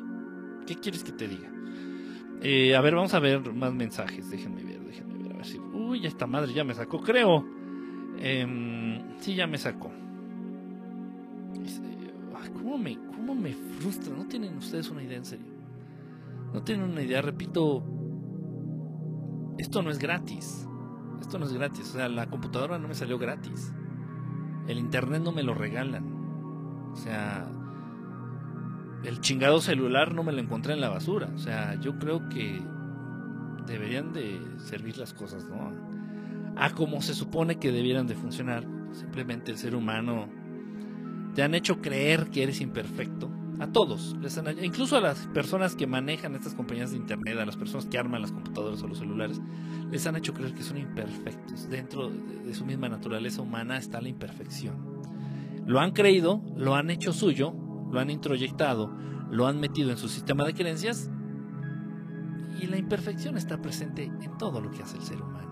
¿Qué 0.67 0.75
quieres 0.75 1.03
que 1.03 1.11
te 1.11 1.27
diga? 1.27 1.54
Eh, 2.41 2.75
a 2.75 2.81
ver, 2.81 2.95
vamos 2.95 3.13
a 3.13 3.19
ver 3.19 3.53
más 3.53 3.73
mensajes. 3.73 4.29
Déjenme 4.29 4.63
ver, 4.63 4.81
déjenme 4.81 5.17
ver. 5.23 5.33
A 5.33 5.37
ver 5.37 5.45
si. 5.45 5.59
Uy, 5.59 6.05
esta 6.05 6.27
madre 6.27 6.53
ya 6.53 6.63
me 6.63 6.73
sacó, 6.73 7.01
creo. 7.01 7.45
Eh, 8.19 9.01
sí, 9.19 9.35
ya 9.35 9.47
me 9.47 9.57
sacó. 9.57 9.91
¿cómo, 12.53 12.77
me, 12.77 12.97
¿Cómo 13.15 13.35
me 13.35 13.53
frustra? 13.53 14.15
No 14.15 14.25
tienen 14.25 14.57
ustedes 14.57 14.89
una 14.89 15.03
idea 15.03 15.17
en 15.17 15.25
serio. 15.25 15.53
No 16.53 16.63
tienen 16.63 16.89
una 16.89 17.01
idea, 17.01 17.21
repito. 17.21 17.83
Esto 19.57 19.81
no 19.81 19.89
es 19.89 19.99
gratis. 19.99 20.67
Esto 21.21 21.39
no 21.39 21.45
es 21.45 21.53
gratis. 21.53 21.89
O 21.89 21.93
sea, 21.93 22.09
la 22.09 22.27
computadora 22.27 22.77
no 22.77 22.87
me 22.87 22.95
salió 22.95 23.17
gratis. 23.17 23.71
El 24.67 24.79
internet 24.79 25.21
no 25.21 25.31
me 25.31 25.43
lo 25.43 25.53
regalan. 25.53 26.91
O 26.91 26.95
sea, 26.95 27.47
el 29.05 29.21
chingado 29.21 29.61
celular 29.61 30.13
no 30.13 30.23
me 30.23 30.31
lo 30.31 30.39
encontré 30.39 30.73
en 30.73 30.81
la 30.81 30.89
basura. 30.89 31.29
O 31.35 31.37
sea, 31.37 31.75
yo 31.79 31.97
creo 31.97 32.27
que 32.29 32.61
deberían 33.65 34.13
de 34.13 34.39
servir 34.57 34.97
las 34.97 35.13
cosas, 35.13 35.45
¿no? 35.45 35.71
A 36.55 36.71
como 36.71 37.01
se 37.01 37.13
supone 37.13 37.57
que 37.57 37.71
debieran 37.71 38.07
de 38.07 38.15
funcionar. 38.15 38.65
Simplemente 38.91 39.51
el 39.51 39.57
ser 39.57 39.75
humano 39.75 40.27
te 41.33 41.43
han 41.43 41.53
hecho 41.53 41.81
creer 41.81 42.29
que 42.29 42.43
eres 42.43 42.61
imperfecto. 42.61 43.29
A 43.57 43.67
todos, 43.67 44.17
incluso 44.61 44.97
a 44.97 45.01
las 45.01 45.27
personas 45.27 45.77
que 45.77 45.87
manejan 45.87 46.35
estas 46.35 46.53
compañías 46.53 46.91
de 46.91 46.97
internet, 46.97 47.37
a 47.39 47.45
las 47.45 47.55
personas 47.55 47.85
que 47.85 47.97
arman 47.97 48.21
las 48.21 48.33
computadoras 48.33 48.83
o 48.83 48.87
los 48.87 48.97
celulares, 48.97 49.39
les 49.89 50.05
han 50.05 50.17
hecho 50.17 50.33
creer 50.33 50.53
que 50.53 50.61
son 50.61 50.77
imperfectos. 50.77 51.69
Dentro 51.69 52.09
de 52.09 52.53
su 52.53 52.65
misma 52.65 52.89
naturaleza 52.89 53.41
humana 53.41 53.77
está 53.77 54.01
la 54.01 54.09
imperfección. 54.09 54.75
Lo 55.65 55.79
han 55.79 55.91
creído, 55.91 56.43
lo 56.57 56.75
han 56.75 56.89
hecho 56.89 57.13
suyo, 57.13 57.55
lo 57.95 58.01
han 58.01 58.09
introyectado, 58.09 58.91
lo 59.31 59.47
han 59.47 59.59
metido 59.59 59.89
en 59.89 59.97
su 59.97 60.09
sistema 60.09 60.43
de 60.43 60.53
creencias 60.53 61.09
y 62.61 62.67
la 62.67 62.77
imperfección 62.77 63.37
está 63.37 63.61
presente 63.61 64.03
en 64.03 64.37
todo 64.37 64.59
lo 64.59 64.69
que 64.69 64.83
hace 64.83 64.97
el 64.97 65.03
ser 65.03 65.21
humano. 65.21 65.45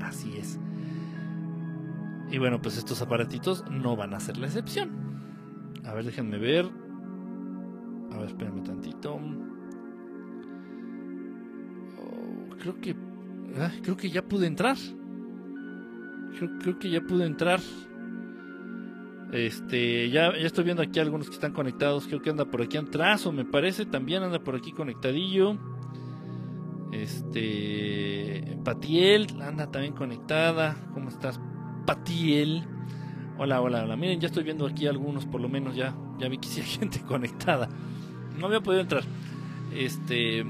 Así 0.00 0.36
es. 0.38 0.58
Y 2.30 2.38
bueno, 2.38 2.62
pues 2.62 2.78
estos 2.78 3.02
aparatitos 3.02 3.64
no 3.70 3.96
van 3.96 4.14
a 4.14 4.20
ser 4.20 4.38
la 4.38 4.46
excepción. 4.46 4.90
A 5.84 5.92
ver, 5.92 6.06
déjenme 6.06 6.38
ver. 6.38 6.70
A 8.12 8.16
ver, 8.16 8.28
espérenme 8.28 8.62
tantito. 8.62 9.20
Oh, 11.98 12.56
creo 12.58 12.80
que. 12.80 12.96
Ah, 13.58 13.72
creo 13.82 13.96
que 13.96 14.08
ya 14.10 14.22
pude 14.22 14.46
entrar. 14.46 14.78
Creo, 16.38 16.58
creo 16.60 16.78
que 16.78 16.88
ya 16.90 17.02
pude 17.02 17.26
entrar. 17.26 17.60
Este, 19.32 20.10
ya, 20.10 20.36
ya 20.36 20.46
estoy 20.46 20.64
viendo 20.64 20.82
aquí 20.82 20.98
algunos 20.98 21.28
que 21.28 21.34
están 21.34 21.52
conectados. 21.52 22.06
Creo 22.06 22.20
que 22.20 22.30
anda 22.30 22.44
por 22.44 22.62
aquí 22.62 22.76
atrás, 22.76 23.26
o 23.26 23.32
me 23.32 23.44
parece, 23.44 23.86
también 23.86 24.22
anda 24.22 24.40
por 24.40 24.56
aquí 24.56 24.72
conectadillo. 24.72 25.56
Este, 26.92 28.58
Patiel 28.64 29.28
anda 29.40 29.70
también 29.70 29.94
conectada. 29.94 30.76
¿Cómo 30.92 31.08
estás, 31.08 31.40
Patiel? 31.86 32.66
Hola, 33.38 33.60
hola, 33.60 33.84
hola. 33.84 33.96
Miren, 33.96 34.20
ya 34.20 34.26
estoy 34.26 34.42
viendo 34.42 34.66
aquí 34.66 34.86
algunos, 34.86 35.26
por 35.26 35.40
lo 35.40 35.48
menos 35.48 35.76
ya, 35.76 35.94
ya 36.18 36.28
vi 36.28 36.38
que 36.38 36.48
sí 36.48 36.60
hay 36.60 36.66
gente 36.78 37.00
conectada. 37.00 37.68
No 38.38 38.46
había 38.46 38.60
podido 38.60 38.82
entrar. 38.82 39.04
Este, 39.72 40.44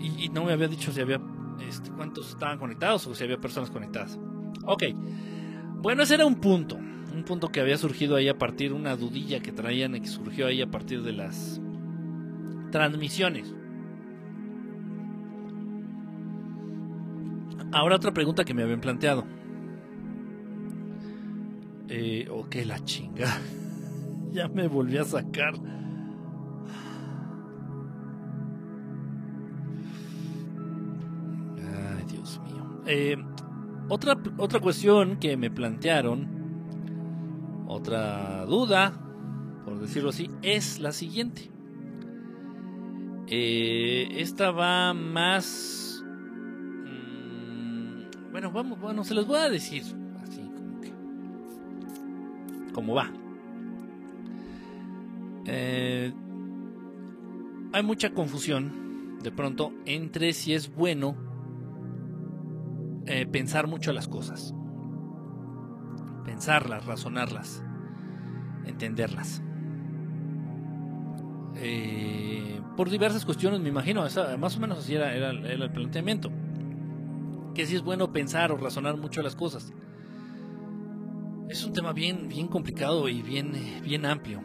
y, 0.00 0.28
no 0.28 0.44
me 0.44 0.52
había 0.52 0.68
dicho 0.68 0.92
si 0.92 1.00
había, 1.00 1.20
este, 1.66 1.90
cuántos 1.90 2.28
estaban 2.28 2.58
conectados 2.58 3.06
o 3.06 3.14
si 3.14 3.24
había 3.24 3.38
personas 3.38 3.70
conectadas. 3.70 4.18
Ok. 4.66 4.82
Bueno, 5.80 6.02
ese 6.02 6.14
era 6.14 6.26
un 6.26 6.36
punto 6.36 6.78
un 7.14 7.22
punto 7.24 7.50
que 7.50 7.60
había 7.60 7.76
surgido 7.76 8.16
ahí 8.16 8.28
a 8.28 8.36
partir, 8.36 8.72
una 8.72 8.96
dudilla 8.96 9.40
que 9.40 9.52
traían 9.52 9.92
que 9.92 10.08
surgió 10.08 10.46
ahí 10.46 10.60
a 10.60 10.70
partir 10.70 11.02
de 11.02 11.12
las 11.12 11.60
transmisiones. 12.72 13.54
Ahora 17.72 17.96
otra 17.96 18.12
pregunta 18.12 18.44
que 18.44 18.54
me 18.54 18.62
habían 18.62 18.80
planteado. 18.80 19.24
Eh, 21.88 22.26
ok, 22.30 22.56
la 22.66 22.84
chinga. 22.84 23.38
ya 24.32 24.48
me 24.48 24.66
volví 24.66 24.96
a 24.96 25.04
sacar. 25.04 25.54
Ay, 31.56 32.04
Dios 32.10 32.40
mío. 32.44 32.82
Eh, 32.86 33.16
otra, 33.88 34.16
otra 34.38 34.60
cuestión 34.60 35.16
que 35.18 35.36
me 35.36 35.50
plantearon 35.50 36.33
otra 37.66 38.44
duda, 38.46 38.92
por 39.64 39.80
decirlo 39.80 40.10
así, 40.10 40.30
es 40.42 40.80
la 40.80 40.92
siguiente. 40.92 41.50
Eh, 43.26 44.08
esta 44.16 44.50
va 44.50 44.92
más... 44.92 46.02
Mm, 46.84 48.30
bueno, 48.30 48.52
vamos, 48.52 48.78
bueno, 48.80 49.04
se 49.04 49.14
los 49.14 49.26
voy 49.26 49.38
a 49.38 49.48
decir 49.48 49.82
así 50.22 50.40
como 50.54 50.80
que... 50.80 50.92
Como 52.72 52.94
va. 52.94 53.10
Eh, 55.46 56.12
hay 57.72 57.82
mucha 57.82 58.10
confusión 58.10 59.18
de 59.22 59.30
pronto 59.30 59.72
entre 59.86 60.32
si 60.32 60.54
es 60.54 60.74
bueno 60.74 61.16
eh, 63.06 63.26
pensar 63.26 63.66
mucho 63.66 63.92
las 63.92 64.08
cosas 64.08 64.54
pensarlas, 66.24 66.86
razonarlas, 66.86 67.62
entenderlas. 68.66 69.42
Eh, 71.56 72.60
por 72.76 72.90
diversas 72.90 73.24
cuestiones, 73.24 73.60
me 73.60 73.68
imagino, 73.68 74.04
más 74.38 74.56
o 74.56 74.60
menos 74.60 74.78
así 74.78 74.94
era, 74.94 75.14
el 75.14 75.70
planteamiento. 75.70 76.30
Que 77.54 77.66
si 77.66 77.76
es 77.76 77.82
bueno 77.82 78.12
pensar 78.12 78.50
o 78.50 78.56
razonar 78.56 78.96
mucho 78.96 79.22
las 79.22 79.36
cosas. 79.36 79.72
Es 81.48 81.64
un 81.64 81.72
tema 81.72 81.92
bien, 81.92 82.28
bien 82.28 82.48
complicado 82.48 83.08
y 83.08 83.22
bien, 83.22 83.52
bien 83.82 84.06
amplio. 84.06 84.42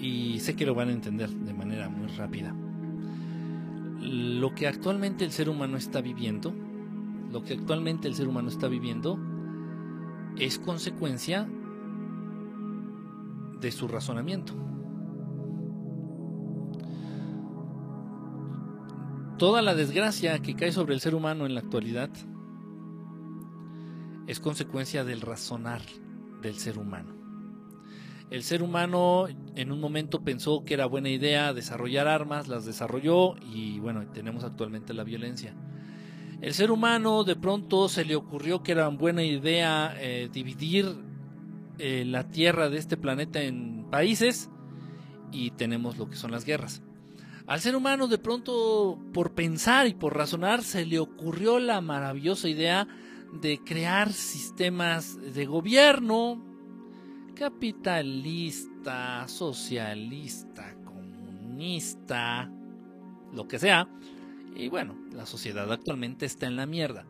Y 0.00 0.40
sé 0.40 0.56
que 0.56 0.66
lo 0.66 0.74
van 0.74 0.88
a 0.88 0.92
entender 0.92 1.30
de 1.30 1.54
manera 1.54 1.88
muy 1.88 2.08
rápida. 2.08 2.54
Lo 4.00 4.54
que 4.54 4.66
actualmente 4.66 5.24
el 5.24 5.30
ser 5.30 5.48
humano 5.48 5.76
está 5.76 6.00
viviendo, 6.00 6.54
lo 7.30 7.42
que 7.44 7.52
actualmente 7.52 8.08
el 8.08 8.14
ser 8.14 8.26
humano 8.26 8.48
está 8.48 8.66
viviendo, 8.66 9.18
es 10.40 10.58
consecuencia 10.58 11.46
de 13.60 13.70
su 13.70 13.86
razonamiento. 13.88 14.54
Toda 19.36 19.60
la 19.60 19.74
desgracia 19.74 20.38
que 20.40 20.56
cae 20.56 20.72
sobre 20.72 20.94
el 20.94 21.00
ser 21.00 21.14
humano 21.14 21.44
en 21.44 21.54
la 21.54 21.60
actualidad 21.60 22.08
es 24.26 24.40
consecuencia 24.40 25.04
del 25.04 25.20
razonar 25.20 25.82
del 26.40 26.56
ser 26.56 26.78
humano. 26.78 27.14
El 28.30 28.42
ser 28.42 28.62
humano 28.62 29.26
en 29.56 29.72
un 29.72 29.80
momento 29.80 30.24
pensó 30.24 30.64
que 30.64 30.72
era 30.72 30.86
buena 30.86 31.10
idea 31.10 31.52
desarrollar 31.52 32.08
armas, 32.08 32.48
las 32.48 32.64
desarrolló 32.64 33.36
y 33.42 33.78
bueno, 33.80 34.06
tenemos 34.12 34.44
actualmente 34.44 34.94
la 34.94 35.04
violencia. 35.04 35.54
El 36.40 36.54
ser 36.54 36.70
humano 36.70 37.22
de 37.24 37.36
pronto 37.36 37.88
se 37.88 38.04
le 38.04 38.16
ocurrió 38.16 38.62
que 38.62 38.72
era 38.72 38.88
buena 38.88 39.22
idea 39.22 39.94
eh, 39.98 40.30
dividir 40.32 40.86
eh, 41.78 42.04
la 42.06 42.28
tierra 42.28 42.70
de 42.70 42.78
este 42.78 42.96
planeta 42.96 43.42
en 43.42 43.86
países 43.90 44.48
y 45.32 45.50
tenemos 45.50 45.98
lo 45.98 46.08
que 46.08 46.16
son 46.16 46.30
las 46.30 46.44
guerras. 46.44 46.82
Al 47.46 47.60
ser 47.60 47.76
humano 47.76 48.08
de 48.08 48.18
pronto 48.18 48.98
por 49.12 49.34
pensar 49.34 49.86
y 49.86 49.94
por 49.94 50.16
razonar 50.16 50.62
se 50.62 50.86
le 50.86 50.98
ocurrió 50.98 51.58
la 51.58 51.80
maravillosa 51.80 52.48
idea 52.48 52.88
de 53.32 53.58
crear 53.58 54.12
sistemas 54.12 55.18
de 55.34 55.46
gobierno 55.46 56.42
capitalista, 57.34 59.26
socialista, 59.28 60.74
comunista, 60.84 62.50
lo 63.32 63.48
que 63.48 63.58
sea. 63.58 63.88
Y 64.54 64.68
bueno, 64.68 64.96
la 65.12 65.26
sociedad 65.26 65.70
actualmente 65.72 66.26
está 66.26 66.46
en 66.46 66.56
la 66.56 66.66
mierda. 66.66 67.06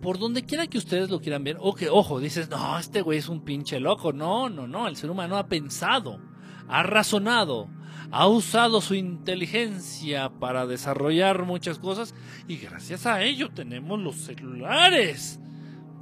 Por 0.00 0.18
donde 0.18 0.44
quiera 0.44 0.66
que 0.66 0.78
ustedes 0.78 1.10
lo 1.10 1.20
quieran 1.20 1.44
ver, 1.44 1.56
o 1.60 1.74
que, 1.74 1.88
ojo, 1.88 2.20
dices, 2.20 2.48
no, 2.50 2.78
este 2.78 3.02
güey 3.02 3.18
es 3.18 3.28
un 3.28 3.40
pinche 3.40 3.80
loco. 3.80 4.12
No, 4.12 4.48
no, 4.48 4.66
no, 4.66 4.88
el 4.88 4.96
ser 4.96 5.10
humano 5.10 5.36
ha 5.36 5.48
pensado, 5.48 6.20
ha 6.68 6.82
razonado, 6.82 7.68
ha 8.10 8.28
usado 8.28 8.80
su 8.80 8.94
inteligencia 8.94 10.30
para 10.30 10.66
desarrollar 10.66 11.44
muchas 11.44 11.78
cosas 11.78 12.14
y 12.46 12.56
gracias 12.56 13.06
a 13.06 13.22
ello 13.22 13.50
tenemos 13.50 13.98
los 13.98 14.16
celulares 14.16 15.40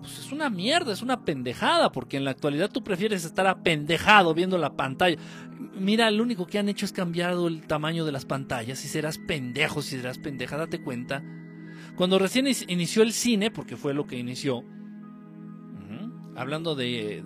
pues 0.04 0.18
es 0.18 0.32
una 0.32 0.50
mierda, 0.50 0.92
es 0.92 1.00
una 1.00 1.24
pendejada, 1.24 1.90
porque 1.90 2.18
en 2.18 2.24
la 2.24 2.32
actualidad 2.32 2.70
tú 2.70 2.84
prefieres 2.84 3.24
estar 3.24 3.46
apendejado 3.46 4.34
viendo 4.34 4.58
la 4.58 4.76
pantalla. 4.76 5.16
Mira, 5.78 6.10
lo 6.10 6.22
único 6.22 6.46
que 6.46 6.58
han 6.58 6.68
hecho 6.68 6.84
es 6.84 6.92
cambiado 6.92 7.48
el 7.48 7.66
tamaño 7.66 8.04
de 8.04 8.12
las 8.12 8.26
pantallas 8.26 8.84
y 8.84 8.88
serás 8.88 9.16
pendejo 9.16 9.80
si 9.80 9.96
serás 9.96 10.18
pendeja, 10.18 10.58
date 10.58 10.82
cuenta. 10.82 11.24
Cuando 11.96 12.18
recién 12.18 12.46
inició 12.68 13.02
el 13.02 13.14
cine, 13.14 13.50
porque 13.50 13.78
fue 13.78 13.94
lo 13.94 14.06
que 14.06 14.18
inició, 14.18 14.62
hablando 16.36 16.74
de 16.74 17.24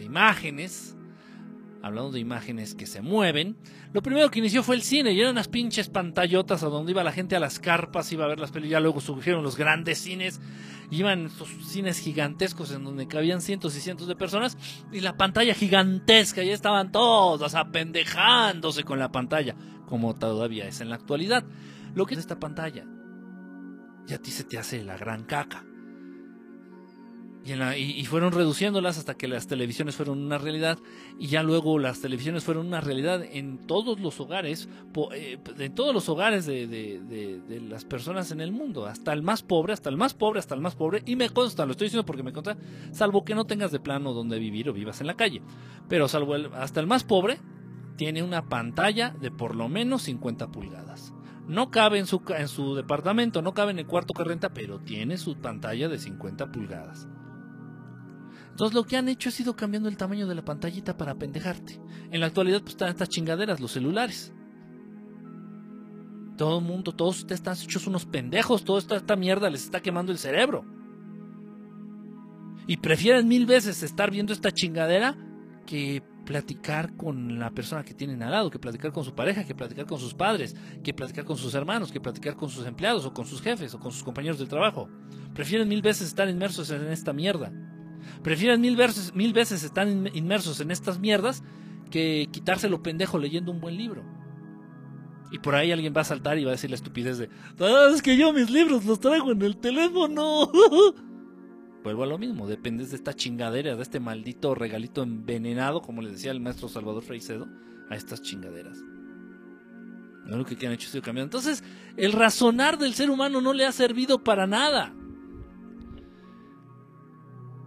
imágenes, 0.00 0.96
hablando 1.82 2.12
de 2.12 2.20
imágenes 2.20 2.74
que 2.74 2.86
se 2.86 3.02
mueven, 3.02 3.56
lo 3.92 4.02
primero 4.02 4.30
que 4.30 4.38
inició 4.38 4.62
fue 4.62 4.76
el 4.76 4.82
cine 4.82 5.12
y 5.12 5.20
eran 5.20 5.32
unas 5.32 5.48
pinches 5.48 5.88
pantallotas 5.88 6.62
a 6.62 6.68
donde 6.68 6.92
iba 6.92 7.02
la 7.02 7.12
gente 7.12 7.34
a 7.34 7.40
las 7.40 7.58
carpas, 7.58 8.12
iba 8.12 8.24
a 8.24 8.28
ver 8.28 8.38
las 8.38 8.52
películas, 8.52 8.72
ya 8.72 8.80
luego 8.80 9.00
surgieron 9.00 9.42
los 9.42 9.56
grandes 9.56 9.98
cines, 9.98 10.40
iban 10.92 11.26
estos 11.26 11.48
cines 11.66 11.98
gigantescos 11.98 12.70
en 12.70 12.84
donde 12.84 13.08
cabían 13.08 13.40
cientos 13.40 13.76
y 13.76 13.80
cientos 13.80 14.06
de 14.06 14.14
personas 14.14 14.56
y 14.92 15.00
la 15.00 15.16
pantalla 15.16 15.54
gigantesca, 15.54 16.44
y 16.44 16.50
estaban 16.50 16.92
todos 16.92 17.54
apendejándose 17.54 18.84
con 18.84 19.00
la 19.00 19.10
pantalla, 19.10 19.56
como 19.86 20.14
todavía 20.14 20.68
es 20.68 20.80
en 20.80 20.88
la 20.88 20.96
actualidad. 20.96 21.44
Lo 21.94 22.06
que 22.06 22.14
es 22.14 22.20
esta 22.20 22.38
pantalla, 22.38 22.86
ya 24.06 24.16
a 24.16 24.18
ti 24.18 24.30
se 24.30 24.44
te 24.44 24.56
hace 24.56 24.84
la 24.84 24.96
gran 24.96 25.24
caca. 25.24 25.64
Y, 27.44 28.04
fueron 28.04 28.32
reduciéndolas 28.32 28.98
hasta 28.98 29.14
que 29.14 29.26
las 29.26 29.48
televisiones 29.48 29.96
fueron 29.96 30.22
una 30.22 30.38
realidad 30.38 30.78
y 31.18 31.26
ya 31.26 31.42
luego 31.42 31.80
las 31.80 32.00
televisiones 32.00 32.44
fueron 32.44 32.68
una 32.68 32.80
realidad 32.80 33.24
en 33.24 33.58
todos 33.58 33.98
los 33.98 34.20
hogares, 34.20 34.68
eh, 35.12 35.38
en 35.58 35.74
todos 35.74 35.92
los 35.92 36.08
hogares 36.08 36.46
de, 36.46 37.40
las 37.68 37.84
personas 37.84 38.30
en 38.30 38.40
el 38.40 38.52
mundo, 38.52 38.86
hasta 38.86 39.12
el 39.12 39.22
más 39.22 39.42
pobre, 39.42 39.72
hasta 39.72 39.90
el 39.90 39.96
más 39.96 40.14
pobre, 40.14 40.38
hasta 40.38 40.54
el 40.54 40.60
más 40.60 40.76
pobre, 40.76 41.02
y 41.04 41.16
me 41.16 41.30
consta, 41.30 41.66
lo 41.66 41.72
estoy 41.72 41.86
diciendo 41.86 42.06
porque 42.06 42.22
me 42.22 42.32
consta, 42.32 42.56
salvo 42.92 43.24
que 43.24 43.34
no 43.34 43.44
tengas 43.44 43.72
de 43.72 43.80
plano 43.80 44.12
donde 44.12 44.38
vivir 44.38 44.68
o 44.68 44.72
vivas 44.72 45.00
en 45.00 45.08
la 45.08 45.14
calle, 45.14 45.42
pero 45.88 46.06
salvo 46.06 46.34
hasta 46.34 46.78
el 46.78 46.86
más 46.86 47.02
pobre 47.02 47.38
tiene 47.96 48.22
una 48.22 48.48
pantalla 48.48 49.16
de 49.20 49.32
por 49.32 49.56
lo 49.56 49.68
menos 49.68 50.02
50 50.02 50.52
pulgadas. 50.52 51.12
No 51.48 51.72
cabe 51.72 51.98
en 51.98 52.06
su, 52.06 52.22
en 52.36 52.46
su 52.46 52.76
departamento, 52.76 53.42
no 53.42 53.52
cabe 53.52 53.72
en 53.72 53.80
el 53.80 53.86
cuarto 53.86 54.14
que 54.14 54.22
renta, 54.22 54.54
pero 54.54 54.78
tiene 54.78 55.18
su 55.18 55.36
pantalla 55.36 55.88
de 55.88 55.98
50 55.98 56.52
pulgadas. 56.52 57.08
Entonces 58.52 58.74
lo 58.74 58.84
que 58.84 58.98
han 58.98 59.08
hecho 59.08 59.30
ha 59.30 59.32
sido 59.32 59.56
cambiando 59.56 59.88
el 59.88 59.96
tamaño 59.96 60.26
de 60.26 60.34
la 60.34 60.44
pantallita 60.44 60.94
para 60.94 61.14
pendejarte. 61.14 61.80
En 62.10 62.20
la 62.20 62.26
actualidad 62.26 62.60
pues 62.60 62.72
están 62.72 62.90
estas 62.90 63.08
chingaderas, 63.08 63.60
los 63.60 63.72
celulares. 63.72 64.34
Todo 66.36 66.58
el 66.58 66.64
mundo, 66.64 66.92
todos 66.92 67.20
ustedes 67.20 67.40
están 67.40 67.56
hechos 67.56 67.86
unos 67.86 68.04
pendejos, 68.04 68.62
toda 68.62 68.78
esta, 68.78 68.96
esta 68.96 69.16
mierda 69.16 69.48
les 69.48 69.64
está 69.64 69.80
quemando 69.80 70.12
el 70.12 70.18
cerebro. 70.18 70.66
Y 72.66 72.76
prefieren 72.76 73.26
mil 73.26 73.46
veces 73.46 73.82
estar 73.82 74.10
viendo 74.10 74.34
esta 74.34 74.50
chingadera 74.50 75.16
que 75.66 76.02
platicar 76.26 76.94
con 76.94 77.38
la 77.38 77.50
persona 77.50 77.82
que 77.82 77.94
tienen 77.94 78.22
al 78.22 78.32
lado, 78.32 78.50
que 78.50 78.58
platicar 78.58 78.92
con 78.92 79.02
su 79.02 79.14
pareja, 79.14 79.44
que 79.44 79.54
platicar 79.54 79.86
con 79.86 79.98
sus 79.98 80.12
padres, 80.12 80.54
que 80.84 80.92
platicar 80.92 81.24
con 81.24 81.38
sus 81.38 81.54
hermanos, 81.54 81.90
que 81.90 82.00
platicar 82.00 82.36
con 82.36 82.50
sus 82.50 82.66
empleados 82.66 83.06
o 83.06 83.14
con 83.14 83.24
sus 83.24 83.40
jefes 83.40 83.72
o 83.74 83.80
con 83.80 83.92
sus 83.92 84.04
compañeros 84.04 84.38
de 84.38 84.46
trabajo. 84.46 84.90
Prefieren 85.34 85.68
mil 85.68 85.80
veces 85.80 86.08
estar 86.08 86.28
inmersos 86.28 86.70
en 86.70 86.86
esta 86.88 87.14
mierda. 87.14 87.50
Prefieren 88.22 88.60
mil 88.60 88.76
veces, 88.76 89.14
mil 89.14 89.32
veces 89.32 89.62
estar 89.64 89.88
inmersos 89.88 90.60
en 90.60 90.70
estas 90.70 90.98
mierdas 90.98 91.42
que 91.90 92.28
quitárselo 92.32 92.82
pendejo 92.82 93.18
leyendo 93.18 93.52
un 93.52 93.60
buen 93.60 93.76
libro. 93.76 94.02
Y 95.30 95.38
por 95.38 95.54
ahí 95.54 95.72
alguien 95.72 95.94
va 95.96 96.02
a 96.02 96.04
saltar 96.04 96.38
y 96.38 96.44
va 96.44 96.50
a 96.50 96.52
decir 96.52 96.70
la 96.70 96.76
estupidez 96.76 97.18
de, 97.18 97.30
ah, 97.60 97.90
es 97.94 98.02
que 98.02 98.16
yo 98.16 98.32
mis 98.32 98.50
libros 98.50 98.84
los 98.84 99.00
traigo 99.00 99.32
en 99.32 99.40
el 99.42 99.56
teléfono. 99.56 100.50
Vuelvo 101.82 102.04
a 102.04 102.06
lo 102.06 102.18
mismo, 102.18 102.46
dependes 102.46 102.90
de 102.90 102.96
esta 102.96 103.14
chingadera, 103.14 103.74
de 103.74 103.82
este 103.82 103.98
maldito 103.98 104.54
regalito 104.54 105.02
envenenado, 105.02 105.80
como 105.80 106.02
le 106.02 106.10
decía 106.10 106.30
el 106.30 106.40
maestro 106.40 106.68
Salvador 106.68 107.02
Freicedo, 107.02 107.48
a 107.90 107.96
estas 107.96 108.22
chingaderas. 108.22 108.78
Lo 110.26 110.36
único 110.36 110.56
que 110.56 110.66
han 110.66 110.74
hecho 110.74 110.88
es 110.88 110.94
ir 110.94 111.02
cambiando. 111.02 111.36
Entonces, 111.36 111.64
el 111.96 112.12
razonar 112.12 112.78
del 112.78 112.94
ser 112.94 113.10
humano 113.10 113.40
no 113.40 113.52
le 113.52 113.66
ha 113.66 113.72
servido 113.72 114.22
para 114.22 114.46
nada 114.46 114.94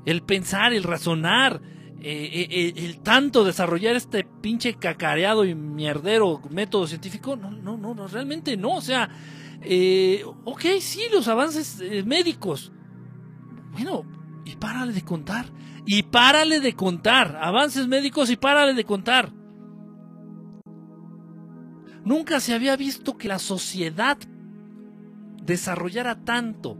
el 0.05 0.21
pensar, 0.21 0.73
el 0.73 0.83
razonar, 0.83 1.61
eh, 2.01 2.29
eh, 2.33 2.47
eh, 2.51 2.73
el 2.85 2.99
tanto 2.99 3.43
desarrollar 3.43 3.95
este 3.95 4.23
pinche 4.23 4.75
cacareado 4.75 5.43
y 5.43 5.55
mierdero 5.55 6.39
método 6.51 6.85
científico, 6.85 7.35
no, 7.35 7.49
no, 7.49 7.77
no, 7.77 7.95
no 7.95 8.07
realmente 8.07 8.55
no. 8.57 8.75
O 8.75 8.81
sea, 8.81 9.09
ok, 10.43 10.61
sí, 10.79 11.01
los 11.11 11.27
avances 11.27 11.81
médicos. 12.05 12.71
Bueno, 13.71 14.05
y 14.45 14.55
párale 14.55 14.93
de 14.93 15.01
contar. 15.03 15.47
Y 15.87 16.03
párale 16.03 16.59
de 16.59 16.75
contar. 16.75 17.39
Avances 17.41 17.87
médicos 17.87 18.29
y 18.29 18.35
párale 18.35 18.73
de 18.73 18.83
contar. 18.83 19.31
Nunca 22.03 22.39
se 22.39 22.53
había 22.53 22.75
visto 22.75 23.17
que 23.17 23.27
la 23.27 23.39
sociedad 23.39 24.19
desarrollara 25.41 26.23
tanto 26.23 26.77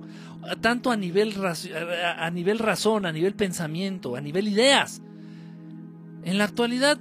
tanto 0.62 0.92
a 0.92 0.98
nivel, 0.98 1.34
a 2.18 2.30
nivel 2.32 2.60
razón, 2.60 3.06
a 3.06 3.12
nivel 3.12 3.36
pensamiento, 3.36 4.16
a 4.16 4.22
nivel 4.22 4.48
ideas. 4.48 5.02
En 6.24 6.38
la 6.38 6.46
actualidad 6.46 7.00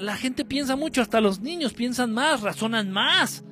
la 0.00 0.16
gente 0.16 0.44
piensa 0.44 0.76
mucho, 0.76 1.02
hasta 1.02 1.20
los 1.20 1.40
niños 1.40 1.72
piensan 1.72 2.12
más, 2.12 2.42
razonan 2.42 2.90
más. 2.90 3.44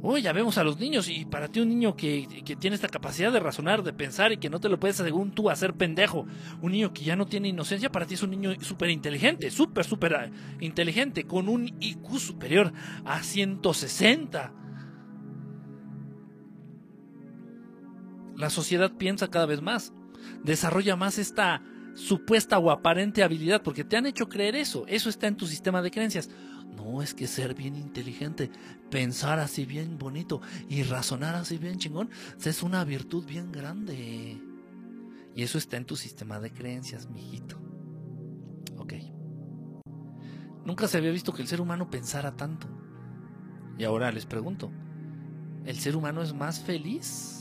Hoy 0.00 0.22
ya 0.22 0.32
vemos 0.32 0.58
a 0.58 0.64
los 0.64 0.78
niños 0.78 1.08
y 1.08 1.24
para 1.24 1.48
ti 1.48 1.58
un 1.58 1.68
niño 1.68 1.96
que, 1.96 2.28
tiene 2.60 2.76
esta 2.76 2.88
capacidad 2.88 3.32
de 3.32 3.40
razonar, 3.40 3.82
de 3.82 3.92
pensar 3.92 4.30
y 4.30 4.36
que 4.36 4.48
no 4.48 4.60
te 4.60 4.68
lo 4.68 4.78
puedes 4.78 4.96
según 4.96 5.32
tú 5.32 5.50
hacer 5.50 5.74
pendejo, 5.74 6.24
un 6.62 6.72
niño 6.72 6.92
que 6.92 7.02
ya 7.02 7.16
no 7.16 7.26
tiene 7.26 7.48
inocencia, 7.48 7.90
para 7.90 8.06
ti 8.06 8.14
es 8.14 8.22
un 8.22 8.30
niño 8.30 8.54
súper 8.60 8.90
inteligente, 8.90 9.50
súper, 9.50 9.84
súper 9.84 10.14
ah, 10.14 10.30
inteligente, 10.60 11.24
con 11.24 11.48
un 11.48 11.74
IQ 11.80 12.18
superior 12.20 12.72
a 13.04 13.22
160 13.24 14.52
la 18.38 18.50
sociedad 18.50 18.92
piensa 18.92 19.28
cada 19.28 19.46
vez 19.46 19.60
más, 19.60 19.92
desarrolla 20.44 20.94
más 20.94 21.18
esta 21.18 21.60
supuesta 21.94 22.58
o 22.58 22.70
aparente 22.70 23.24
habilidad, 23.24 23.62
porque 23.62 23.82
te 23.82 23.96
han 23.96 24.06
hecho 24.06 24.28
creer 24.28 24.54
eso, 24.54 24.84
eso 24.86 25.10
está 25.10 25.26
en 25.26 25.36
tu 25.36 25.46
sistema 25.48 25.82
de 25.82 25.90
creencias. 25.90 26.30
No 26.76 27.02
es 27.02 27.14
que 27.14 27.26
ser 27.26 27.54
bien 27.54 27.74
inteligente, 27.74 28.50
pensar 28.90 29.40
así 29.40 29.66
bien 29.66 29.98
bonito 29.98 30.40
y 30.68 30.84
razonar 30.84 31.34
así 31.34 31.58
bien 31.58 31.78
chingón, 31.78 32.10
es 32.42 32.62
una 32.62 32.84
virtud 32.84 33.26
bien 33.26 33.50
grande. 33.50 34.40
Y 35.34 35.42
eso 35.42 35.58
está 35.58 35.76
en 35.76 35.84
tu 35.84 35.96
sistema 35.96 36.38
de 36.38 36.52
creencias, 36.52 37.10
mijito. 37.10 37.58
Ok. 38.76 38.94
Nunca 40.64 40.86
se 40.86 40.98
había 40.98 41.10
visto 41.10 41.32
que 41.32 41.42
el 41.42 41.48
ser 41.48 41.60
humano 41.60 41.90
pensara 41.90 42.36
tanto. 42.36 42.68
Y 43.76 43.82
ahora 43.82 44.12
les 44.12 44.26
pregunto, 44.26 44.70
¿el 45.64 45.80
ser 45.80 45.96
humano 45.96 46.22
es 46.22 46.32
más 46.32 46.60
feliz 46.60 47.37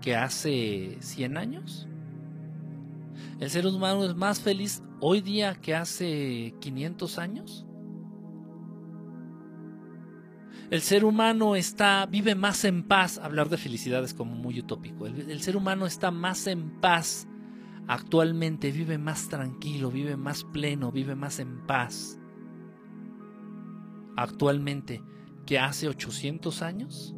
que 0.00 0.16
hace 0.16 0.98
100 1.00 1.36
años? 1.36 1.88
¿El 3.38 3.50
ser 3.50 3.66
humano 3.66 4.04
es 4.04 4.14
más 4.14 4.40
feliz 4.40 4.82
hoy 5.00 5.20
día 5.20 5.54
que 5.54 5.74
hace 5.74 6.54
500 6.60 7.18
años? 7.18 7.66
El 10.70 10.82
ser 10.82 11.04
humano 11.04 11.56
está, 11.56 12.06
vive 12.06 12.34
más 12.34 12.64
en 12.64 12.84
paz. 12.84 13.18
Hablar 13.18 13.48
de 13.48 13.56
felicidad 13.56 14.04
es 14.04 14.14
como 14.14 14.34
muy 14.36 14.60
utópico. 14.60 15.06
El, 15.06 15.30
el, 15.30 15.40
ser 15.42 15.56
humano 15.56 15.86
está 15.86 16.10
más 16.10 16.46
en 16.46 16.80
paz 16.80 17.26
actualmente 17.90 18.70
vive 18.70 18.98
más 18.98 19.28
tranquilo, 19.28 19.90
vive 19.90 20.16
más 20.16 20.44
pleno, 20.44 20.92
vive 20.92 21.16
más 21.16 21.40
en 21.40 21.66
paz 21.66 22.20
actualmente 24.16 25.02
que 25.44 25.58
hace 25.58 25.88
800 25.88 26.62
años? 26.62 27.16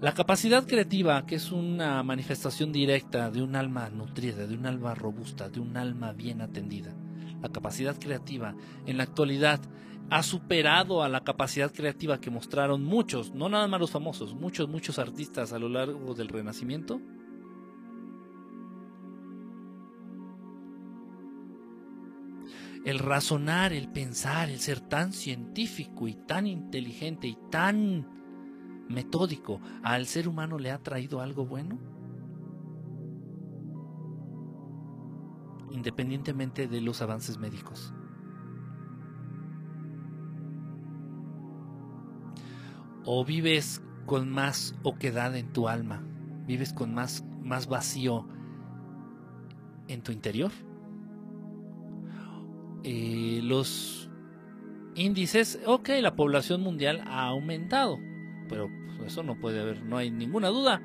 La 0.00 0.14
capacidad 0.14 0.64
creativa, 0.64 1.26
que 1.26 1.34
es 1.34 1.50
una 1.50 2.04
manifestación 2.04 2.70
directa 2.70 3.32
de 3.32 3.42
un 3.42 3.56
alma 3.56 3.90
nutrida, 3.90 4.46
de 4.46 4.54
un 4.54 4.64
alma 4.64 4.94
robusta, 4.94 5.48
de 5.48 5.58
un 5.58 5.76
alma 5.76 6.12
bien 6.12 6.40
atendida, 6.40 6.94
la 7.42 7.48
capacidad 7.48 7.98
creativa 7.98 8.54
en 8.86 8.96
la 8.96 9.02
actualidad 9.02 9.60
ha 10.08 10.22
superado 10.22 11.02
a 11.02 11.08
la 11.08 11.24
capacidad 11.24 11.72
creativa 11.72 12.20
que 12.20 12.30
mostraron 12.30 12.84
muchos, 12.84 13.34
no 13.34 13.48
nada 13.48 13.66
más 13.66 13.80
los 13.80 13.90
famosos, 13.90 14.34
muchos, 14.34 14.68
muchos 14.68 15.00
artistas 15.00 15.52
a 15.52 15.58
lo 15.58 15.68
largo 15.68 16.14
del 16.14 16.28
Renacimiento? 16.28 17.00
El 22.84 23.00
razonar, 23.00 23.72
el 23.72 23.90
pensar, 23.90 24.48
el 24.48 24.60
ser 24.60 24.78
tan 24.78 25.12
científico 25.12 26.06
y 26.06 26.14
tan 26.14 26.46
inteligente 26.46 27.26
y 27.26 27.36
tan 27.50 28.17
metódico, 28.88 29.60
¿al 29.82 30.06
ser 30.06 30.28
humano 30.28 30.58
le 30.58 30.70
ha 30.70 30.78
traído 30.78 31.20
algo 31.20 31.46
bueno? 31.46 31.78
Independientemente 35.70 36.66
de 36.66 36.80
los 36.80 37.02
avances 37.02 37.38
médicos. 37.38 37.92
o 43.10 43.24
vives 43.24 43.82
con 44.04 44.30
más 44.30 44.74
oquedad 44.82 45.34
en 45.34 45.50
tu 45.50 45.66
alma, 45.66 46.02
vives 46.46 46.74
con 46.74 46.92
más, 46.92 47.24
más 47.42 47.66
vacío 47.66 48.28
en 49.88 50.02
tu 50.02 50.12
interior. 50.12 50.52
Eh, 52.84 53.40
los 53.42 54.10
índices, 54.94 55.58
ok, 55.64 55.88
la 56.02 56.16
población 56.16 56.60
mundial 56.60 57.02
ha 57.06 57.28
aumentado, 57.28 57.96
pero 58.46 58.68
eso 59.04 59.22
no 59.22 59.38
puede 59.38 59.60
haber, 59.60 59.82
no 59.84 59.96
hay 59.96 60.10
ninguna 60.10 60.48
duda. 60.48 60.82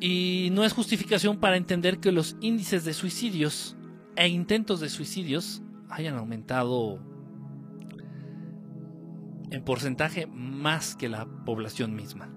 Y 0.00 0.50
no 0.52 0.64
es 0.64 0.72
justificación 0.72 1.38
para 1.38 1.56
entender 1.56 1.98
que 1.98 2.12
los 2.12 2.36
índices 2.40 2.84
de 2.84 2.94
suicidios 2.94 3.76
e 4.16 4.28
intentos 4.28 4.80
de 4.80 4.88
suicidios 4.88 5.62
hayan 5.88 6.16
aumentado 6.16 7.00
en 9.50 9.64
porcentaje 9.64 10.26
más 10.26 10.94
que 10.94 11.08
la 11.08 11.26
población 11.44 11.94
misma. 11.94 12.30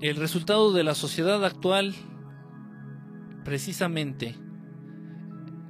El 0.00 0.16
resultado 0.16 0.72
de 0.72 0.82
la 0.82 0.94
sociedad 0.94 1.44
actual, 1.44 1.94
precisamente, 3.44 4.36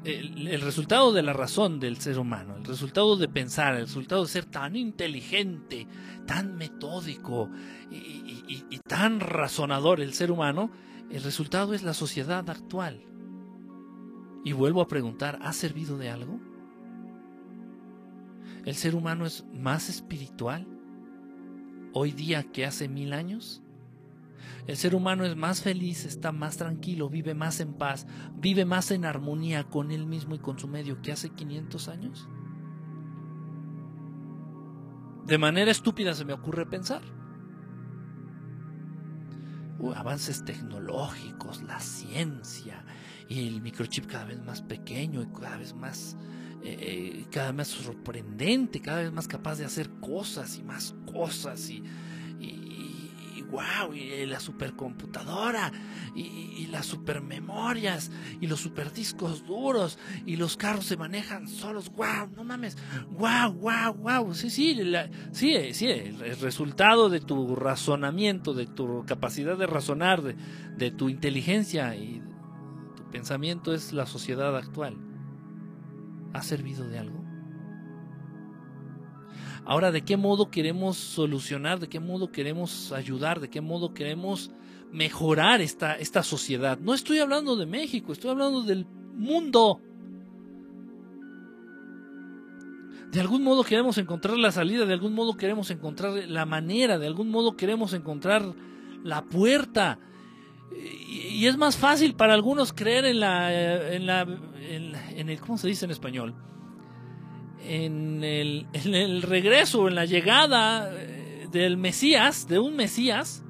el, 0.05 0.61
resultado 0.61 1.13
de 1.13 1.23
la 1.23 1.33
razón 1.33 1.81
del 1.81 1.99
ser 1.99 2.19
humano, 2.19 2.57
el 2.57 2.65
resultado 2.65 3.17
de 3.17 3.29
pensar, 3.29 3.75
el 3.75 3.83
resultado 3.83 4.23
de 4.23 4.29
ser 4.29 4.45
tan 4.47 4.77
inteligente, 4.77 5.87
tan 6.27 6.57
metódico 6.57 7.51
y, 7.91 8.79
tan 8.87 9.21
razonador 9.21 10.01
el 10.01 10.15
ser 10.15 10.31
humano, 10.31 10.71
el 11.11 11.23
resultado 11.23 11.75
es 11.75 11.83
la 11.83 11.95
sociedad 11.95 12.49
actual. 12.49 13.05
Y 14.45 14.53
vuelvo 14.53 14.81
a 14.81 14.89
preguntar, 14.89 15.39
¿ha 15.43 15.53
servido 15.53 15.99
de 15.99 16.09
algo? 16.09 16.41
¿El 18.65 18.75
ser 18.75 18.95
humano 18.95 19.27
es 19.27 19.45
más 19.53 19.89
espiritual 19.89 20.67
hoy 21.93 22.13
día 22.13 22.45
que 22.45 22.65
hace 22.65 22.89
mil 22.89 23.13
años? 23.13 23.63
El 24.67 24.77
ser 24.77 24.95
humano 24.95 25.25
es 25.25 25.37
más 25.37 25.63
feliz, 25.63 26.05
está 26.05 26.33
más 26.33 26.57
tranquilo, 26.57 27.09
vive 27.09 27.35
más 27.35 27.61
en 27.61 27.75
paz, 27.75 28.07
vive 28.35 28.65
más 28.65 28.91
en 28.91 29.05
armonía 29.05 29.65
con 29.65 29.91
él 29.91 30.07
mismo 30.07 30.35
y 30.35 30.39
con 30.39 30.59
su 30.59 30.69
medio 30.69 31.01
que 31.03 31.13
hace 31.13 31.31
500 31.31 31.89
años. 31.89 32.29
De 35.27 35.39
manera 35.39 35.71
estúpida 35.71 36.15
se 36.15 36.25
me 36.25 36.33
ocurre 36.33 36.67
pensar. 36.67 37.03
avances 39.95 40.45
tecnológicos, 40.45 41.63
la 41.63 41.81
ciencia 41.81 42.85
y 43.29 43.47
el 43.47 43.63
microchip 43.63 44.07
cada 44.07 44.25
vez 44.25 44.43
más 44.43 44.63
pequeño 44.63 45.23
y 45.23 45.27
cada 45.27 45.57
vez 45.57 45.75
más 45.75 46.17
eh, 46.63 47.25
cada 47.31 47.47
vez 47.47 47.57
más 47.57 47.69
sorprendente, 47.69 48.81
cada 48.81 49.03
vez 49.03 49.13
más 49.13 49.27
capaz 49.27 49.57
de 49.57 49.65
hacer 49.65 49.89
cosas 50.01 50.59
y 50.59 50.63
más 50.63 50.95
cosas 51.11 51.71
y, 51.71 51.83
wow, 53.51 53.93
y 53.95 54.27
la 54.27 54.41
supercomputadora 54.41 55.73
y, 56.15 56.51
las 56.71 56.87
supermemorias 56.87 58.13
y 58.41 58.47
los 58.47 58.61
superdiscos 58.61 59.45
duros 59.45 59.99
y 60.25 60.37
los 60.37 60.57
carros 60.57 60.85
se 60.85 60.97
manejan 60.97 61.49
solos, 61.49 61.91
wow, 61.91 62.29
no 62.37 62.45
mames, 62.45 62.79
wow, 63.11 63.53
wow, 63.53 63.93
wow, 63.95 64.35
sí, 64.35 64.51
sí, 64.51 64.81
sí, 65.33 65.75
sí, 65.75 65.87
el, 65.89 66.39
resultado 66.41 67.09
de 67.09 67.19
tu 67.19 67.57
razonamiento, 67.57 68.55
de 68.55 68.67
tu 68.67 69.05
capacidad 69.05 69.59
de 69.59 69.67
razonar, 69.67 70.23
de, 70.23 70.37
de 70.77 70.93
tu 70.93 71.09
inteligencia 71.09 71.97
y 71.97 72.23
tu 72.97 73.11
pensamiento 73.11 73.75
es 73.75 73.93
la 73.93 74.07
sociedad 74.07 74.57
actual 74.57 74.97
¿Ha 76.33 76.43
servido 76.43 76.89
de 76.89 76.99
algo? 76.99 77.20
Ahora, 79.71 79.93
¿de 79.93 80.03
qué 80.03 80.17
modo 80.17 80.51
queremos 80.51 80.97
solucionar? 80.97 81.79
¿De 81.79 81.89
qué 81.89 82.01
modo 82.01 82.33
queremos 82.33 82.91
ayudar? 82.91 83.39
¿De 83.39 83.49
qué 83.49 83.61
modo 83.61 83.95
queremos 83.95 84.51
mejorar 84.91 85.61
esta, 85.61 85.95
esta 85.95 86.25
sociedad? 86.25 86.81
No 86.81 86.93
estoy 86.93 87.21
hablando 87.21 87.55
de 87.55 87.67
México, 87.67 88.13
estoy 88.13 88.33
hablando 88.33 88.63
del 88.63 88.85
mundo. 89.15 89.81
De 93.13 93.21
algún 93.21 93.45
modo 93.45 93.63
queremos 93.63 93.97
encontrar 93.99 94.37
la 94.39 94.51
salida, 94.51 94.87
de 94.87 94.93
algún 94.93 95.15
modo 95.15 95.37
queremos 95.37 95.71
encontrar 95.71 96.15
la 96.29 96.45
manera, 96.47 96.99
de 96.99 97.07
algún 97.07 97.31
modo 97.31 97.57
queremos 97.57 97.93
encontrar 97.93 98.53
la 99.05 99.23
puerta. 99.27 100.01
Y, 101.09 101.47
es 101.47 101.57
más 101.57 101.77
fácil 101.77 102.17
para 102.17 102.35
algunos 102.35 102.73
creer 102.73 103.05
en 103.05 103.21
la, 103.21 103.93
en 103.95 104.05
la 104.05 104.23
en, 104.23 105.29
el, 105.29 105.41
¿cómo 105.41 105.59
se 105.59 105.69
dice 105.69 105.85
en 105.85 105.93
español? 105.93 106.35
En 107.63 108.25
el, 108.25 109.23
regreso, 109.23 109.89
en 109.89 109.95
la 109.95 110.05
llegada 110.05 110.91
eh, 110.93 111.47
del 111.51 111.77
Mesías, 111.77 112.49
de 112.49 112.59
un 112.59 112.77
Mesías. 112.77 113.45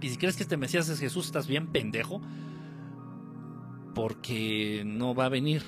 Y 0.00 0.08
si 0.08 0.16
crees 0.16 0.36
que 0.36 0.42
este 0.42 0.56
Mesías 0.56 0.88
es 0.88 1.00
Jesús, 1.00 1.26
estás 1.26 1.46
bien 1.46 1.68
pendejo. 1.68 2.20
Porque 3.94 4.82
no 4.84 5.14
va 5.14 5.26
a 5.26 5.30
venir. 5.30 5.62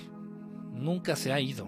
Nunca 0.73 1.17
se 1.17 1.33
ha 1.33 1.41
ido. 1.41 1.67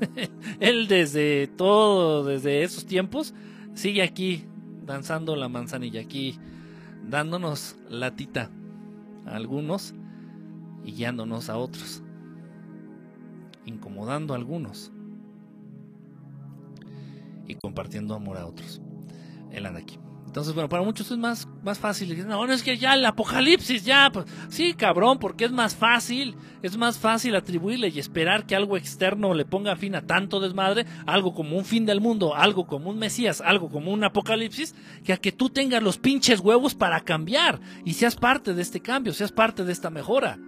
Él 0.60 0.88
desde 0.88 1.46
todo, 1.46 2.24
desde 2.24 2.62
esos 2.62 2.86
tiempos, 2.86 3.34
sigue 3.74 4.02
aquí, 4.02 4.44
danzando 4.84 5.36
la 5.36 5.48
manzanilla, 5.48 6.00
aquí, 6.00 6.38
dándonos 7.08 7.76
latita 7.88 8.50
a 9.26 9.36
algunos 9.36 9.94
y 10.84 10.92
guiándonos 10.92 11.50
a 11.50 11.56
otros, 11.56 12.02
incomodando 14.00 14.32
a 14.32 14.36
algunos 14.36 14.90
y 17.46 17.54
compartiendo 17.56 18.14
amor 18.14 18.38
a 18.38 18.46
otros. 18.46 18.80
Él 19.50 19.66
anda 19.66 19.80
aquí. 19.80 19.98
Entonces, 20.26 20.54
bueno, 20.54 20.68
para 20.68 20.84
muchos 20.84 21.10
es 21.10 21.18
más, 21.18 21.48
más 21.64 21.78
fácil. 21.78 22.26
No, 22.26 22.46
no, 22.46 22.52
es 22.52 22.62
que 22.62 22.78
ya 22.78 22.94
el 22.94 23.04
apocalipsis, 23.04 23.84
ya. 23.84 24.10
Pues, 24.12 24.26
sí, 24.48 24.74
cabrón, 24.74 25.18
porque 25.18 25.44
es 25.44 25.50
más 25.50 25.74
fácil. 25.74 26.36
Es 26.62 26.76
más 26.76 26.98
fácil 26.98 27.34
atribuirle 27.34 27.88
y 27.88 27.98
esperar 27.98 28.46
que 28.46 28.54
algo 28.54 28.76
externo 28.76 29.34
le 29.34 29.44
ponga 29.44 29.74
fin 29.74 29.96
a 29.96 30.06
tanto 30.06 30.38
desmadre, 30.38 30.86
algo 31.04 31.34
como 31.34 31.58
un 31.58 31.64
fin 31.64 31.84
del 31.84 32.00
mundo, 32.00 32.36
algo 32.36 32.66
como 32.66 32.90
un 32.90 32.98
Mesías, 32.98 33.40
algo 33.40 33.68
como 33.70 33.92
un 33.92 34.04
apocalipsis, 34.04 34.76
que 35.04 35.12
a 35.12 35.16
que 35.16 35.32
tú 35.32 35.50
tengas 35.50 35.82
los 35.82 35.98
pinches 35.98 36.40
huevos 36.40 36.76
para 36.76 37.00
cambiar 37.00 37.60
y 37.84 37.94
seas 37.94 38.14
parte 38.14 38.54
de 38.54 38.62
este 38.62 38.80
cambio, 38.80 39.12
seas 39.12 39.32
parte 39.32 39.64
de 39.64 39.72
esta 39.72 39.90
mejora. 39.90 40.38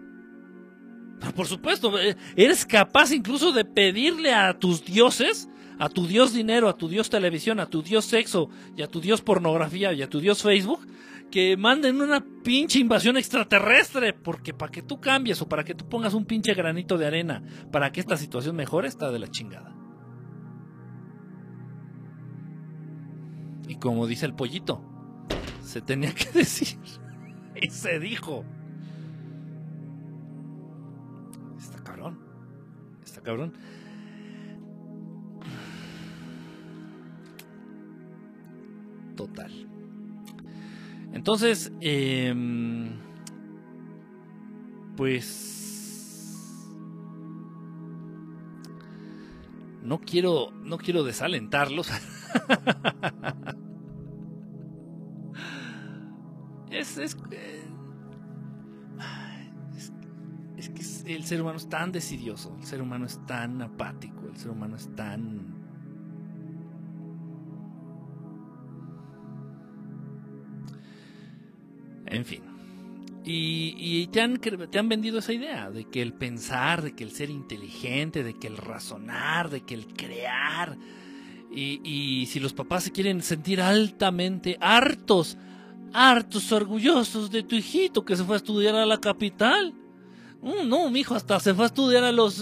Por 1.30 1.46
supuesto, 1.46 1.98
eh, 1.98 2.16
eres 2.36 2.66
capaz 2.66 3.12
incluso 3.12 3.52
de 3.52 3.64
pedirle 3.64 4.34
a 4.34 4.58
tus 4.58 4.84
dioses, 4.84 5.48
a 5.78 5.88
tu 5.88 6.06
dios 6.06 6.32
dinero, 6.32 6.68
a 6.68 6.76
tu 6.76 6.88
dios 6.88 7.10
televisión, 7.10 7.60
a 7.60 7.66
tu 7.66 7.82
dios 7.82 8.04
sexo 8.04 8.50
y 8.76 8.82
a 8.82 8.88
tu 8.88 9.00
dios 9.00 9.22
pornografía 9.22 9.92
y 9.92 10.02
a 10.02 10.10
tu 10.10 10.20
dios 10.20 10.42
Facebook, 10.42 10.86
que 11.30 11.56
manden 11.56 12.00
una 12.00 12.24
pinche 12.42 12.78
invasión 12.78 13.16
extraterrestre, 13.16 14.12
porque 14.12 14.52
para 14.52 14.70
que 14.70 14.82
tú 14.82 15.00
cambies 15.00 15.40
o 15.40 15.48
para 15.48 15.64
que 15.64 15.74
tú 15.74 15.88
pongas 15.88 16.12
un 16.12 16.26
pinche 16.26 16.54
granito 16.54 16.98
de 16.98 17.06
arena 17.06 17.42
para 17.70 17.90
que 17.92 18.00
esta 18.00 18.16
situación 18.16 18.56
mejore, 18.56 18.88
está 18.88 19.10
de 19.10 19.18
la 19.18 19.28
chingada. 19.28 19.74
Y 23.68 23.76
como 23.76 24.06
dice 24.06 24.26
el 24.26 24.34
pollito, 24.34 24.84
se 25.62 25.80
tenía 25.80 26.14
que 26.14 26.30
decir 26.34 26.78
y 27.60 27.70
se 27.70 27.98
dijo. 27.98 28.44
Cabrón. 33.22 33.52
total. 39.26 39.52
Entonces, 41.12 41.72
em, 41.80 42.90
pues 44.96 46.68
no 49.82 50.00
quiero, 50.00 50.50
no 50.64 50.78
quiero 50.78 51.04
desalentarlos. 51.04 51.90
es, 56.70 56.98
es, 56.98 57.16
eh, 57.30 57.64
es, 60.62 61.02
que 61.04 61.14
el 61.14 61.24
ser 61.24 61.40
humano 61.40 61.58
es 61.58 61.68
tan 61.68 61.92
decidioso, 61.92 62.56
el 62.58 62.66
ser 62.66 62.82
humano 62.82 63.06
es 63.06 63.24
tan 63.26 63.62
apático, 63.62 64.28
el 64.28 64.36
ser 64.36 64.50
humano 64.50 64.76
es 64.76 64.94
tan 64.94 65.62
En 72.12 72.26
fin. 72.26 72.42
Y, 73.24 74.08
te, 74.08 74.20
han, 74.20 74.38
te 74.38 74.78
han 74.78 74.88
vendido 74.88 75.20
esa 75.20 75.32
idea 75.32 75.70
de 75.70 75.84
que 75.84 76.02
el 76.02 76.12
pensar, 76.12 76.82
de 76.82 76.92
que 76.94 77.04
el 77.04 77.12
ser 77.12 77.30
inteligente, 77.30 78.24
de 78.24 78.34
que 78.34 78.48
el 78.48 78.56
razonar, 78.56 79.48
de 79.48 79.60
que 79.62 79.74
el 79.74 79.86
crear. 79.86 80.76
Y, 81.50 82.26
si 82.26 82.40
los 82.40 82.52
papás 82.52 82.84
se 82.84 82.92
quieren 82.92 83.22
sentir 83.22 83.60
altamente 83.60 84.58
hartos, 84.60 85.38
hartos, 85.92 86.50
orgullosos 86.50 87.30
de 87.30 87.42
tu 87.44 87.54
hijito 87.54 88.04
que 88.04 88.16
se 88.16 88.24
fue 88.24 88.36
a 88.36 88.38
estudiar 88.38 88.74
a 88.74 88.86
la 88.86 88.98
capital. 88.98 89.72
Mm, 90.42 90.68
no, 90.68 90.90
mi 90.90 91.00
hijo 91.00 91.14
hasta 91.14 91.38
se 91.38 91.54
fue 91.54 91.64
a 91.64 91.68
estudiar 91.68 92.02
a 92.02 92.12
los 92.12 92.40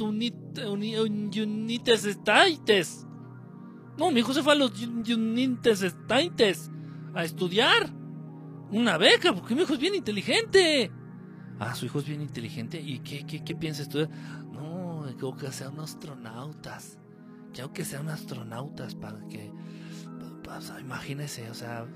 Unites 0.00 2.04
States. 2.04 3.06
No, 3.96 4.10
mi 4.10 4.20
hijo 4.20 4.34
se 4.34 4.42
fue 4.42 4.52
a 4.52 4.56
los 4.56 4.72
Unites 4.80 5.82
States 5.82 6.70
a 7.14 7.24
estudiar. 7.24 7.90
Una 8.70 8.98
beca, 8.98 9.34
porque 9.34 9.54
mi 9.54 9.62
hijo 9.62 9.72
es 9.72 9.80
bien 9.80 9.94
inteligente. 9.94 10.92
Ah, 11.58 11.74
su 11.74 11.86
hijo 11.86 12.00
es 12.00 12.06
bien 12.06 12.20
inteligente. 12.20 12.78
¿Y 12.80 13.00
qué, 13.00 13.24
qué, 13.26 13.42
qué 13.42 13.56
piensa 13.56 13.80
estudiar? 13.80 14.10
No, 14.52 15.06
quiero 15.18 15.34
que 15.34 15.50
sean 15.50 15.80
astronautas. 15.80 16.98
Quiero 17.54 17.72
que 17.72 17.86
sean 17.86 18.10
astronautas 18.10 18.94
para 18.94 19.26
que. 19.28 19.50
Pues, 20.44 20.70
imagínese, 20.80 21.50
o 21.50 21.54
sea. 21.54 21.86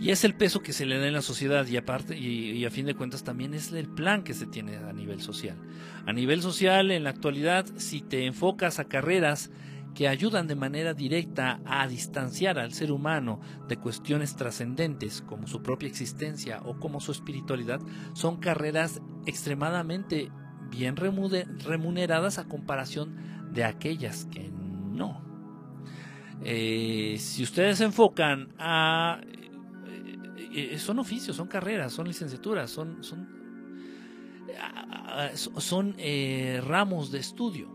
Y 0.00 0.10
es 0.10 0.22
el 0.22 0.34
peso 0.34 0.60
que 0.60 0.72
se 0.72 0.86
le 0.86 0.98
da 0.98 1.08
en 1.08 1.12
la 1.12 1.22
sociedad 1.22 1.66
y 1.66 1.76
aparte, 1.76 2.16
y, 2.16 2.64
a 2.64 2.70
fin 2.70 2.86
de 2.86 2.94
cuentas 2.94 3.24
también 3.24 3.52
es 3.52 3.72
el 3.72 3.88
plan 3.88 4.22
que 4.22 4.34
se 4.34 4.46
tiene 4.46 4.76
a 4.76 4.92
nivel 4.92 5.20
social. 5.20 5.56
A 6.06 6.12
nivel 6.12 6.40
social, 6.40 6.90
en 6.92 7.02
la 7.04 7.10
actualidad, 7.10 7.66
si 7.76 8.00
te 8.00 8.24
enfocas 8.24 8.78
a 8.78 8.84
carreras 8.84 9.50
que 9.94 10.06
ayudan 10.06 10.46
de 10.46 10.54
manera 10.54 10.94
directa 10.94 11.60
a 11.64 11.88
distanciar 11.88 12.60
al 12.60 12.72
ser 12.72 12.92
humano 12.92 13.40
de 13.66 13.78
cuestiones 13.78 14.36
trascendentes 14.36 15.22
como 15.22 15.48
su 15.48 15.62
propia 15.62 15.88
existencia 15.88 16.60
o 16.64 16.78
como 16.78 17.00
su 17.00 17.10
espiritualidad, 17.10 17.80
son 18.12 18.36
carreras 18.36 19.00
extremadamente 19.26 20.30
bien 20.70 20.94
remuneradas 20.96 22.38
a 22.38 22.44
comparación 22.44 23.16
de 23.52 23.64
aquellas 23.64 24.26
que 24.26 24.48
no. 24.48 25.20
Eh, 26.44 27.16
si 27.18 27.42
ustedes 27.42 27.78
se 27.78 27.84
enfocan 27.84 28.54
a... 28.58 29.20
Eh, 30.52 30.70
eh, 30.72 30.78
son 30.78 30.98
oficios, 30.98 31.36
son 31.36 31.48
carreras, 31.48 31.92
son 31.92 32.08
licenciaturas, 32.08 32.70
son, 32.70 33.02
son, 33.02 33.28
son 35.34 35.96
ramos 36.66 37.10
de 37.10 37.18
estudio, 37.18 37.70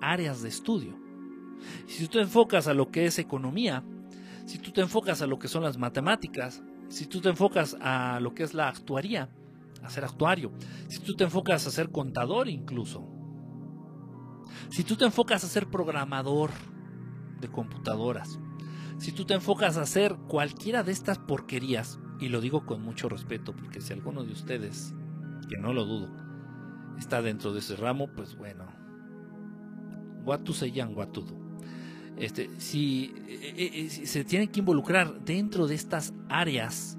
áreas 0.00 0.42
de 0.42 0.48
estudio. 0.48 0.98
Si 1.86 2.06
tú 2.06 2.12
te 2.12 2.20
enfocas 2.20 2.68
a 2.68 2.74
lo 2.74 2.90
que 2.90 3.06
es 3.06 3.18
economía, 3.18 3.82
si 4.46 4.58
tú 4.58 4.70
te 4.70 4.80
enfocas 4.80 5.22
a 5.22 5.26
lo 5.26 5.38
que 5.38 5.48
son 5.48 5.62
las 5.62 5.76
matemáticas, 5.76 6.62
si 6.88 7.06
tú 7.06 7.20
te 7.20 7.28
enfocas 7.28 7.76
a 7.80 8.18
lo 8.20 8.34
que 8.34 8.44
es 8.44 8.54
la 8.54 8.68
actuaría, 8.68 9.28
a 9.82 9.90
ser 9.90 10.04
actuario, 10.04 10.52
si 10.88 11.00
tú 11.00 11.14
te 11.14 11.24
enfocas 11.24 11.66
a 11.66 11.70
ser 11.70 11.90
contador 11.90 12.48
incluso, 12.48 13.06
si 14.70 14.84
tú 14.84 14.96
te 14.96 15.04
enfocas 15.04 15.44
a 15.44 15.48
ser 15.48 15.66
programador 15.66 16.50
de 17.40 17.48
computadoras, 17.48 18.38
si 18.98 19.12
tú 19.12 19.24
te 19.24 19.34
enfocas 19.34 19.76
a 19.76 19.82
hacer 19.82 20.16
cualquiera 20.28 20.82
de 20.82 20.92
estas 20.92 21.18
porquerías, 21.18 21.98
y 22.20 22.28
lo 22.28 22.40
digo 22.40 22.66
con 22.66 22.82
mucho 22.82 23.08
respeto, 23.08 23.54
porque 23.54 23.80
si 23.80 23.92
alguno 23.92 24.24
de 24.24 24.32
ustedes, 24.32 24.94
que 25.48 25.56
no 25.56 25.72
lo 25.72 25.84
dudo, 25.84 26.10
está 26.98 27.22
dentro 27.22 27.52
de 27.52 27.60
ese 27.60 27.76
ramo, 27.76 28.08
pues 28.08 28.36
bueno, 28.36 28.66
what 30.24 30.40
to 30.40 30.52
say 30.52 30.78
and 30.80 30.96
what 30.96 31.08
to 31.08 31.22
do. 31.22 31.34
Este, 32.16 32.50
si 32.58 33.14
eh, 33.28 33.54
eh, 33.56 33.70
eh, 33.74 33.88
se 33.88 34.24
tienen 34.24 34.48
que 34.48 34.58
involucrar 34.58 35.24
dentro 35.24 35.68
de 35.68 35.76
estas 35.76 36.12
áreas 36.28 36.98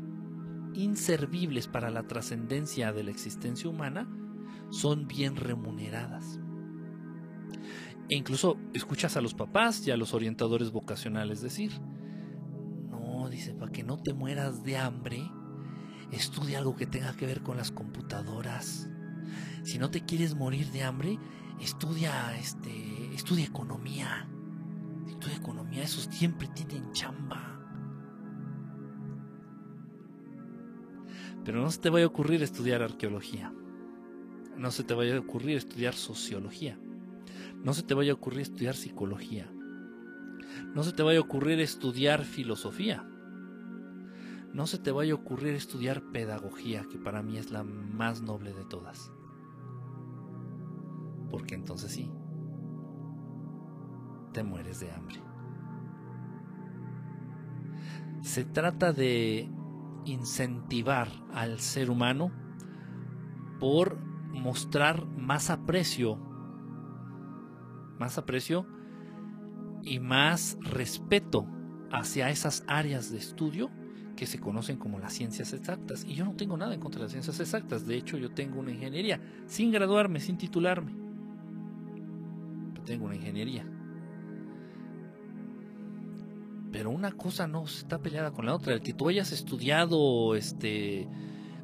inservibles 0.74 1.68
para 1.68 1.90
la 1.90 2.04
trascendencia 2.04 2.94
de 2.94 3.04
la 3.04 3.12
existencia 3.12 3.70
humana, 3.70 4.08
son 4.70 5.08
bien 5.08 5.36
remuneradas. 5.36 6.40
E 8.08 8.16
incluso 8.16 8.58
escuchas 8.74 9.18
a 9.18 9.22
los 9.22 9.34
papás 9.34 9.86
y 9.86 9.92
a 9.92 9.98
los 9.98 10.14
orientadores 10.14 10.72
vocacionales 10.72 11.42
decir, 11.42 11.72
dice, 13.40 13.54
para 13.54 13.72
que 13.72 13.84
no 13.84 13.98
te 13.98 14.14
mueras 14.14 14.64
de 14.64 14.78
hambre, 14.78 15.32
estudia 16.12 16.60
algo 16.60 16.76
que 16.76 16.86
tenga 16.86 17.16
que 17.16 17.26
ver 17.26 17.42
con 17.42 17.58
las 17.58 17.72
computadoras. 17.72 18.90
Si 19.64 19.78
no 19.80 19.90
te 19.90 20.06
quieres 20.06 20.36
morir 20.36 20.72
de 20.72 20.84
hambre, 20.84 21.18
estudia, 21.60 22.38
este, 22.38 23.14
estudia 23.16 23.46
economía 23.46 24.30
de 25.28 25.36
economía, 25.36 25.84
esos 25.84 26.06
siempre 26.06 26.48
tienen 26.48 26.92
chamba. 26.94 27.60
Pero 31.44 31.62
no 31.62 31.72
se 31.72 31.80
te 31.80 31.90
vaya 31.90 32.06
a 32.06 32.10
ocurrir 32.10 32.44
estudiar 32.44 32.82
arqueología. 32.82 33.54
No 34.58 34.72
se 34.72 34.84
te 34.84 34.94
vaya 34.94 35.16
a 35.16 35.20
ocurrir 35.20 35.58
estudiar 35.58 35.94
sociología. 35.94 36.78
No 37.64 37.74
se 37.74 37.84
te 37.84 37.94
vaya 37.94 38.12
a 38.12 38.16
ocurrir 38.16 38.42
estudiar 38.42 38.76
psicología. 38.76 39.50
No 40.74 40.84
se 40.84 40.94
te 40.94 41.04
vaya 41.04 41.20
a 41.20 41.24
ocurrir 41.24 41.60
estudiar 41.60 42.24
filosofía. 42.24 43.06
No 44.54 44.66
se 44.66 44.80
te 44.80 44.92
vaya 44.92 45.14
a 45.14 45.16
ocurrir 45.16 45.54
estudiar 45.54 46.12
pedagogía, 46.12 46.86
que 46.90 46.98
para 46.98 47.22
mí 47.22 47.38
es 47.38 47.52
la 47.52 47.64
más 47.64 48.22
noble 48.22 48.54
de 48.54 48.66
todas. 48.66 49.12
Porque 51.30 51.54
entonces 51.54 51.92
sí, 51.92 52.12
te 54.34 54.44
mueres 54.44 54.80
de 54.80 54.92
hambre. 54.92 55.22
Se 58.22 58.44
trata 58.44 58.92
de 58.92 59.50
incentivar 60.06 61.08
al 61.32 61.60
ser 61.60 61.90
humano 61.90 62.32
por 63.60 64.00
mostrar 64.32 65.06
más 65.06 65.50
aprecio, 65.50 66.18
más 68.00 68.18
aprecio 68.18 68.66
y 69.84 70.00
más 70.00 70.58
respeto 70.62 71.46
hacia 71.92 72.30
esas 72.30 72.64
áreas 72.68 73.12
de 73.12 73.18
estudio 73.18 73.70
que 74.20 74.26
se 74.26 74.38
conocen 74.38 74.76
como 74.76 75.00
las 75.00 75.14
ciencias 75.14 75.54
exactas. 75.54 76.04
Y 76.04 76.14
yo 76.14 76.26
no 76.26 76.36
tengo 76.36 76.58
nada 76.58 76.74
en 76.74 76.82
contra 76.82 77.00
de 77.00 77.06
las 77.06 77.14
ciencias 77.14 77.40
exactas. 77.40 77.88
De 77.88 77.96
hecho, 77.96 78.18
yo 78.18 78.32
tengo 78.32 78.60
una 78.60 78.72
ingeniería, 78.72 79.22
sin 79.48 79.72
graduarme, 79.72 80.20
sin 80.20 80.38
titularme. 80.38 80.92
tengo 82.84 83.06
una 83.06 83.16
ingeniería. 83.16 83.66
Pero 86.70 86.90
una 86.90 87.14
cosa 87.14 87.48
no 87.48 87.64
está 87.64 88.00
peleada 88.00 88.32
con 88.32 88.46
la 88.46 88.56
otra. 88.56 88.74
El 88.74 88.82
que 88.82 88.94
tú 88.94 89.08
hayas 89.08 89.32
estudiado 89.32 90.36
este 90.36 91.08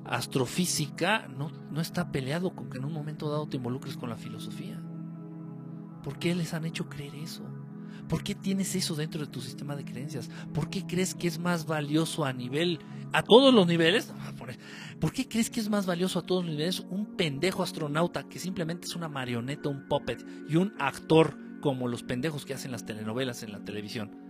astrofísica 0.06 1.28
no, 1.28 1.50
no 1.50 1.82
está 1.82 2.10
peleado 2.10 2.56
con 2.56 2.70
que 2.70 2.78
en 2.78 2.86
un 2.86 2.94
momento 2.94 3.30
dado 3.30 3.50
te 3.50 3.58
involucres 3.58 3.98
con 3.98 4.10
la 4.10 4.16
filosofía. 4.16 4.82
¿Por 6.04 6.20
qué 6.20 6.34
les 6.36 6.54
han 6.54 6.64
hecho 6.64 6.88
creer 6.88 7.16
eso? 7.16 7.44
¿Por 8.08 8.24
qué 8.24 8.36
tienes 8.36 8.76
eso 8.76 8.96
dentro 8.96 9.22
de 9.22 9.32
tu 9.32 9.42
sistema 9.42 9.76
de 9.76 9.84
creencias? 9.84 10.30
¿Por 10.54 10.70
qué 10.70 10.86
crees 10.86 11.16
que 11.16 11.28
es 11.28 11.40
más 11.40 11.66
valioso 11.66 12.24
a 12.24 12.34
nivel, 12.34 12.80
a 13.14 13.24
todos 13.24 13.54
los 13.54 13.66
niveles? 13.66 14.14
¿Por 15.00 15.12
qué 15.12 15.28
crees 15.28 15.50
que 15.50 15.60
es 15.60 15.70
más 15.70 15.86
valioso 15.86 16.20
a 16.20 16.26
todos 16.26 16.44
los 16.44 16.52
niveles 16.52 16.86
un 16.90 17.18
pendejo 17.18 17.64
astronauta 17.64 18.28
que 18.28 18.40
simplemente 18.40 18.88
es 18.88 18.96
una 18.96 19.10
marioneta, 19.10 19.70
un 19.70 19.88
puppet 19.88 20.24
y 20.48 20.56
un 20.58 20.74
actor 20.80 21.38
como 21.62 21.88
los 21.88 22.04
pendejos 22.04 22.46
que 22.46 22.54
hacen 22.54 22.72
las 22.72 22.86
telenovelas 22.86 23.42
en 23.42 23.52
la 23.52 23.64
televisión? 23.64 24.26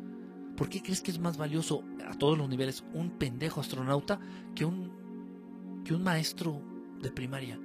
¿Por 0.56 0.70
qué 0.70 0.82
crees 0.82 1.02
que 1.02 1.12
es 1.12 1.20
más 1.20 1.38
valioso 1.38 1.84
a 2.08 2.18
todos 2.18 2.38
los 2.38 2.48
niveles 2.48 2.86
un 2.94 3.18
pendejo 3.18 3.60
astronauta 3.60 4.20
que 4.56 4.64
un, 4.64 5.84
que 5.84 5.94
un 5.94 6.04
maestro 6.04 6.62
de 7.02 7.12
primaria? 7.12 7.60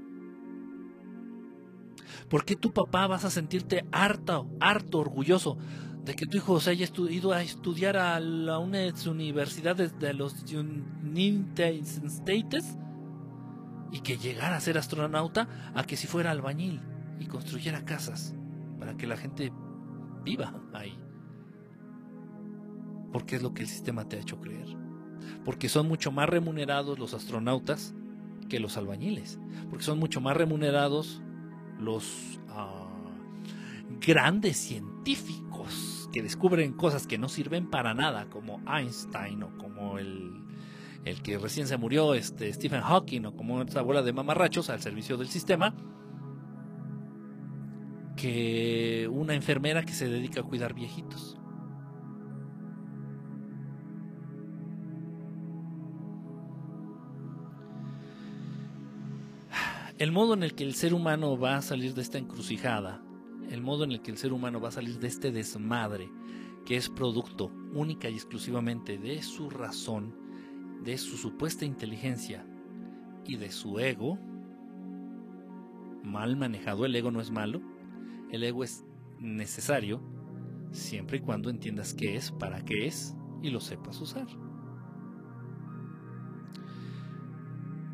¿Por 2.28 2.44
qué 2.44 2.56
tu 2.56 2.72
papá 2.72 3.06
vas 3.06 3.24
a 3.24 3.30
sentirte 3.30 3.84
harto, 3.92 4.48
harto 4.60 4.98
orgulloso 4.98 5.56
de 6.04 6.14
que 6.14 6.26
tu 6.26 6.38
hijo 6.38 6.60
se 6.60 6.70
haya 6.70 6.88
ido 7.10 7.32
a 7.32 7.42
estudiar 7.42 7.96
a 7.96 8.20
la 8.20 8.58
universidad 8.58 9.76
de 9.76 10.14
los 10.14 10.34
United 10.52 11.82
States 12.04 12.78
y 13.92 14.00
que 14.00 14.16
llegara 14.16 14.56
a 14.56 14.60
ser 14.60 14.78
astronauta 14.78 15.48
a 15.74 15.84
que 15.84 15.96
si 15.96 16.06
fuera 16.06 16.30
albañil 16.30 16.80
y 17.18 17.26
construyera 17.26 17.84
casas 17.84 18.34
para 18.78 18.96
que 18.96 19.06
la 19.06 19.16
gente 19.16 19.52
viva 20.24 20.54
ahí. 20.72 20.98
Porque 23.12 23.36
es 23.36 23.42
lo 23.42 23.52
que 23.52 23.62
el 23.62 23.68
sistema 23.68 24.08
te 24.08 24.16
ha 24.16 24.20
hecho 24.20 24.40
creer. 24.40 24.68
Porque 25.44 25.68
son 25.68 25.88
mucho 25.88 26.12
más 26.12 26.28
remunerados 26.28 26.98
los 26.98 27.12
astronautas 27.12 27.94
que 28.48 28.60
los 28.60 28.76
albañiles. 28.76 29.38
Porque 29.68 29.84
son 29.84 29.98
mucho 29.98 30.20
más 30.20 30.36
remunerados 30.36 31.20
los 31.78 32.40
ah, 32.50 32.89
grandes 34.00 34.56
científicos 34.56 36.08
que 36.12 36.22
descubren 36.22 36.72
cosas 36.72 37.06
que 37.06 37.18
no 37.18 37.28
sirven 37.28 37.70
para 37.70 37.94
nada, 37.94 38.28
como 38.28 38.60
Einstein 38.66 39.42
o 39.42 39.56
como 39.58 39.98
el, 39.98 40.42
el 41.04 41.22
que 41.22 41.38
recién 41.38 41.66
se 41.66 41.76
murió, 41.76 42.14
este, 42.14 42.52
Stephen 42.52 42.80
Hawking, 42.80 43.26
o 43.26 43.36
como 43.36 43.62
esta 43.62 43.82
bola 43.82 44.02
de 44.02 44.12
mamarrachos 44.12 44.70
al 44.70 44.80
servicio 44.80 45.16
del 45.16 45.28
sistema, 45.28 45.74
que 48.16 49.08
una 49.12 49.34
enfermera 49.34 49.84
que 49.84 49.92
se 49.92 50.08
dedica 50.08 50.40
a 50.40 50.44
cuidar 50.44 50.74
viejitos. 50.74 51.36
El 59.96 60.12
modo 60.12 60.32
en 60.32 60.42
el 60.42 60.54
que 60.54 60.64
el 60.64 60.74
ser 60.74 60.94
humano 60.94 61.38
va 61.38 61.56
a 61.56 61.62
salir 61.62 61.94
de 61.94 62.00
esta 62.00 62.16
encrucijada, 62.16 63.02
el 63.50 63.60
modo 63.60 63.84
en 63.84 63.92
el 63.92 64.00
que 64.00 64.10
el 64.10 64.16
ser 64.16 64.32
humano 64.32 64.60
va 64.60 64.68
a 64.68 64.72
salir 64.72 64.98
de 64.98 65.08
este 65.08 65.32
desmadre, 65.32 66.10
que 66.64 66.76
es 66.76 66.88
producto 66.88 67.52
única 67.74 68.08
y 68.08 68.14
exclusivamente 68.14 68.96
de 68.96 69.22
su 69.22 69.50
razón, 69.50 70.14
de 70.84 70.96
su 70.96 71.16
supuesta 71.16 71.64
inteligencia 71.64 72.46
y 73.26 73.36
de 73.36 73.50
su 73.50 73.78
ego, 73.80 74.18
mal 76.04 76.36
manejado, 76.36 76.86
el 76.86 76.94
ego 76.94 77.10
no 77.10 77.20
es 77.20 77.30
malo, 77.30 77.60
el 78.30 78.44
ego 78.44 78.64
es 78.64 78.84
necesario 79.18 80.00
siempre 80.70 81.18
y 81.18 81.20
cuando 81.20 81.50
entiendas 81.50 81.92
qué 81.92 82.16
es, 82.16 82.30
para 82.30 82.64
qué 82.64 82.86
es 82.86 83.16
y 83.42 83.50
lo 83.50 83.60
sepas 83.60 84.00
usar. 84.00 84.26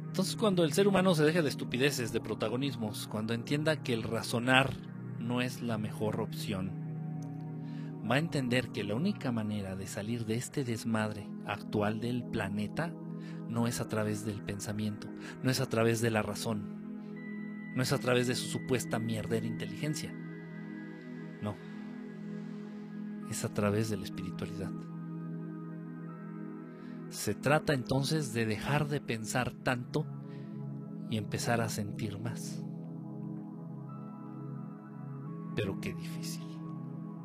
Entonces 0.06 0.36
cuando 0.36 0.64
el 0.64 0.72
ser 0.72 0.88
humano 0.88 1.14
se 1.14 1.24
deje 1.24 1.42
de 1.42 1.48
estupideces, 1.48 2.12
de 2.12 2.20
protagonismos, 2.20 3.06
cuando 3.06 3.34
entienda 3.34 3.82
que 3.82 3.92
el 3.92 4.02
razonar 4.02 4.74
no 5.26 5.40
es 5.40 5.62
la 5.62 5.78
mejor 5.78 6.20
opción, 6.20 6.70
va 8.08 8.16
a 8.16 8.18
entender 8.18 8.68
que 8.68 8.84
la 8.84 8.94
única 8.94 9.32
manera 9.32 9.74
de 9.74 9.86
salir 9.86 10.24
de 10.26 10.36
este 10.36 10.64
desmadre 10.64 11.28
actual 11.46 12.00
del 12.00 12.24
planeta 12.24 12.92
no 13.48 13.66
es 13.66 13.80
a 13.80 13.88
través 13.88 14.24
del 14.24 14.42
pensamiento, 14.42 15.08
no 15.42 15.50
es 15.50 15.60
a 15.60 15.68
través 15.68 16.00
de 16.00 16.10
la 16.10 16.22
razón, 16.22 17.72
no 17.74 17.82
es 17.82 17.92
a 17.92 17.98
través 17.98 18.26
de 18.26 18.34
su 18.34 18.46
supuesta 18.46 18.98
mierdera 18.98 19.46
inteligencia. 19.46 20.14
No, 21.42 21.54
es 23.30 23.44
a 23.44 23.52
través 23.52 23.90
de 23.90 23.98
la 23.98 24.04
espiritualidad. 24.04 24.70
Se 27.10 27.34
trata 27.34 27.74
entonces 27.74 28.32
de 28.32 28.46
dejar 28.46 28.88
de 28.88 29.00
pensar 29.00 29.52
tanto 29.52 30.06
y 31.10 31.18
empezar 31.18 31.60
a 31.60 31.68
sentir 31.68 32.18
más. 32.18 32.65
Pero 35.56 35.80
qué 35.80 35.92
difícil, 35.92 36.46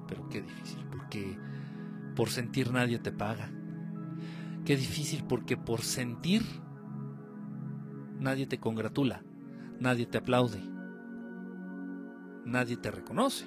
pero 0.08 0.28
qué 0.30 0.42
difícil, 0.42 0.84
porque 0.90 1.38
por 2.16 2.30
sentir 2.30 2.72
nadie 2.72 2.98
te 2.98 3.12
paga. 3.12 3.52
Qué 4.66 4.76
difícil 4.76 5.24
porque 5.24 5.58
por 5.58 5.82
sentir 5.82 6.42
nadie 8.20 8.48
te 8.48 8.60
congratula, 8.60 9.24
nadie 9.80 10.08
te 10.08 10.18
aplaude, 10.18 10.62
nadie 12.46 12.78
te 12.78 12.90
reconoce. 12.90 13.46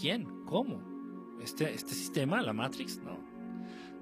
¿Quién? 0.00 0.26
¿Cómo? 0.46 0.92
este, 1.42 1.74
este 1.74 1.94
sistema, 1.94 2.40
la 2.42 2.52
Matrix, 2.52 2.98
no. 2.98 3.18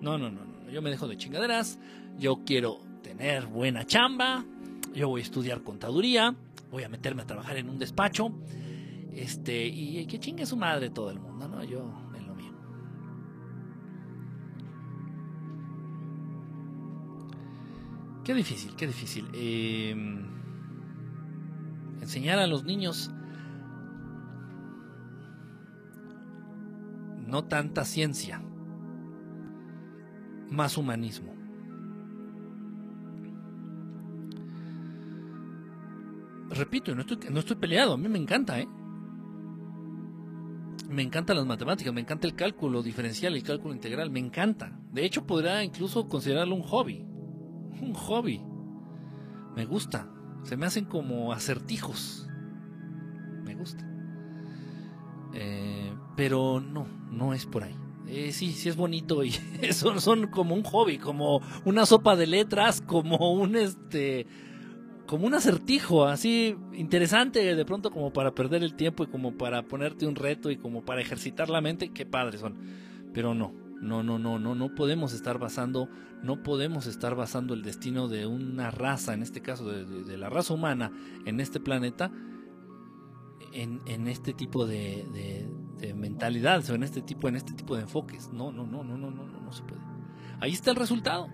No, 0.00 0.18
no, 0.18 0.30
no, 0.30 0.44
no. 0.44 0.70
Yo 0.70 0.82
me 0.82 0.90
dejo 0.90 1.08
de 1.08 1.16
chingaderas. 1.16 1.78
Yo 2.18 2.42
quiero 2.44 2.80
tener 3.02 3.46
buena 3.46 3.84
chamba. 3.86 4.44
Yo 4.94 5.08
voy 5.08 5.20
a 5.20 5.24
estudiar 5.24 5.62
contaduría. 5.62 6.34
Voy 6.70 6.84
a 6.84 6.88
meterme 6.88 7.22
a 7.22 7.26
trabajar 7.26 7.56
en 7.56 7.68
un 7.68 7.78
despacho. 7.78 8.32
Este, 9.12 9.66
y 9.66 10.06
que 10.06 10.18
chingue 10.18 10.46
su 10.46 10.56
madre 10.56 10.90
todo 10.90 11.10
el 11.10 11.18
mundo, 11.18 11.48
¿no? 11.48 11.64
Yo 11.64 11.92
en 12.14 12.26
lo 12.26 12.34
mío. 12.34 12.52
Qué 18.24 18.34
difícil, 18.34 18.74
qué 18.76 18.86
difícil. 18.86 19.28
Em, 19.34 20.26
enseñar 22.00 22.38
a 22.38 22.46
los 22.46 22.64
niños 22.64 23.10
no 27.26 27.44
tanta 27.44 27.84
ciencia, 27.84 28.42
más 30.50 30.76
humanismo. 30.76 31.39
Repito, 36.60 36.94
no 36.94 37.00
estoy, 37.00 37.16
no 37.30 37.40
estoy 37.40 37.56
peleado, 37.56 37.94
a 37.94 37.96
mí 37.96 38.06
me 38.06 38.18
encanta, 38.18 38.60
¿eh? 38.60 38.68
Me 40.90 41.00
encantan 41.00 41.38
las 41.38 41.46
matemáticas, 41.46 41.94
me 41.94 42.02
encanta 42.02 42.26
el 42.26 42.34
cálculo 42.34 42.82
diferencial, 42.82 43.34
el 43.34 43.42
cálculo 43.42 43.72
integral, 43.72 44.10
me 44.10 44.20
encanta. 44.20 44.78
De 44.92 45.06
hecho, 45.06 45.26
podría 45.26 45.64
incluso 45.64 46.06
considerarlo 46.06 46.54
un 46.54 46.62
hobby. 46.62 47.02
Un 47.80 47.94
hobby. 47.94 48.42
Me 49.56 49.64
gusta. 49.64 50.10
Se 50.42 50.58
me 50.58 50.66
hacen 50.66 50.84
como 50.84 51.32
acertijos. 51.32 52.28
Me 53.42 53.54
gusta. 53.54 53.82
Eh, 55.32 55.94
pero 56.14 56.60
no, 56.60 56.86
no 57.10 57.32
es 57.32 57.46
por 57.46 57.64
ahí. 57.64 57.74
Eh, 58.06 58.32
sí, 58.32 58.52
sí 58.52 58.68
es 58.68 58.76
bonito 58.76 59.24
y 59.24 59.30
son, 59.72 59.98
son 59.98 60.26
como 60.26 60.54
un 60.54 60.64
hobby, 60.64 60.98
como 60.98 61.40
una 61.64 61.86
sopa 61.86 62.16
de 62.16 62.26
letras, 62.26 62.82
como 62.82 63.32
un 63.32 63.56
este 63.56 64.26
como 65.10 65.26
un 65.26 65.34
acertijo 65.34 66.04
así 66.04 66.54
interesante 66.72 67.56
de 67.56 67.64
pronto 67.64 67.90
como 67.90 68.12
para 68.12 68.32
perder 68.32 68.62
el 68.62 68.76
tiempo 68.76 69.02
y 69.02 69.08
como 69.08 69.36
para 69.36 69.66
ponerte 69.66 70.06
un 70.06 70.14
reto 70.14 70.52
y 70.52 70.56
como 70.56 70.84
para 70.84 71.00
ejercitar 71.00 71.50
la 71.50 71.60
mente, 71.60 71.90
qué 71.90 72.06
padres 72.06 72.40
son. 72.40 72.56
Pero 73.12 73.34
no, 73.34 73.52
no, 73.80 74.04
no, 74.04 74.20
no, 74.20 74.38
no, 74.38 74.54
no 74.54 74.74
podemos 74.76 75.12
estar 75.12 75.40
basando, 75.40 75.88
no 76.22 76.44
podemos 76.44 76.86
estar 76.86 77.16
basando 77.16 77.54
el 77.54 77.62
destino 77.62 78.06
de 78.06 78.28
una 78.28 78.70
raza, 78.70 79.12
en 79.12 79.24
este 79.24 79.42
caso 79.42 79.68
de 79.68 80.16
la 80.16 80.30
raza 80.30 80.54
humana, 80.54 80.92
en 81.26 81.40
este 81.40 81.58
planeta, 81.58 82.12
en, 83.52 84.06
este 84.06 84.32
tipo 84.32 84.64
de, 84.64 85.48
mentalidad 85.96 86.62
o 86.70 86.74
en 86.76 86.84
este 86.84 87.02
tipo, 87.02 87.26
en 87.26 87.34
este 87.34 87.54
tipo 87.54 87.74
de 87.74 87.82
enfoques. 87.82 88.32
No, 88.32 88.52
no, 88.52 88.64
no, 88.64 88.84
no, 88.84 88.96
no, 88.96 89.10
no, 89.10 89.26
no, 89.26 89.40
no 89.40 89.52
se 89.52 89.64
puede. 89.64 89.80
Ahí 90.38 90.52
está 90.52 90.70
el 90.70 90.76
resultado. 90.76 91.26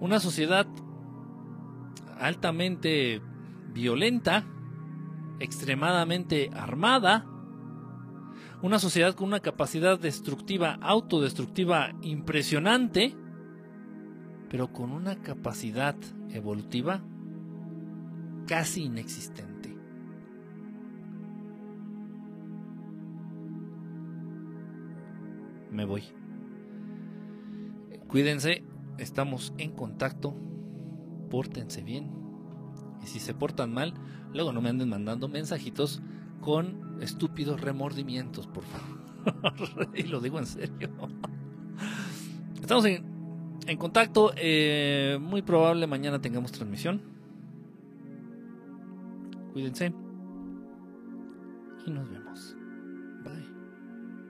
Una 0.00 0.20
sociedad 0.20 0.66
altamente 2.18 3.20
violenta, 3.72 4.44
extremadamente 5.38 6.50
armada, 6.52 7.26
una 8.62 8.78
sociedad 8.78 9.14
con 9.14 9.28
una 9.28 9.40
capacidad 9.40 9.98
destructiva, 9.98 10.78
autodestructiva 10.80 11.92
impresionante, 12.02 13.14
pero 14.48 14.72
con 14.72 14.90
una 14.90 15.16
capacidad 15.22 15.96
evolutiva 16.30 17.02
casi 18.46 18.84
inexistente. 18.84 19.58
me 25.78 25.84
voy. 25.84 26.02
Cuídense, 28.08 28.64
estamos 28.98 29.54
en 29.58 29.70
contacto, 29.70 30.34
pórtense 31.28 31.82
bien. 31.82 32.10
Y 33.02 33.06
si 33.06 33.20
se 33.20 33.34
portan 33.34 33.72
mal, 33.72 33.94
luego 34.32 34.52
no 34.52 34.60
me 34.60 34.68
anden 34.70 34.88
mandando 34.88 35.28
mensajitos 35.28 36.02
con 36.40 36.98
estúpidos 37.00 37.60
remordimientos, 37.60 38.46
por 38.46 38.64
favor. 38.64 39.88
y 39.94 40.04
lo 40.04 40.20
digo 40.20 40.38
en 40.38 40.46
serio. 40.46 40.90
Estamos 42.60 42.84
en, 42.84 43.04
en 43.66 43.78
contacto. 43.78 44.32
Eh, 44.36 45.18
muy 45.20 45.42
probable 45.42 45.86
mañana 45.86 46.20
tengamos 46.20 46.52
transmisión. 46.52 47.00
Cuídense. 49.52 49.92
Y 51.86 51.90
nos 51.90 52.08
vemos. 52.10 52.17